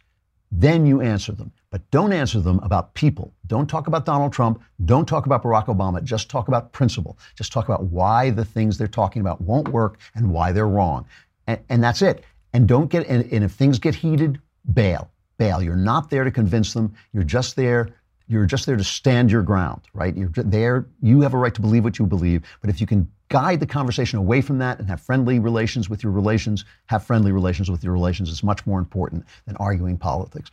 then 0.51 0.85
you 0.85 1.01
answer 1.01 1.31
them. 1.31 1.51
But 1.69 1.89
don't 1.91 2.11
answer 2.11 2.39
them 2.39 2.59
about 2.63 2.93
people. 2.93 3.33
Don't 3.45 3.67
talk 3.67 3.87
about 3.87 4.05
Donald 4.05 4.33
Trump. 4.33 4.61
Don't 4.85 5.07
talk 5.07 5.25
about 5.25 5.43
Barack 5.43 5.67
Obama. 5.67 6.03
Just 6.03 6.29
talk 6.29 6.47
about 6.47 6.71
principle. 6.73 7.17
Just 7.35 7.53
talk 7.53 7.65
about 7.69 7.85
why 7.85 8.31
the 8.31 8.43
things 8.43 8.77
they're 8.77 8.87
talking 8.87 9.21
about 9.21 9.39
won't 9.39 9.69
work 9.69 9.99
and 10.15 10.31
why 10.31 10.51
they're 10.51 10.67
wrong. 10.67 11.05
and, 11.47 11.59
and 11.69 11.83
that's 11.83 12.01
it. 12.01 12.23
And 12.53 12.67
don't 12.67 12.89
get, 12.89 13.07
and, 13.07 13.31
and 13.31 13.43
if 13.43 13.51
things 13.51 13.77
get 13.77 13.93
heated, 13.93 14.39
bail, 14.73 15.11
bail. 15.37 15.61
You're 15.61 15.75
not 15.75 16.09
there 16.09 16.23
to 16.23 16.31
convince 16.31 16.73
them. 16.73 16.93
You're 17.13 17.23
just 17.23 17.55
there 17.55 17.93
you're 18.27 18.45
just 18.45 18.65
there 18.65 18.75
to 18.75 18.83
stand 18.83 19.31
your 19.31 19.41
ground, 19.41 19.81
right? 19.93 20.15
You're 20.15 20.29
there. 20.35 20.85
You 21.01 21.21
have 21.21 21.33
a 21.33 21.37
right 21.37 21.53
to 21.53 21.61
believe 21.61 21.83
what 21.83 21.97
you 21.97 22.05
believe. 22.05 22.43
But 22.61 22.69
if 22.69 22.81
you 22.81 22.87
can 22.87 23.09
guide 23.29 23.59
the 23.59 23.65
conversation 23.65 24.19
away 24.19 24.41
from 24.41 24.57
that 24.59 24.79
and 24.79 24.87
have 24.87 25.01
friendly 25.01 25.39
relations 25.39 25.89
with 25.89 26.03
your 26.03 26.11
relations, 26.11 26.65
have 26.85 27.03
friendly 27.03 27.31
relations 27.31 27.69
with 27.69 27.83
your 27.83 27.93
relations. 27.93 28.29
It's 28.29 28.43
much 28.43 28.65
more 28.65 28.79
important 28.79 29.25
than 29.45 29.55
arguing 29.57 29.97
politics. 29.97 30.51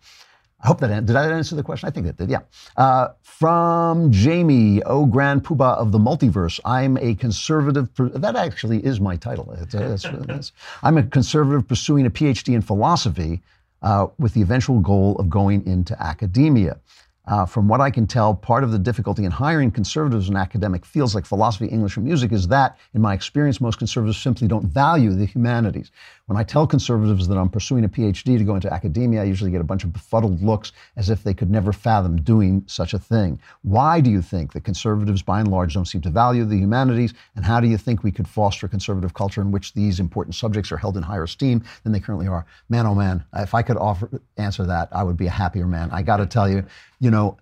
I 0.65 0.67
hope 0.67 0.81
that 0.81 1.05
did 1.05 1.15
I 1.15 1.31
answer 1.31 1.55
the 1.55 1.63
question? 1.63 1.89
I 1.89 1.93
think 1.93 2.07
that 2.07 2.17
did. 2.17 2.31
Yeah. 2.31 2.41
Uh, 2.77 3.09
from 3.23 4.11
Jamie, 4.11 4.83
oh 4.85 5.05
grand 5.05 5.45
poobah 5.45 5.77
of 5.77 5.93
the 5.93 5.99
multiverse. 5.99 6.59
I'm 6.65 6.97
a 6.97 7.15
conservative. 7.15 7.89
That 7.99 8.35
actually 8.35 8.83
is 8.83 8.99
my 8.99 9.17
title. 9.17 9.53
It's, 9.61 9.75
it's, 9.75 10.05
it's, 10.07 10.53
I'm 10.83 10.97
a 10.97 11.03
conservative 11.03 11.69
pursuing 11.69 12.07
a 12.07 12.11
PhD 12.11 12.55
in 12.55 12.63
philosophy 12.63 13.43
uh, 13.83 14.07
with 14.19 14.33
the 14.33 14.41
eventual 14.41 14.81
goal 14.81 15.17
of 15.17 15.29
going 15.29 15.67
into 15.67 16.01
academia. 16.03 16.81
Uh, 17.27 17.47
from 17.47 17.69
what 17.69 17.81
I 17.81 17.91
can 17.91 18.07
tell, 18.07 18.35
part 18.35 18.65
of 18.65 18.71
the 18.71 18.79
difficulty 18.79 19.25
in 19.25 19.31
hiring 19.31 19.71
conservatives 19.71 20.29
in 20.29 20.37
academic 20.37 20.85
fields 20.85 21.15
like 21.15 21.25
philosophy, 21.25 21.67
English, 21.67 21.97
and 21.97 22.05
music 22.05 22.33
is 22.33 22.49
that, 22.49 22.77
in 22.93 23.01
my 23.01 23.15
experience, 23.15 23.63
most 23.63 23.79
conservatives 23.79 24.19
simply 24.19 24.47
don't 24.47 24.67
value 24.67 25.13
the 25.15 25.25
humanities. 25.25 25.91
When 26.27 26.39
I 26.39 26.43
tell 26.43 26.67
conservatives 26.67 27.29
that 27.29 27.37
I'm 27.37 27.51
pursuing 27.51 27.85
a 27.85 27.89
PhD 27.89 28.39
to 28.39 28.45
go 28.45 28.55
into 28.55 28.73
academia, 28.73 29.21
I 29.21 29.25
usually 29.25 29.51
get 29.51 29.61
a 29.61 29.65
bunch 29.65 29.85
of 29.85 29.93
befuddled 29.93 30.43
looks 30.43 30.73
as 30.97 31.11
if 31.11 31.23
they 31.23 31.35
could 31.35 31.51
never 31.51 31.71
fathom 31.71 32.17
doing 32.17 32.65
such 32.67 32.95
a 32.95 32.99
thing. 32.99 33.39
Why 33.61 34.01
do 34.01 34.11
you 34.11 34.23
think 34.23 34.55
that 34.55 34.65
conservatives, 34.65 35.21
by 35.21 35.41
and 35.41 35.51
large, 35.51 35.75
don't 35.75 35.85
seem 35.85 36.01
to 36.01 36.11
value 36.11 36.47
the 36.47 36.57
humanities? 36.57 37.13
And 37.37 37.45
how 37.45 37.61
do 37.61 37.69
you 37.69 37.77
think 37.77 38.03
we 38.03 38.11
could 38.11 38.27
foster 38.27 38.65
a 38.65 38.71
conservative 38.71 39.13
culture 39.13 39.43
in 39.43 39.51
which 39.51 39.75
these 39.75 40.01
important 40.01 40.35
subjects 40.35 40.73
are 40.73 40.79
held 40.79 40.97
in 40.97 41.03
higher 41.03 41.25
esteem 41.25 41.63
than 41.83 41.93
they 41.93 42.01
currently 42.01 42.27
are? 42.27 42.47
Man, 42.71 42.87
oh 42.87 42.95
man, 42.95 43.23
if 43.37 43.55
I 43.55 43.61
could 43.61 43.77
offer 43.77 44.23
answer 44.39 44.65
that, 44.65 44.89
I 44.93 45.03
would 45.03 45.19
be 45.19 45.27
a 45.27 45.31
happier 45.31 45.67
man. 45.67 45.91
I 45.93 46.01
got 46.01 46.17
to 46.19 46.27
tell 46.27 46.49
you, 46.49 46.65
you 47.01 47.11
know, 47.11 47.37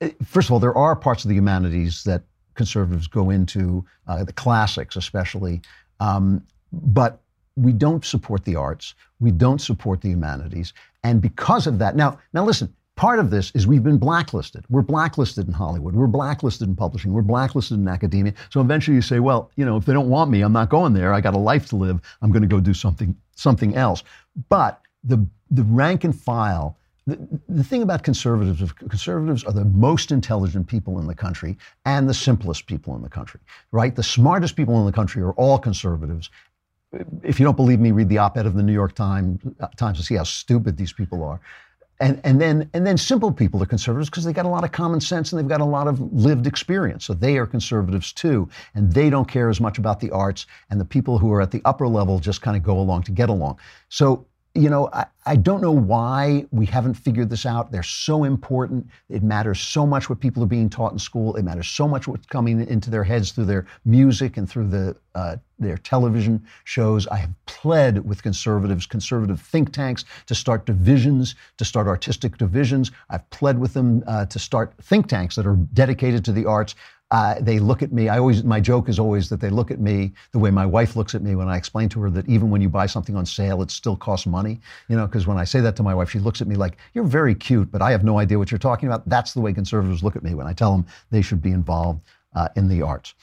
eh, 0.00 0.10
first 0.24 0.48
of 0.48 0.52
all, 0.52 0.58
there 0.58 0.76
are 0.76 0.96
parts 0.96 1.24
of 1.24 1.28
the 1.28 1.36
humanities 1.36 2.02
that 2.04 2.24
conservatives 2.54 3.06
go 3.06 3.30
into, 3.30 3.84
uh, 4.08 4.24
the 4.24 4.32
classics 4.32 4.96
especially. 4.96 5.60
Um, 6.00 6.44
but 6.72 7.20
we 7.56 7.72
don't 7.72 8.04
support 8.04 8.44
the 8.44 8.56
arts, 8.56 8.94
we 9.20 9.30
don't 9.30 9.60
support 9.60 10.00
the 10.00 10.08
humanities, 10.08 10.72
and 11.04 11.20
because 11.20 11.66
of 11.66 11.78
that, 11.78 11.96
now, 11.96 12.18
now 12.32 12.44
listen. 12.44 12.74
Part 12.96 13.18
of 13.18 13.28
this 13.28 13.52
is 13.54 13.66
we've 13.66 13.84
been 13.84 13.98
blacklisted. 13.98 14.64
We're 14.70 14.80
blacklisted 14.80 15.46
in 15.46 15.52
Hollywood. 15.52 15.94
We're 15.94 16.06
blacklisted 16.06 16.66
in 16.66 16.74
publishing. 16.74 17.12
We're 17.12 17.20
blacklisted 17.20 17.78
in 17.78 17.86
academia. 17.86 18.32
So 18.48 18.62
eventually 18.62 18.94
you 18.94 19.02
say, 19.02 19.20
well, 19.20 19.50
you 19.56 19.66
know, 19.66 19.76
if 19.76 19.84
they 19.84 19.92
don't 19.92 20.08
want 20.08 20.30
me, 20.30 20.40
I'm 20.40 20.54
not 20.54 20.70
going 20.70 20.94
there. 20.94 21.12
I 21.12 21.20
got 21.20 21.34
a 21.34 21.38
life 21.38 21.68
to 21.68 21.76
live. 21.76 22.00
I'm 22.22 22.32
going 22.32 22.40
to 22.40 22.48
go 22.48 22.58
do 22.58 22.72
something 22.72 23.14
something 23.34 23.76
else. 23.76 24.02
But 24.48 24.80
the 25.04 25.26
the 25.50 25.64
rank 25.64 26.04
and 26.04 26.18
file 26.18 26.78
the, 27.06 27.18
the, 27.48 27.62
thing 27.62 27.82
about 27.82 28.02
conservatives 28.02 28.72
conservatives 28.72 29.44
are 29.44 29.52
the 29.52 29.64
most 29.64 30.10
intelligent 30.10 30.66
people 30.66 30.98
in 30.98 31.06
the 31.06 31.14
country 31.14 31.56
and 31.84 32.08
the 32.08 32.14
simplest 32.14 32.66
people 32.66 32.96
in 32.96 33.02
the 33.02 33.08
country, 33.08 33.38
right? 33.70 33.94
The 33.94 34.02
smartest 34.02 34.56
people 34.56 34.80
in 34.80 34.86
the 34.86 34.92
country 34.92 35.22
are 35.22 35.32
all 35.34 35.56
conservatives, 35.56 36.30
if 37.22 37.38
you 37.38 37.44
don't 37.44 37.56
believe 37.56 37.80
me, 37.80 37.90
read 37.92 38.08
the 38.08 38.18
op-ed 38.18 38.46
of 38.46 38.54
the 38.54 38.62
New 38.62 38.72
York 38.72 38.94
Times, 38.94 39.40
uh, 39.60 39.68
Times 39.76 39.98
to 39.98 40.04
see 40.04 40.16
how 40.16 40.24
stupid 40.24 40.76
these 40.76 40.92
people 40.92 41.22
are. 41.22 41.40
And, 41.98 42.20
and 42.24 42.38
then 42.38 42.68
and 42.74 42.86
then 42.86 42.98
simple 42.98 43.32
people 43.32 43.62
are 43.62 43.66
conservatives 43.66 44.10
because 44.10 44.24
they 44.24 44.32
got 44.34 44.44
a 44.44 44.50
lot 44.50 44.64
of 44.64 44.72
common 44.72 45.00
sense 45.00 45.32
and 45.32 45.40
they've 45.40 45.48
got 45.48 45.62
a 45.62 45.64
lot 45.64 45.88
of 45.88 46.00
lived 46.12 46.46
experience. 46.46 47.06
So 47.06 47.14
they 47.14 47.38
are 47.38 47.46
conservatives 47.46 48.12
too, 48.12 48.48
and 48.74 48.92
they 48.92 49.08
don't 49.08 49.26
care 49.26 49.48
as 49.48 49.62
much 49.62 49.78
about 49.78 50.00
the 50.00 50.10
arts. 50.10 50.46
And 50.68 50.78
the 50.78 50.84
people 50.84 51.18
who 51.18 51.32
are 51.32 51.40
at 51.40 51.50
the 51.50 51.62
upper 51.64 51.88
level 51.88 52.18
just 52.18 52.42
kind 52.42 52.56
of 52.56 52.62
go 52.62 52.78
along 52.78 53.04
to 53.04 53.12
get 53.12 53.30
along. 53.30 53.58
So 53.88 54.26
you 54.56 54.70
know, 54.70 54.88
I, 54.92 55.06
I 55.26 55.36
don't 55.36 55.60
know 55.60 55.72
why 55.72 56.46
we 56.50 56.66
haven't 56.66 56.94
figured 56.94 57.30
this 57.30 57.44
out. 57.44 57.72
They're 57.72 57.82
so 57.82 58.24
important. 58.24 58.88
It 59.08 59.22
matters 59.22 59.60
so 59.60 59.86
much 59.86 60.08
what 60.08 60.20
people 60.20 60.42
are 60.42 60.46
being 60.46 60.70
taught 60.70 60.92
in 60.92 60.98
school. 60.98 61.36
It 61.36 61.42
matters 61.42 61.68
so 61.68 61.86
much 61.86 62.08
what's 62.08 62.26
coming 62.26 62.66
into 62.66 62.90
their 62.90 63.04
heads 63.04 63.32
through 63.32 63.46
their 63.46 63.66
music 63.84 64.36
and 64.36 64.48
through 64.48 64.68
the 64.68 64.96
uh, 65.14 65.36
their 65.58 65.78
television 65.78 66.44
shows. 66.64 67.06
I 67.06 67.16
have 67.16 67.46
pled 67.46 68.06
with 68.06 68.22
conservatives, 68.22 68.86
conservative 68.86 69.40
think 69.40 69.72
tanks, 69.72 70.04
to 70.26 70.34
start 70.34 70.66
divisions, 70.66 71.34
to 71.56 71.64
start 71.64 71.86
artistic 71.86 72.36
divisions. 72.36 72.92
I've 73.08 73.28
pled 73.30 73.58
with 73.58 73.72
them 73.72 74.04
uh, 74.06 74.26
to 74.26 74.38
start 74.38 74.74
think 74.82 75.08
tanks 75.08 75.34
that 75.36 75.46
are 75.46 75.56
dedicated 75.56 76.24
to 76.26 76.32
the 76.32 76.44
arts. 76.44 76.74
Uh, 77.12 77.36
they 77.40 77.60
look 77.60 77.82
at 77.82 77.92
me. 77.92 78.08
I 78.08 78.18
always, 78.18 78.42
my 78.42 78.58
joke 78.58 78.88
is 78.88 78.98
always 78.98 79.28
that 79.28 79.40
they 79.40 79.50
look 79.50 79.70
at 79.70 79.78
me 79.78 80.12
the 80.32 80.40
way 80.40 80.50
my 80.50 80.66
wife 80.66 80.96
looks 80.96 81.14
at 81.14 81.22
me 81.22 81.36
when 81.36 81.48
I 81.48 81.56
explain 81.56 81.88
to 81.90 82.00
her 82.00 82.10
that 82.10 82.28
even 82.28 82.50
when 82.50 82.60
you 82.60 82.68
buy 82.68 82.86
something 82.86 83.14
on 83.14 83.24
sale, 83.24 83.62
it 83.62 83.70
still 83.70 83.96
costs 83.96 84.26
money. 84.26 84.60
You 84.88 84.96
know, 84.96 85.06
because 85.06 85.26
when 85.26 85.38
I 85.38 85.44
say 85.44 85.60
that 85.60 85.76
to 85.76 85.84
my 85.84 85.94
wife, 85.94 86.10
she 86.10 86.18
looks 86.18 86.40
at 86.40 86.48
me 86.48 86.56
like, 86.56 86.78
"You're 86.94 87.04
very 87.04 87.34
cute, 87.34 87.70
but 87.70 87.80
I 87.80 87.92
have 87.92 88.02
no 88.02 88.18
idea 88.18 88.38
what 88.38 88.50
you're 88.50 88.58
talking 88.58 88.88
about." 88.88 89.08
That's 89.08 89.34
the 89.34 89.40
way 89.40 89.52
conservatives 89.52 90.02
look 90.02 90.16
at 90.16 90.24
me 90.24 90.34
when 90.34 90.48
I 90.48 90.52
tell 90.52 90.72
them 90.72 90.84
they 91.10 91.22
should 91.22 91.40
be 91.40 91.52
involved 91.52 92.02
uh, 92.34 92.48
in 92.56 92.68
the 92.68 92.82
arts. 92.82 93.14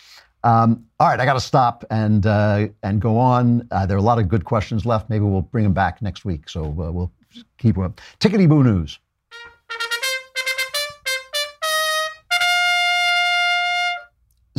Um, 0.45 0.85
all 0.99 1.07
right, 1.07 1.19
I 1.19 1.25
got 1.25 1.33
to 1.33 1.39
stop 1.41 1.83
and 1.89 2.25
uh, 2.25 2.67
and 2.83 3.01
go 3.01 3.17
on. 3.17 3.67
Uh, 3.71 3.85
there 3.85 3.97
are 3.97 3.99
a 3.99 4.03
lot 4.03 4.19
of 4.19 4.29
good 4.29 4.45
questions 4.45 4.85
left. 4.85 5.09
Maybe 5.09 5.25
we'll 5.25 5.41
bring 5.41 5.63
them 5.63 5.73
back 5.73 6.01
next 6.01 6.23
week. 6.23 6.47
So 6.47 6.65
uh, 6.65 6.91
we'll 6.91 7.11
keep 7.57 7.77
up. 7.77 7.99
Tickety 8.19 8.47
boo 8.47 8.63
news. 8.63 8.99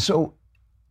So 0.05 0.34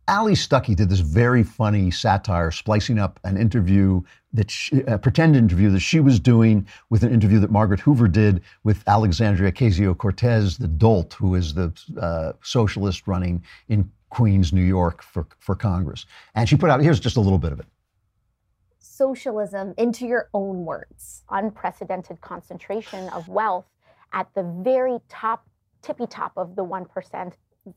Allie 0.08 0.34
Stuckey 0.34 0.74
did 0.74 0.88
this 0.88 0.98
very 0.98 1.44
funny 1.44 1.90
satire, 1.90 2.50
splicing 2.50 2.98
up 2.98 3.20
an 3.22 3.36
interview 3.36 4.02
that 4.32 4.50
she, 4.50 4.80
a 4.82 4.98
pretend 4.98 5.36
interview 5.36 5.70
that 5.70 5.80
she 5.80 6.00
was 6.00 6.18
doing 6.18 6.66
with 6.90 7.04
an 7.04 7.12
interview 7.12 7.38
that 7.38 7.50
Margaret 7.50 7.78
Hoover 7.80 8.08
did 8.08 8.42
with 8.64 8.82
Alexandria 8.88 9.52
Ocasio 9.52 9.96
Cortez, 9.96 10.58
the 10.58 10.66
dolt 10.66 11.14
who 11.14 11.36
is 11.36 11.54
the 11.54 11.72
uh, 12.00 12.32
socialist 12.42 13.06
running 13.06 13.44
in 13.68 13.88
Queens, 14.10 14.52
New 14.52 14.62
York 14.62 15.00
for, 15.00 15.26
for 15.38 15.54
Congress. 15.54 16.06
And 16.34 16.48
she 16.48 16.56
put 16.56 16.68
out 16.68 16.80
here's 16.80 17.00
just 17.00 17.16
a 17.16 17.20
little 17.20 17.38
bit 17.38 17.52
of 17.52 17.60
it. 17.60 17.66
Socialism, 18.80 19.74
into 19.78 20.06
your 20.06 20.28
own 20.34 20.64
words, 20.64 21.22
unprecedented 21.30 22.20
concentration 22.20 23.08
of 23.10 23.28
wealth 23.28 23.66
at 24.12 24.28
the 24.34 24.42
very 24.42 24.98
top, 25.08 25.46
tippy 25.82 26.06
top 26.06 26.32
of 26.36 26.56
the 26.56 26.64
1% 26.64 27.32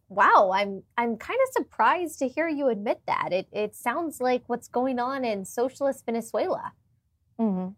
wow, 0.10 0.52
I'm 0.54 0.84
I'm 0.98 1.18
kind 1.18 1.40
of 1.48 1.54
surprised 1.54 2.20
to 2.20 2.28
hear 2.28 2.48
you 2.48 2.68
admit 2.68 3.02
that. 3.08 3.30
It 3.32 3.48
it 3.52 3.76
sounds 3.76 4.20
like 4.22 4.44
what's 4.48 4.68
going 4.68 5.00
on 5.00 5.24
in 5.24 5.46
socialist 5.46 6.06
Venezuela. 6.06 6.74
Mm-hmm. 7.40 7.70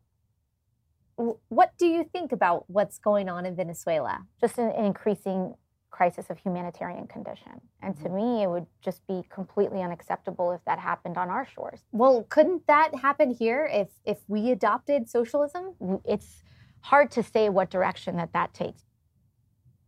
What 1.49 1.73
do 1.77 1.85
you 1.85 2.05
think 2.05 2.31
about 2.31 2.63
what's 2.67 2.97
going 2.97 3.27
on 3.27 3.45
in 3.45 3.55
Venezuela? 3.55 4.25
Just 4.39 4.57
an, 4.57 4.69
an 4.69 4.85
increasing 4.85 5.55
crisis 5.91 6.29
of 6.29 6.37
humanitarian 6.37 7.07
condition. 7.07 7.59
And 7.81 7.95
to 7.97 8.03
mm-hmm. 8.05 8.15
me, 8.15 8.43
it 8.43 8.49
would 8.49 8.67
just 8.81 9.05
be 9.07 9.23
completely 9.29 9.81
unacceptable 9.81 10.51
if 10.51 10.63
that 10.65 10.79
happened 10.79 11.17
on 11.17 11.29
our 11.29 11.45
shores. 11.45 11.81
Well, 11.91 12.25
couldn't 12.29 12.67
that 12.67 12.95
happen 12.95 13.31
here 13.31 13.69
if 13.71 13.89
if 14.05 14.19
we 14.27 14.51
adopted 14.51 15.09
socialism? 15.09 15.75
It's 16.05 16.43
hard 16.81 17.11
to 17.11 17.23
say 17.23 17.49
what 17.49 17.69
direction 17.69 18.15
that 18.17 18.33
that 18.33 18.53
takes. 18.53 18.83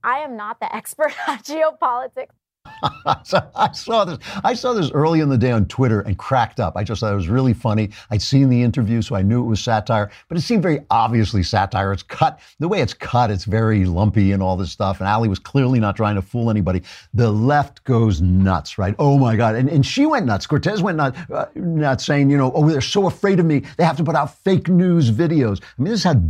I 0.04 0.20
am 0.20 0.36
not 0.36 0.60
the 0.60 0.74
expert 0.76 1.14
on 1.28 1.40
geopolitics. 1.40 2.28
I 3.06 3.72
saw 3.74 4.06
this. 4.06 4.20
I 4.44 4.54
saw 4.54 4.74
this 4.74 4.92
early 4.92 5.20
in 5.20 5.30
the 5.30 5.38
day 5.38 5.52
on 5.52 5.66
Twitter 5.66 6.02
and 6.02 6.18
cracked 6.18 6.60
up. 6.60 6.78
I 6.78 6.84
just 6.84 7.02
thought 7.02 7.12
it 7.12 7.16
was 7.16 7.28
really 7.28 7.54
funny. 7.54 7.90
I'd 8.12 8.22
seen 8.22 8.50
the 8.50 8.62
interview, 8.62 9.02
so 9.02 9.16
I 9.16 9.22
knew 9.24 9.44
it 9.44 9.48
was 9.48 9.62
satire, 9.62 10.12
but 10.28 10.38
it 10.38 10.42
seemed 10.42 10.62
very 10.62 10.82
obviously 10.90 11.44
satire. 11.44 11.92
It's 11.92 12.04
cut 12.04 12.40
the 12.60 12.68
way 12.68 12.82
it's 12.82 12.94
cut. 12.94 13.32
It's 13.32 13.46
very 13.46 13.86
lumpy 13.86 14.32
and 14.32 14.44
all 14.44 14.58
this 14.58 14.72
stuff. 14.72 15.00
And 15.00 15.08
Allie 15.08 15.30
was 15.30 15.40
clearly 15.40 15.80
not 15.80 15.96
trying 15.96 16.16
to 16.16 16.22
fool 16.22 16.50
anybody. 16.50 16.84
The 17.14 17.32
left 17.32 17.84
goes 17.84 18.22
nuts, 18.22 18.78
right? 18.78 18.96
Oh 19.00 19.18
my 19.18 19.36
God! 19.36 19.56
And 19.56 19.70
and 19.70 19.86
she 19.86 20.06
went 20.06 20.26
nuts. 20.26 20.46
Cortez 20.46 20.82
went 20.82 20.98
nuts, 20.98 21.20
uh, 21.32 21.46
nuts, 21.56 22.06
saying, 22.06 22.30
you 22.30 22.38
know, 22.38 22.52
oh, 22.54 22.70
they're 22.70 22.82
so 22.82 23.08
afraid 23.08 23.40
of 23.40 23.46
me. 23.46 23.64
They 23.78 23.84
have 23.84 23.98
to 23.98 24.04
put 24.04 24.16
out 24.16 24.38
fake 24.44 24.70
news 24.70 25.12
videos. 25.12 25.62
I 25.62 25.82
mean, 25.82 25.92
this 25.92 26.02
is 26.02 26.04
how 26.04 26.22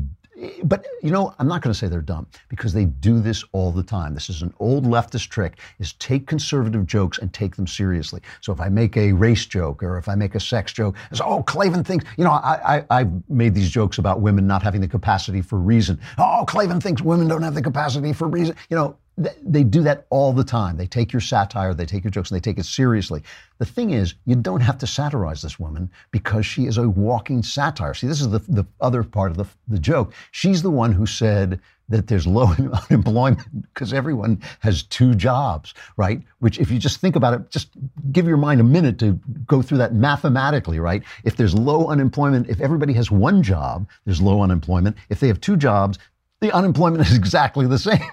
but 0.64 0.86
you 1.02 1.12
know, 1.12 1.34
I'm 1.40 1.48
not 1.48 1.62
going 1.62 1.74
to 1.74 1.78
say 1.78 1.88
they're 1.88 2.02
dumb 2.02 2.28
because 2.50 2.74
they 2.74 2.86
do 2.86 3.20
this 3.20 3.44
all 3.52 3.72
the 3.72 3.84
time. 3.84 4.14
This 4.14 4.30
is 4.30 4.42
an 4.42 4.54
old 4.60 4.86
leftist 4.86 5.30
trick: 5.30 5.60
is 5.80 5.94
take 5.94 6.28
conservative 6.28 6.86
jokes 6.86 7.18
and 7.18 7.34
take 7.34 7.56
them 7.56 7.68
seriously. 7.68 8.22
So 8.42 8.52
if 8.52 8.60
I 8.60 8.70
make 8.70 8.98
a 8.98 9.12
race 9.12 9.46
joke 9.46 9.84
or 9.84 9.98
if 9.98 10.08
I 10.08 10.16
make 10.16 10.36
a 10.36 10.40
sex 10.40 10.74
joke, 10.74 10.96
it's 11.12 11.22
oh 11.22 11.44
Klavan 11.44 11.84
thinks 11.84 12.06
you 12.18 12.24
know 12.24 12.32
I, 12.32 12.84
I 12.90 12.98
have 13.00 13.30
made 13.30 13.54
these 13.54 13.70
jokes 13.70 13.98
about 13.98 14.22
women 14.22 14.48
not 14.48 14.64
having 14.64 14.82
the 14.82 14.88
capacity 14.88 15.42
for 15.42 15.58
reason. 15.60 16.00
Oh 16.18 16.46
Klavan 16.48 16.82
thinks 16.82 17.02
women 17.02 17.28
don't 17.28 17.44
have 17.44 17.56
the 17.56 17.62
capacity 17.62 18.14
for 18.14 18.28
reason. 18.28 18.56
You 18.70 18.78
know 18.78 18.98
they 19.44 19.64
do 19.64 19.82
that 19.84 20.06
all 20.10 20.34
the 20.34 20.44
time. 20.44 20.78
They 20.78 20.88
take 20.88 21.14
your 21.14 21.22
satire, 21.22 21.74
they 21.74 21.86
take 21.86 22.04
your 22.04 22.12
jokes, 22.12 22.32
and 22.32 22.36
they 22.36 22.42
take 22.42 22.60
it 22.60 22.66
seriously. 22.66 23.24
The 23.60 23.66
thing 23.66 23.92
is, 23.92 24.16
you 24.26 24.36
don't 24.36 24.62
have 24.62 24.78
to 24.80 24.88
satirize 24.88 25.42
this 25.42 25.60
woman 25.60 25.90
because 26.12 26.46
she 26.46 26.66
is 26.66 26.78
a 26.78 26.90
walking 26.90 27.44
satire. 27.44 27.94
See, 27.94 28.08
this 28.08 28.22
is 28.22 28.30
the, 28.30 28.40
the 28.40 28.66
other 28.80 29.04
part 29.04 29.32
of 29.32 29.38
the, 29.38 29.46
the 29.68 29.80
joke. 29.80 30.14
She's 30.32 30.62
the 30.62 30.72
one 30.72 30.92
who 30.92 31.06
said 31.06 31.60
that 31.92 32.08
there's 32.08 32.26
low 32.26 32.48
unemployment 32.90 33.62
because 33.74 33.94
everyone 33.94 34.42
has 34.60 34.84
two 34.84 35.14
jobs, 35.14 35.74
right? 35.98 36.22
Which, 36.40 36.60
if 36.60 36.72
you 36.72 36.80
just 36.80 37.00
think 37.00 37.16
about 37.16 37.34
it, 37.34 37.50
just 37.50 37.70
give 38.12 38.28
your 38.28 38.38
mind 38.38 38.62
a 38.62 38.64
minute 38.64 38.98
to 39.00 39.20
go 39.46 39.62
through 39.62 39.78
that 39.80 39.94
mathematically, 39.94 40.80
right? 40.80 41.04
If 41.24 41.36
there's 41.36 41.54
low 41.54 41.88
unemployment, 41.88 42.50
if 42.50 42.62
everybody 42.62 42.94
has 42.94 43.12
one 43.12 43.44
job, 43.44 43.88
there's 44.06 44.22
low 44.22 44.42
unemployment. 44.42 44.98
If 45.10 45.20
they 45.20 45.28
have 45.28 45.42
two 45.42 45.58
jobs, 45.58 46.00
the 46.42 46.52
unemployment 46.52 47.08
is 47.08 47.16
exactly 47.16 47.68
the 47.68 47.80
same. 47.80 48.00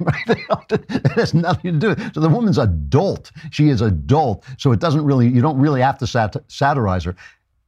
It 0.71 1.13
has 1.13 1.35
nothing 1.35 1.73
to 1.75 1.79
do. 1.79 1.89
With 1.89 2.01
it. 2.01 2.15
So 2.15 2.21
the 2.21 2.29
woman's 2.29 2.59
adult. 2.59 3.33
She 3.51 3.71
is 3.71 3.81
adult. 3.81 4.45
So 4.59 4.71
it 4.73 4.81
doesn't 4.81 5.05
really. 5.05 5.27
You 5.27 5.41
don't 5.41 5.59
really 5.59 5.81
have 5.81 5.99
to 5.99 6.07
sat- 6.07 6.37
satirize 6.49 7.05
her. 7.05 7.17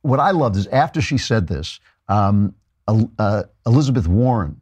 What 0.02 0.20
I 0.20 0.30
loved 0.30 0.56
is 0.56 0.66
after 0.68 1.00
she 1.00 1.18
said 1.18 1.48
this, 1.48 1.80
um, 2.08 2.54
uh, 2.86 3.44
Elizabeth 3.66 4.06
Warren 4.06 4.61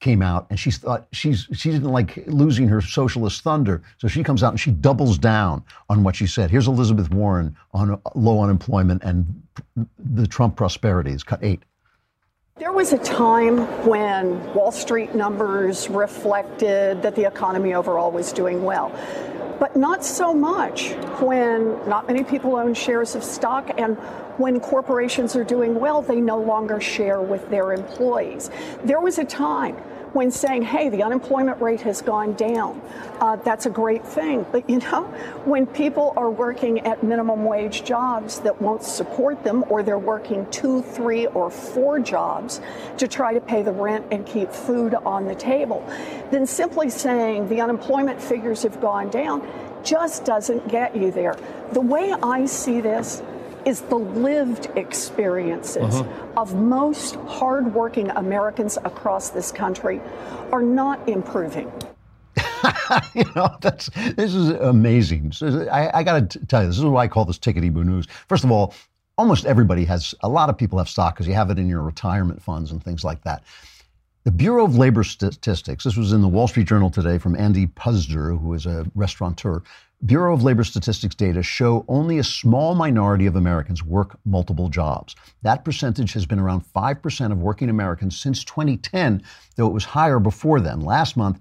came 0.00 0.22
out 0.22 0.46
and 0.50 0.58
she 0.60 0.70
thought 0.70 1.08
she's 1.12 1.48
she 1.52 1.70
didn't 1.70 1.90
like 1.90 2.22
losing 2.26 2.68
her 2.68 2.80
socialist 2.80 3.42
thunder 3.42 3.82
so 3.98 4.06
she 4.06 4.22
comes 4.22 4.44
out 4.44 4.52
and 4.52 4.60
she 4.60 4.70
doubles 4.70 5.18
down 5.18 5.62
on 5.88 6.04
what 6.04 6.14
she 6.14 6.24
said 6.24 6.52
here's 6.52 6.68
elizabeth 6.68 7.10
warren 7.10 7.56
on 7.72 8.00
low 8.14 8.40
unemployment 8.40 9.02
and 9.02 9.42
the 9.98 10.24
trump 10.24 10.54
prosperity. 10.54 11.10
prosperities 11.10 11.24
cut 11.24 11.40
eight 11.42 11.64
there 12.58 12.72
was 12.72 12.92
a 12.92 12.98
time 12.98 13.58
when 13.86 14.52
Wall 14.52 14.72
Street 14.72 15.14
numbers 15.14 15.88
reflected 15.88 17.00
that 17.02 17.14
the 17.14 17.24
economy 17.24 17.72
overall 17.72 18.10
was 18.10 18.32
doing 18.32 18.64
well, 18.64 18.90
but 19.60 19.76
not 19.76 20.04
so 20.04 20.34
much 20.34 20.90
when 21.20 21.88
not 21.88 22.08
many 22.08 22.24
people 22.24 22.56
own 22.56 22.74
shares 22.74 23.14
of 23.14 23.22
stock 23.22 23.70
and 23.78 23.96
when 24.38 24.58
corporations 24.58 25.36
are 25.36 25.44
doing 25.44 25.78
well, 25.78 26.02
they 26.02 26.20
no 26.20 26.40
longer 26.40 26.80
share 26.80 27.20
with 27.20 27.48
their 27.48 27.72
employees. 27.72 28.50
There 28.82 29.00
was 29.00 29.18
a 29.18 29.24
time 29.24 29.76
when 30.12 30.30
saying, 30.30 30.62
hey, 30.62 30.88
the 30.88 31.02
unemployment 31.02 31.60
rate 31.60 31.80
has 31.82 32.02
gone 32.02 32.34
down. 32.34 32.80
Uh, 33.20 33.36
that's 33.36 33.66
a 33.66 33.70
great 33.70 34.04
thing. 34.04 34.46
But 34.50 34.68
you 34.68 34.78
know, 34.78 35.04
when 35.44 35.66
people 35.66 36.14
are 36.16 36.30
working 36.30 36.80
at 36.80 37.02
minimum 37.02 37.44
wage 37.44 37.84
jobs 37.84 38.40
that 38.40 38.60
won't 38.60 38.82
support 38.82 39.42
them, 39.44 39.64
or 39.68 39.82
they're 39.82 39.98
working 39.98 40.48
two, 40.50 40.82
three, 40.82 41.26
or 41.26 41.50
four 41.50 41.98
jobs 41.98 42.60
to 42.98 43.08
try 43.08 43.34
to 43.34 43.40
pay 43.40 43.62
the 43.62 43.72
rent 43.72 44.06
and 44.10 44.26
keep 44.26 44.52
food 44.52 44.94
on 44.94 45.26
the 45.26 45.34
table, 45.34 45.84
then 46.30 46.46
simply 46.46 46.90
saying 46.90 47.48
the 47.48 47.60
unemployment 47.60 48.20
figures 48.20 48.62
have 48.62 48.80
gone 48.80 49.10
down 49.10 49.46
just 49.84 50.24
doesn't 50.24 50.68
get 50.68 50.94
you 50.96 51.10
there. 51.10 51.36
The 51.72 51.80
way 51.80 52.12
I 52.22 52.46
see 52.46 52.80
this, 52.80 53.22
is 53.64 53.82
the 53.82 53.96
lived 53.96 54.68
experiences 54.76 55.94
uh-huh. 55.94 56.06
of 56.36 56.54
most 56.54 57.16
hardworking 57.26 58.10
Americans 58.10 58.76
across 58.84 59.30
this 59.30 59.52
country 59.52 60.00
are 60.52 60.62
not 60.62 61.08
improving. 61.08 61.70
you 63.14 63.24
know, 63.34 63.48
that's 63.60 63.90
this 64.16 64.34
is 64.34 64.50
amazing. 64.50 65.32
I, 65.70 65.90
I 65.94 66.02
got 66.02 66.30
to 66.30 66.46
tell 66.46 66.62
you, 66.62 66.68
this 66.68 66.78
is 66.78 66.84
why 66.84 67.04
I 67.04 67.08
call 67.08 67.24
this 67.24 67.38
tickety 67.38 67.72
boo 67.72 67.84
news. 67.84 68.06
First 68.28 68.44
of 68.44 68.50
all, 68.50 68.74
almost 69.16 69.44
everybody 69.44 69.84
has. 69.84 70.14
A 70.20 70.28
lot 70.28 70.48
of 70.48 70.56
people 70.56 70.78
have 70.78 70.88
stock 70.88 71.14
because 71.14 71.26
you 71.26 71.34
have 71.34 71.50
it 71.50 71.58
in 71.58 71.68
your 71.68 71.82
retirement 71.82 72.42
funds 72.42 72.70
and 72.70 72.82
things 72.82 73.04
like 73.04 73.22
that. 73.24 73.42
The 74.24 74.32
Bureau 74.32 74.64
of 74.64 74.76
Labor 74.76 75.04
Statistics, 75.04 75.84
this 75.84 75.96
was 75.96 76.12
in 76.12 76.20
the 76.20 76.28
Wall 76.28 76.48
Street 76.48 76.66
Journal 76.66 76.90
today 76.90 77.18
from 77.18 77.34
Andy 77.36 77.66
Puzder, 77.66 78.38
who 78.38 78.52
is 78.52 78.66
a 78.66 78.86
restaurateur, 78.94 79.62
Bureau 80.06 80.32
of 80.32 80.44
Labor 80.44 80.62
Statistics 80.62 81.16
data 81.16 81.42
show 81.42 81.84
only 81.88 82.18
a 82.18 82.24
small 82.24 82.76
minority 82.76 83.26
of 83.26 83.34
Americans 83.34 83.82
work 83.82 84.16
multiple 84.24 84.68
jobs. 84.68 85.16
That 85.42 85.64
percentage 85.64 86.12
has 86.12 86.24
been 86.24 86.38
around 86.38 86.62
5% 86.64 87.32
of 87.32 87.42
working 87.42 87.68
Americans 87.68 88.18
since 88.18 88.44
2010, 88.44 89.22
though 89.56 89.66
it 89.66 89.72
was 89.72 89.84
higher 89.84 90.20
before 90.20 90.60
then. 90.60 90.80
Last 90.80 91.16
month, 91.16 91.40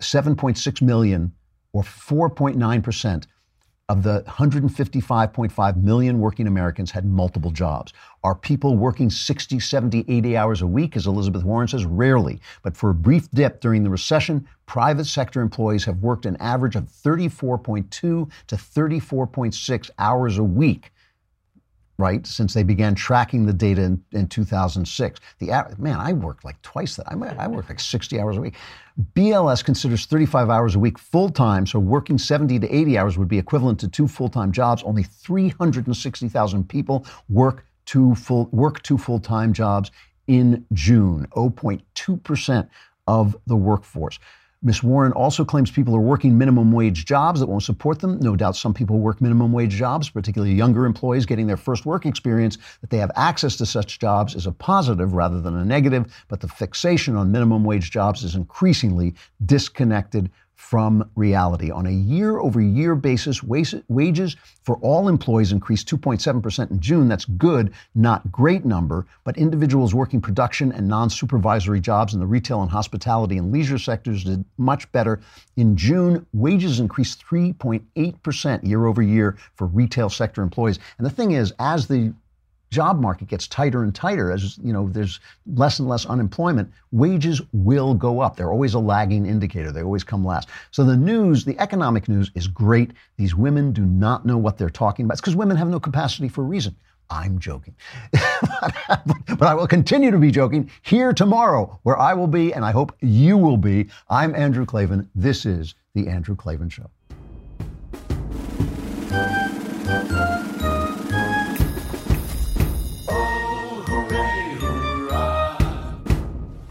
7.6 0.00 0.80
million 0.80 1.32
or 1.74 1.82
4.9% 1.82 3.26
of 3.92 4.02
the 4.02 4.24
155.5 4.26 5.76
million 5.82 6.18
working 6.18 6.46
Americans 6.46 6.90
had 6.90 7.04
multiple 7.04 7.50
jobs. 7.50 7.92
Are 8.24 8.34
people 8.34 8.74
working 8.74 9.10
60, 9.10 9.60
70, 9.60 10.06
80 10.08 10.34
hours 10.34 10.62
a 10.62 10.66
week, 10.66 10.96
as 10.96 11.06
Elizabeth 11.06 11.44
Warren 11.44 11.68
says? 11.68 11.84
Rarely. 11.84 12.40
But 12.62 12.74
for 12.74 12.88
a 12.88 12.94
brief 12.94 13.30
dip 13.32 13.60
during 13.60 13.84
the 13.84 13.90
recession, 13.90 14.48
private 14.64 15.04
sector 15.04 15.42
employees 15.42 15.84
have 15.84 15.98
worked 15.98 16.24
an 16.24 16.36
average 16.36 16.74
of 16.74 16.84
34.2 16.84 17.90
to 17.90 18.30
34.6 18.48 19.90
hours 19.98 20.38
a 20.38 20.44
week 20.44 20.90
right? 21.98 22.26
Since 22.26 22.54
they 22.54 22.64
began 22.64 22.96
tracking 22.96 23.46
the 23.46 23.52
data 23.52 23.82
in, 23.82 24.02
in 24.10 24.26
2006. 24.26 25.20
The 25.38 25.74
man, 25.78 26.00
I 26.00 26.12
work 26.12 26.42
like 26.42 26.60
twice 26.62 26.96
that. 26.96 27.06
I, 27.06 27.14
I 27.14 27.46
work 27.46 27.68
like 27.68 27.78
60 27.78 28.18
hours 28.18 28.38
a 28.38 28.40
week. 28.40 28.54
BLS 29.14 29.64
considers 29.64 30.06
35 30.06 30.50
hours 30.50 30.74
a 30.74 30.78
week 30.78 30.98
full 30.98 31.30
time, 31.30 31.66
so 31.66 31.78
working 31.78 32.18
70 32.18 32.58
to 32.58 32.74
80 32.74 32.98
hours 32.98 33.18
would 33.18 33.28
be 33.28 33.38
equivalent 33.38 33.80
to 33.80 33.88
two 33.88 34.06
full 34.06 34.28
time 34.28 34.52
jobs. 34.52 34.82
Only 34.82 35.02
360,000 35.02 36.68
people 36.68 37.06
work 37.28 37.66
two 37.86 38.14
full 38.14 38.48
work 38.52 38.82
two 38.82 38.98
full 38.98 39.18
time 39.18 39.52
jobs 39.52 39.90
in 40.26 40.66
June. 40.72 41.26
0.2 41.34 42.22
percent 42.22 42.68
of 43.06 43.36
the 43.46 43.56
workforce. 43.56 44.18
Ms. 44.64 44.82
Warren 44.84 45.12
also 45.12 45.44
claims 45.44 45.72
people 45.72 45.96
are 45.96 46.00
working 46.00 46.38
minimum 46.38 46.70
wage 46.70 47.04
jobs 47.04 47.40
that 47.40 47.48
won't 47.48 47.64
support 47.64 47.98
them. 47.98 48.20
No 48.20 48.36
doubt 48.36 48.54
some 48.54 48.72
people 48.72 49.00
work 49.00 49.20
minimum 49.20 49.52
wage 49.52 49.72
jobs, 49.72 50.08
particularly 50.08 50.54
younger 50.54 50.86
employees 50.86 51.26
getting 51.26 51.48
their 51.48 51.56
first 51.56 51.84
work 51.84 52.06
experience. 52.06 52.58
That 52.80 52.90
they 52.90 52.98
have 52.98 53.10
access 53.16 53.56
to 53.56 53.66
such 53.66 53.98
jobs 53.98 54.36
is 54.36 54.46
a 54.46 54.52
positive 54.52 55.14
rather 55.14 55.40
than 55.40 55.56
a 55.56 55.64
negative, 55.64 56.24
but 56.28 56.40
the 56.40 56.46
fixation 56.46 57.16
on 57.16 57.32
minimum 57.32 57.64
wage 57.64 57.90
jobs 57.90 58.22
is 58.22 58.36
increasingly 58.36 59.14
disconnected 59.44 60.30
from 60.62 61.10
reality. 61.16 61.70
On 61.72 61.86
a 61.86 61.90
year 61.90 62.38
over 62.38 62.60
year 62.60 62.94
basis, 62.94 63.42
wages 63.42 64.36
for 64.62 64.76
all 64.76 65.08
employees 65.08 65.50
increased 65.50 65.88
2.7% 65.88 66.70
in 66.70 66.80
June. 66.80 67.08
That's 67.08 67.24
good, 67.24 67.74
not 67.96 68.30
great 68.30 68.64
number, 68.64 69.04
but 69.24 69.36
individuals 69.36 69.92
working 69.92 70.20
production 70.20 70.70
and 70.70 70.86
non 70.88 71.10
supervisory 71.10 71.80
jobs 71.80 72.14
in 72.14 72.20
the 72.20 72.26
retail 72.26 72.62
and 72.62 72.70
hospitality 72.70 73.36
and 73.36 73.52
leisure 73.52 73.76
sectors 73.76 74.22
did 74.22 74.44
much 74.56 74.90
better. 74.92 75.20
In 75.56 75.76
June, 75.76 76.24
wages 76.32 76.78
increased 76.78 77.22
3.8% 77.28 78.66
year 78.66 78.86
over 78.86 79.02
year 79.02 79.36
for 79.56 79.66
retail 79.66 80.08
sector 80.08 80.42
employees. 80.42 80.78
And 80.96 81.04
the 81.04 81.10
thing 81.10 81.32
is, 81.32 81.52
as 81.58 81.88
the 81.88 82.14
job 82.72 82.98
market 82.98 83.28
gets 83.28 83.46
tighter 83.46 83.82
and 83.82 83.94
tighter 83.94 84.32
as 84.32 84.56
you 84.64 84.72
know 84.72 84.88
there's 84.88 85.20
less 85.46 85.78
and 85.78 85.88
less 85.88 86.06
unemployment 86.06 86.72
wages 86.90 87.42
will 87.52 87.92
go 87.92 88.20
up 88.20 88.34
they're 88.34 88.50
always 88.50 88.72
a 88.72 88.78
lagging 88.78 89.26
indicator 89.26 89.70
they 89.70 89.82
always 89.82 90.02
come 90.02 90.24
last 90.24 90.48
so 90.70 90.82
the 90.82 90.96
news 90.96 91.44
the 91.44 91.58
economic 91.60 92.08
news 92.08 92.30
is 92.34 92.48
great 92.48 92.92
these 93.18 93.34
women 93.34 93.72
do 93.72 93.84
not 93.84 94.24
know 94.24 94.38
what 94.38 94.56
they're 94.56 94.70
talking 94.70 95.04
about 95.04 95.12
it's 95.12 95.20
because 95.20 95.36
women 95.36 95.54
have 95.54 95.68
no 95.68 95.78
capacity 95.78 96.28
for 96.28 96.42
reason 96.42 96.74
I'm 97.10 97.38
joking. 97.38 97.74
but 98.12 99.42
I 99.42 99.52
will 99.52 99.66
continue 99.66 100.10
to 100.10 100.16
be 100.16 100.30
joking 100.30 100.70
here 100.80 101.12
tomorrow, 101.12 101.78
where 101.82 101.98
I 101.98 102.14
will 102.14 102.26
be, 102.26 102.54
and 102.54 102.64
I 102.64 102.70
hope 102.70 102.96
you 103.00 103.36
will 103.36 103.58
be. 103.58 103.88
I'm 104.08 104.34
Andrew 104.34 104.64
Klavan. 104.64 105.10
This 105.14 105.44
is 105.44 105.74
The 105.94 106.08
Andrew 106.08 106.34
Klavan 106.34 106.70
Show. 106.70 106.88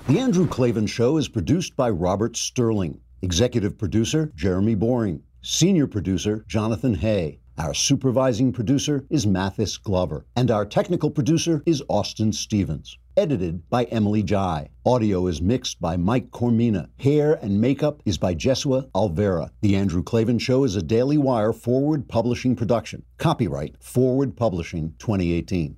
The 0.07 0.19
Andrew 0.19 0.47
Klavan 0.47 0.87
Show 0.87 1.17
is 1.17 1.29
produced 1.29 1.75
by 1.75 1.89
Robert 1.89 2.35
Sterling. 2.35 2.99
Executive 3.21 3.77
producer, 3.77 4.31
Jeremy 4.35 4.73
Boring. 4.73 5.21
Senior 5.43 5.85
producer, 5.85 6.43
Jonathan 6.47 6.95
Hay. 6.95 7.39
Our 7.57 7.75
supervising 7.75 8.51
producer 8.51 9.05
is 9.11 9.27
Mathis 9.27 9.77
Glover. 9.77 10.25
And 10.35 10.49
our 10.49 10.65
technical 10.65 11.11
producer 11.11 11.61
is 11.67 11.83
Austin 11.87 12.33
Stevens. 12.33 12.97
Edited 13.15 13.69
by 13.69 13.83
Emily 13.85 14.23
Jai. 14.23 14.69
Audio 14.85 15.27
is 15.27 15.41
mixed 15.41 15.79
by 15.79 15.97
Mike 15.97 16.31
Coromina. 16.31 16.87
Hair 16.99 17.33
and 17.41 17.61
makeup 17.61 18.01
is 18.03 18.17
by 18.17 18.33
Jesua 18.33 18.89
Alvera. 18.95 19.51
The 19.61 19.75
Andrew 19.75 20.01
Klavan 20.01 20.39
Show 20.39 20.63
is 20.63 20.75
a 20.75 20.81
Daily 20.81 21.19
Wire 21.19 21.53
forward 21.53 22.09
publishing 22.09 22.55
production. 22.55 23.03
Copyright 23.17 23.75
Forward 23.83 24.35
Publishing 24.35 24.95
2018. 24.97 25.75